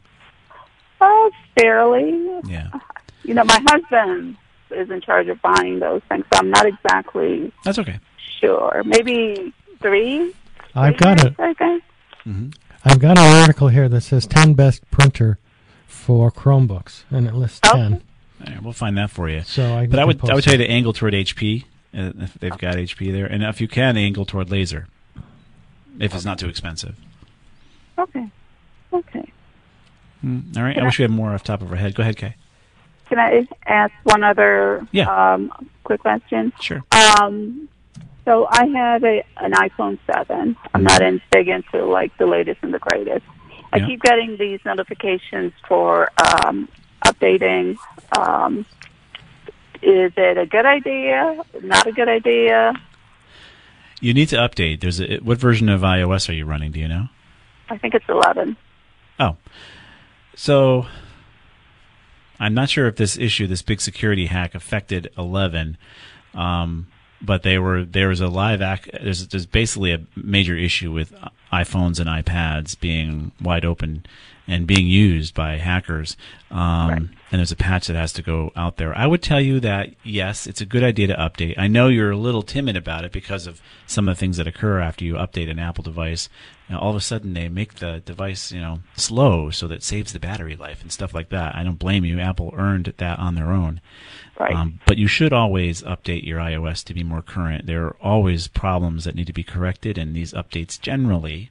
Oh, 1.00 1.30
fairly. 1.58 2.40
Yeah. 2.46 2.70
You 3.22 3.34
know, 3.34 3.44
my 3.44 3.62
husband 3.68 4.36
is 4.70 4.90
in 4.90 5.00
charge 5.00 5.28
of 5.28 5.40
buying 5.42 5.78
those 5.80 6.02
things, 6.08 6.24
so 6.32 6.40
I'm 6.40 6.50
not 6.50 6.66
exactly 6.66 7.52
That's 7.64 7.78
okay. 7.78 7.98
sure. 8.40 8.82
Maybe 8.84 9.52
three. 9.80 10.34
I've 10.74 10.96
got 10.96 11.22
years, 11.22 11.34
a 11.38 11.42
I 11.42 11.54
think. 11.54 12.54
I've 12.84 12.98
got 12.98 13.18
an 13.18 13.40
article 13.42 13.68
here 13.68 13.88
that 13.88 14.00
says 14.02 14.26
10 14.26 14.54
best 14.54 14.88
printer 14.90 15.38
for 15.86 16.30
Chromebooks, 16.32 17.04
and 17.10 17.26
it 17.28 17.34
lists 17.34 17.60
10. 17.60 18.02
All 18.46 18.52
right, 18.52 18.62
we'll 18.62 18.72
find 18.72 18.98
that 18.98 19.10
for 19.10 19.28
you. 19.28 19.42
So 19.42 19.74
I 19.76 19.86
but 19.86 19.98
I 19.98 20.04
would 20.04 20.18
I 20.28 20.34
would 20.34 20.44
tell 20.44 20.54
you 20.54 20.60
it. 20.62 20.66
to 20.66 20.70
angle 20.72 20.92
toward 20.92 21.14
HP 21.14 21.64
uh, 21.96 22.12
if 22.18 22.34
they've 22.34 22.58
got 22.58 22.74
HP 22.74 23.12
there, 23.12 23.26
and 23.26 23.42
if 23.44 23.60
you 23.60 23.68
can, 23.68 23.96
angle 23.96 24.24
toward 24.24 24.50
laser 24.50 24.86
if 26.00 26.14
it's 26.14 26.24
not 26.24 26.38
too 26.38 26.48
expensive. 26.48 26.96
Okay. 27.98 28.28
Okay. 28.92 29.32
Mm, 30.24 30.56
all 30.56 30.62
right. 30.64 30.76
I 30.76 30.84
wish 30.84 30.98
I- 30.98 31.02
we 31.02 31.04
had 31.04 31.10
more 31.12 31.32
off 31.32 31.42
the 31.44 31.46
top 31.46 31.62
of 31.62 31.70
our 31.70 31.76
head. 31.76 31.94
Go 31.94 32.02
ahead, 32.02 32.16
Kay. 32.16 32.34
Can 33.14 33.20
I 33.20 33.46
ask 33.72 33.92
one 34.02 34.24
other 34.24 34.84
um, 35.06 35.52
quick 35.84 36.00
question? 36.00 36.52
Sure. 36.60 36.82
Um, 36.90 37.68
so 38.24 38.48
I 38.50 38.66
have 38.66 39.04
a 39.04 39.22
an 39.36 39.52
iPhone 39.52 40.00
seven. 40.04 40.56
I'm 40.74 40.82
not 40.82 41.00
in 41.00 41.20
big 41.30 41.46
into 41.46 41.84
like 41.84 42.16
the 42.18 42.26
latest 42.26 42.58
and 42.62 42.74
the 42.74 42.80
greatest. 42.80 43.24
I 43.72 43.76
Yeah. 43.78 43.86
keep 43.86 44.02
getting 44.02 44.36
these 44.36 44.58
notifications 44.64 45.52
for 45.68 46.10
um, 46.44 46.68
updating. 47.04 47.76
Um, 48.18 48.66
is 49.80 50.12
it 50.16 50.36
a 50.36 50.46
good 50.46 50.66
idea? 50.66 51.40
Not 51.62 51.86
a 51.86 51.92
good 51.92 52.08
idea? 52.08 52.72
You 54.00 54.12
need 54.12 54.28
to 54.30 54.36
update. 54.36 54.80
There's 54.80 55.00
a, 55.00 55.18
what 55.18 55.38
version 55.38 55.68
of 55.68 55.82
iOS 55.82 56.28
are 56.28 56.32
you 56.32 56.46
running? 56.46 56.72
Do 56.72 56.80
you 56.80 56.88
know? 56.88 57.06
I 57.70 57.78
think 57.78 57.94
it's 57.94 58.08
eleven. 58.08 58.56
Oh, 59.20 59.36
so 60.34 60.86
I'm 62.40 62.54
not 62.54 62.68
sure 62.70 62.86
if 62.86 62.96
this 62.96 63.16
issue, 63.16 63.46
this 63.46 63.62
big 63.62 63.80
security 63.80 64.26
hack, 64.26 64.54
affected 64.54 65.10
11, 65.16 65.76
um, 66.34 66.88
but 67.22 67.42
they 67.42 67.58
were 67.58 67.84
there 67.84 68.08
was 68.08 68.20
a 68.20 68.28
live 68.28 68.60
act. 68.60 68.90
There's 68.92 69.28
there's 69.28 69.46
basically 69.46 69.92
a 69.92 70.00
major 70.16 70.56
issue 70.56 70.92
with 70.92 71.14
iPhones 71.52 72.00
and 72.00 72.08
iPads 72.08 72.78
being 72.78 73.32
wide 73.40 73.64
open 73.64 74.04
and 74.46 74.66
being 74.66 74.86
used 74.86 75.34
by 75.34 75.56
hackers. 75.56 76.16
Um, 76.50 77.10
And 77.30 77.40
there's 77.40 77.50
a 77.50 77.56
patch 77.56 77.88
that 77.88 77.96
has 77.96 78.12
to 78.12 78.22
go 78.22 78.52
out 78.54 78.76
there. 78.76 78.96
I 78.96 79.08
would 79.08 79.20
tell 79.20 79.40
you 79.40 79.58
that 79.58 79.90
yes, 80.04 80.46
it's 80.46 80.60
a 80.60 80.66
good 80.66 80.84
idea 80.84 81.08
to 81.08 81.16
update. 81.16 81.54
I 81.58 81.66
know 81.66 81.88
you're 81.88 82.12
a 82.12 82.16
little 82.16 82.42
timid 82.42 82.76
about 82.76 83.04
it 83.04 83.10
because 83.10 83.48
of 83.48 83.60
some 83.88 84.08
of 84.08 84.14
the 84.14 84.20
things 84.20 84.36
that 84.36 84.46
occur 84.46 84.78
after 84.78 85.04
you 85.04 85.14
update 85.14 85.50
an 85.50 85.58
Apple 85.58 85.82
device. 85.82 86.28
All 86.72 86.90
of 86.90 86.96
a 86.96 87.00
sudden, 87.00 87.34
they 87.34 87.48
make 87.48 87.74
the 87.74 88.02
device, 88.06 88.52
you 88.52 88.60
know, 88.60 88.78
slow 88.94 89.50
so 89.50 89.66
that 89.66 89.82
saves 89.82 90.12
the 90.12 90.20
battery 90.20 90.54
life 90.54 90.80
and 90.80 90.92
stuff 90.92 91.12
like 91.12 91.30
that. 91.30 91.56
I 91.56 91.64
don't 91.64 91.78
blame 91.78 92.04
you. 92.04 92.20
Apple 92.20 92.54
earned 92.56 92.94
that 92.98 93.18
on 93.18 93.34
their 93.34 93.50
own. 93.50 93.80
Right. 94.38 94.54
Um, 94.54 94.78
but 94.86 94.96
you 94.98 95.08
should 95.08 95.32
always 95.32 95.82
update 95.82 96.24
your 96.24 96.38
iOS 96.38 96.84
to 96.84 96.94
be 96.94 97.02
more 97.02 97.22
current. 97.22 97.66
There 97.66 97.84
are 97.84 97.96
always 98.00 98.46
problems 98.46 99.04
that 99.04 99.16
need 99.16 99.26
to 99.26 99.32
be 99.32 99.42
corrected, 99.42 99.98
and 99.98 100.14
these 100.14 100.32
updates 100.32 100.80
generally 100.80 101.50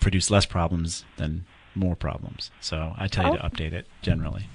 produce 0.00 0.30
less 0.30 0.44
problems 0.44 1.04
than 1.16 1.46
more 1.74 1.96
problems. 1.96 2.50
So 2.60 2.94
I 2.96 3.08
tell 3.08 3.32
you 3.32 3.38
to 3.38 3.44
update 3.44 3.72
it 3.72 3.86
generally. 4.02 4.46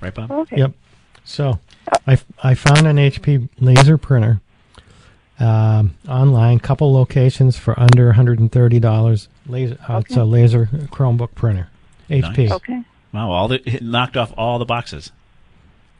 Right, 0.00 0.14
Bob? 0.14 0.30
Okay. 0.30 0.58
Yep. 0.58 0.72
So 1.24 1.58
I, 2.06 2.18
I 2.42 2.54
found 2.54 2.86
an 2.86 2.96
HP 2.96 3.48
laser 3.58 3.98
printer 3.98 4.40
um, 5.38 5.94
online, 6.08 6.58
couple 6.60 6.92
locations 6.92 7.58
for 7.58 7.78
under 7.78 8.12
$130. 8.12 9.28
Laser, 9.46 9.78
uh, 9.88 10.02
It's 10.04 10.16
a 10.16 10.24
laser 10.24 10.66
Chromebook 10.66 11.34
printer. 11.34 11.68
HP. 12.08 12.38
Nice. 12.38 12.52
Okay. 12.52 12.82
Wow, 13.12 13.30
all 13.30 13.48
the 13.48 13.62
it 13.68 13.82
knocked 13.82 14.16
off 14.16 14.32
all 14.36 14.58
the 14.58 14.64
boxes. 14.64 15.10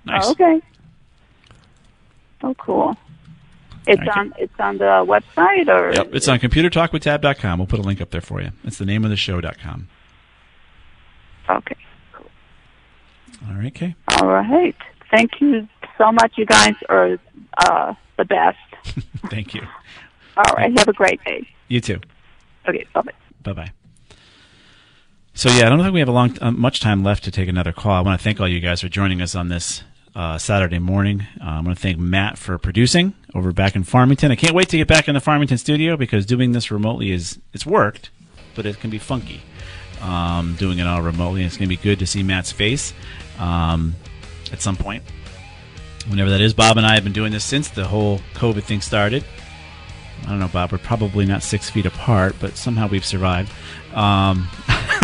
Nice. 0.05 0.27
Oh, 0.27 0.31
okay. 0.33 0.61
Oh, 2.43 2.55
cool. 2.55 2.97
It's 3.87 3.99
Thank 3.99 4.17
on. 4.17 4.35
It's 4.39 4.61
on 4.61 4.79
the 4.79 4.85
website, 4.85 5.69
or 5.69 5.93
Yep, 5.95 6.15
it's 6.15 6.29
on 6.29 6.39
computertalkwithtab.com. 6.39 7.59
We'll 7.59 7.67
put 7.67 7.79
a 7.79 7.83
link 7.83 8.01
up 8.01 8.11
there 8.11 8.21
for 8.21 8.43
you. 8.43 8.51
It's 8.65 8.79
the 8.79 8.85
name 8.85 9.05
of 9.05 9.11
the 9.11 9.17
show.com. 9.17 9.89
Okay. 11.49 11.77
All 13.49 13.55
right, 13.55 13.75
Kay. 13.75 13.95
All 14.21 14.29
right. 14.29 14.77
Thank 15.11 15.41
you 15.41 15.69
so 15.99 16.11
much. 16.13 16.33
You 16.37 16.47
guys 16.47 16.75
are 16.89 17.19
uh, 17.59 17.95
the 18.17 18.25
best. 18.25 18.59
Thank 19.31 19.55
you. 19.55 19.63
All 20.37 20.55
right. 20.57 20.77
Have 20.79 20.89
a 20.89 20.93
great 20.93 21.23
day. 21.25 21.49
You 21.69 21.81
too. 21.81 22.01
Okay. 22.69 22.87
Bye 22.93 23.03
bye. 23.03 23.13
Bye 23.43 23.53
bye. 23.53 23.73
So 25.35 25.51
yeah, 25.51 25.67
I 25.67 25.69
don't 25.69 25.81
think 25.81 25.93
we 25.93 26.01
have 26.01 26.09
a 26.09 26.13
long, 26.13 26.37
uh, 26.41 26.51
much 26.51 26.81
time 26.81 27.03
left 27.05 27.25
to 27.25 27.31
take 27.31 27.49
another 27.49 27.73
call. 27.73 27.93
I 27.93 28.01
want 28.01 28.19
to 28.19 28.25
thank 28.25 28.41
all 28.41 28.49
you 28.49 28.61
guys 28.61 28.81
for 28.81 28.89
joining 28.89 29.21
us 29.21 29.35
on 29.35 29.49
this 29.49 29.85
uh, 30.15 30.39
Saturday 30.39 30.79
morning. 30.79 31.27
Uh, 31.41 31.45
I 31.45 31.61
want 31.61 31.77
to 31.77 31.83
thank 31.83 31.99
Matt 31.99 32.39
for 32.39 32.57
producing 32.57 33.15
over 33.35 33.53
back 33.53 33.77
in 33.77 33.85
Farmington. 33.85 34.33
I 34.33 34.37
can't 34.37 34.55
wait 34.55 34.71
to 34.71 34.79
get 34.79 34.89
back 34.89 35.09
in 35.09 35.15
the 35.15 35.21
Farmington 35.21 35.59
studio 35.59 35.97
because 35.97 36.25
doing 36.25 36.53
this 36.53 36.71
remotely 36.71 37.13
is 37.13 37.39
it's 37.53 37.67
worked, 37.67 38.09
but 38.55 38.65
it 38.65 38.81
can 38.81 38.89
be 38.89 38.99
funky. 38.99 39.43
Um, 40.07 40.55
doing 40.55 40.79
it 40.79 40.87
all 40.87 41.03
remotely, 41.03 41.41
and 41.41 41.49
it's 41.49 41.57
going 41.57 41.69
to 41.69 41.77
be 41.77 41.83
good 41.83 41.99
to 41.99 42.07
see 42.07 42.23
Matt's 42.23 42.53
face 42.53 42.95
um, 43.41 43.97
at 44.53 44.63
some 44.63 44.77
point. 44.77 45.03
Whenever 46.09 46.31
that 46.31 46.41
is, 46.41 46.55
Bob 46.55 46.77
and 46.77 46.87
I 46.87 46.95
have 46.95 47.03
been 47.03 47.13
doing 47.13 47.33
this 47.33 47.45
since 47.45 47.71
the 47.71 47.85
whole 47.85 48.21
COVID 48.35 48.63
thing 48.63 48.81
started. 48.81 49.25
I 50.23 50.29
don't 50.29 50.39
know, 50.39 50.49
Bob. 50.49 50.71
We're 50.71 50.79
probably 50.79 51.27
not 51.27 51.43
six 51.43 51.69
feet 51.71 51.87
apart, 51.87 52.37
but 52.41 52.57
somehow 52.57 52.87
we've 52.87 53.05
survived. 53.05 53.53
Um, 53.95 54.49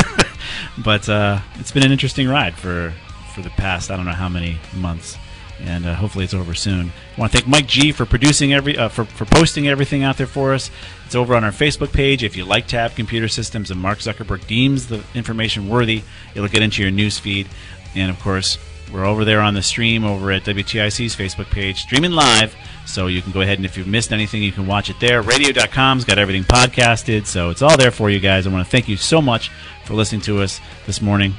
but 0.85 1.09
uh, 1.09 1.41
it's 1.57 1.73
been 1.73 1.85
an 1.85 1.91
interesting 1.91 2.29
ride 2.29 2.55
for 2.55 2.95
for 3.35 3.41
the 3.41 3.51
past 3.51 3.91
I 3.91 3.97
don't 3.97 4.05
know 4.05 4.13
how 4.13 4.29
many 4.29 4.59
months, 4.75 5.17
and 5.61 5.87
uh, 5.87 5.95
hopefully 5.95 6.25
it's 6.25 6.35
over 6.35 6.55
soon. 6.55 6.93
I 7.17 7.21
want 7.21 7.33
to 7.33 7.39
thank 7.39 7.49
Mike 7.49 7.67
G 7.67 7.91
for 7.91 8.07
producing 8.07 8.53
every 8.53 8.77
uh, 8.79 8.89
for 8.89 9.05
for 9.05 9.25
posting 9.25 9.69
everything 9.69 10.05
out 10.05 10.17
there 10.17 10.27
for 10.27 10.55
us. 10.55 10.71
It's 11.13 11.17
over 11.19 11.37
on 11.37 11.45
our 11.45 11.51
Facebook 11.51 11.93
page. 11.93 12.25
If 12.25 12.39
you 12.39 12.47
like 12.47 12.67
Tab 12.67 12.95
Computer 12.95 13.29
Systems 13.29 13.71
and 13.71 13.79
Mark 13.79 13.99
Zuckerberg 13.99 14.47
deems 14.47 14.89
the 14.89 15.05
information 15.15 15.69
worthy, 15.69 16.03
it'll 16.35 16.49
get 16.49 16.63
into 16.63 16.81
your 16.81 16.91
news 16.91 17.19
feed. 17.19 17.49
And 17.95 18.11
of 18.11 18.19
course, 18.19 18.57
we're 18.91 19.05
over 19.05 19.23
there 19.27 19.43
on 19.43 19.53
the 19.53 19.61
stream 19.61 20.07
over 20.07 20.33
at 20.33 20.45
WTIC's 20.45 21.15
Facebook 21.15 21.51
page, 21.51 21.83
streaming 21.83 22.13
live 22.13 22.57
So 22.87 23.09
you 23.09 23.21
can 23.21 23.31
go 23.31 23.43
ahead 23.43 23.59
and 23.59 23.67
if 23.67 23.77
you've 23.77 23.89
missed 23.89 24.11
anything, 24.11 24.43
you 24.43 24.53
can 24.53 24.67
watch 24.67 24.89
it 24.89 24.97
there. 25.01 25.21
Radio.com's 25.21 26.07
got 26.07 26.17
everything 26.17 26.45
podcasted, 26.45 27.27
so 27.27 27.51
it's 27.51 27.61
all 27.61 27.77
there 27.77 27.91
for 27.91 28.09
you 28.09 28.19
guys. 28.19 28.47
I 28.47 28.51
want 28.51 28.65
to 28.65 28.71
thank 28.71 28.89
you 28.89 28.97
so 28.97 29.21
much 29.21 29.51
for 29.85 29.93
listening 29.93 30.23
to 30.23 30.41
us 30.41 30.63
this 30.87 31.03
morning. 31.03 31.35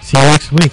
See 0.00 0.18
you 0.18 0.24
next 0.24 0.50
week. 0.50 0.72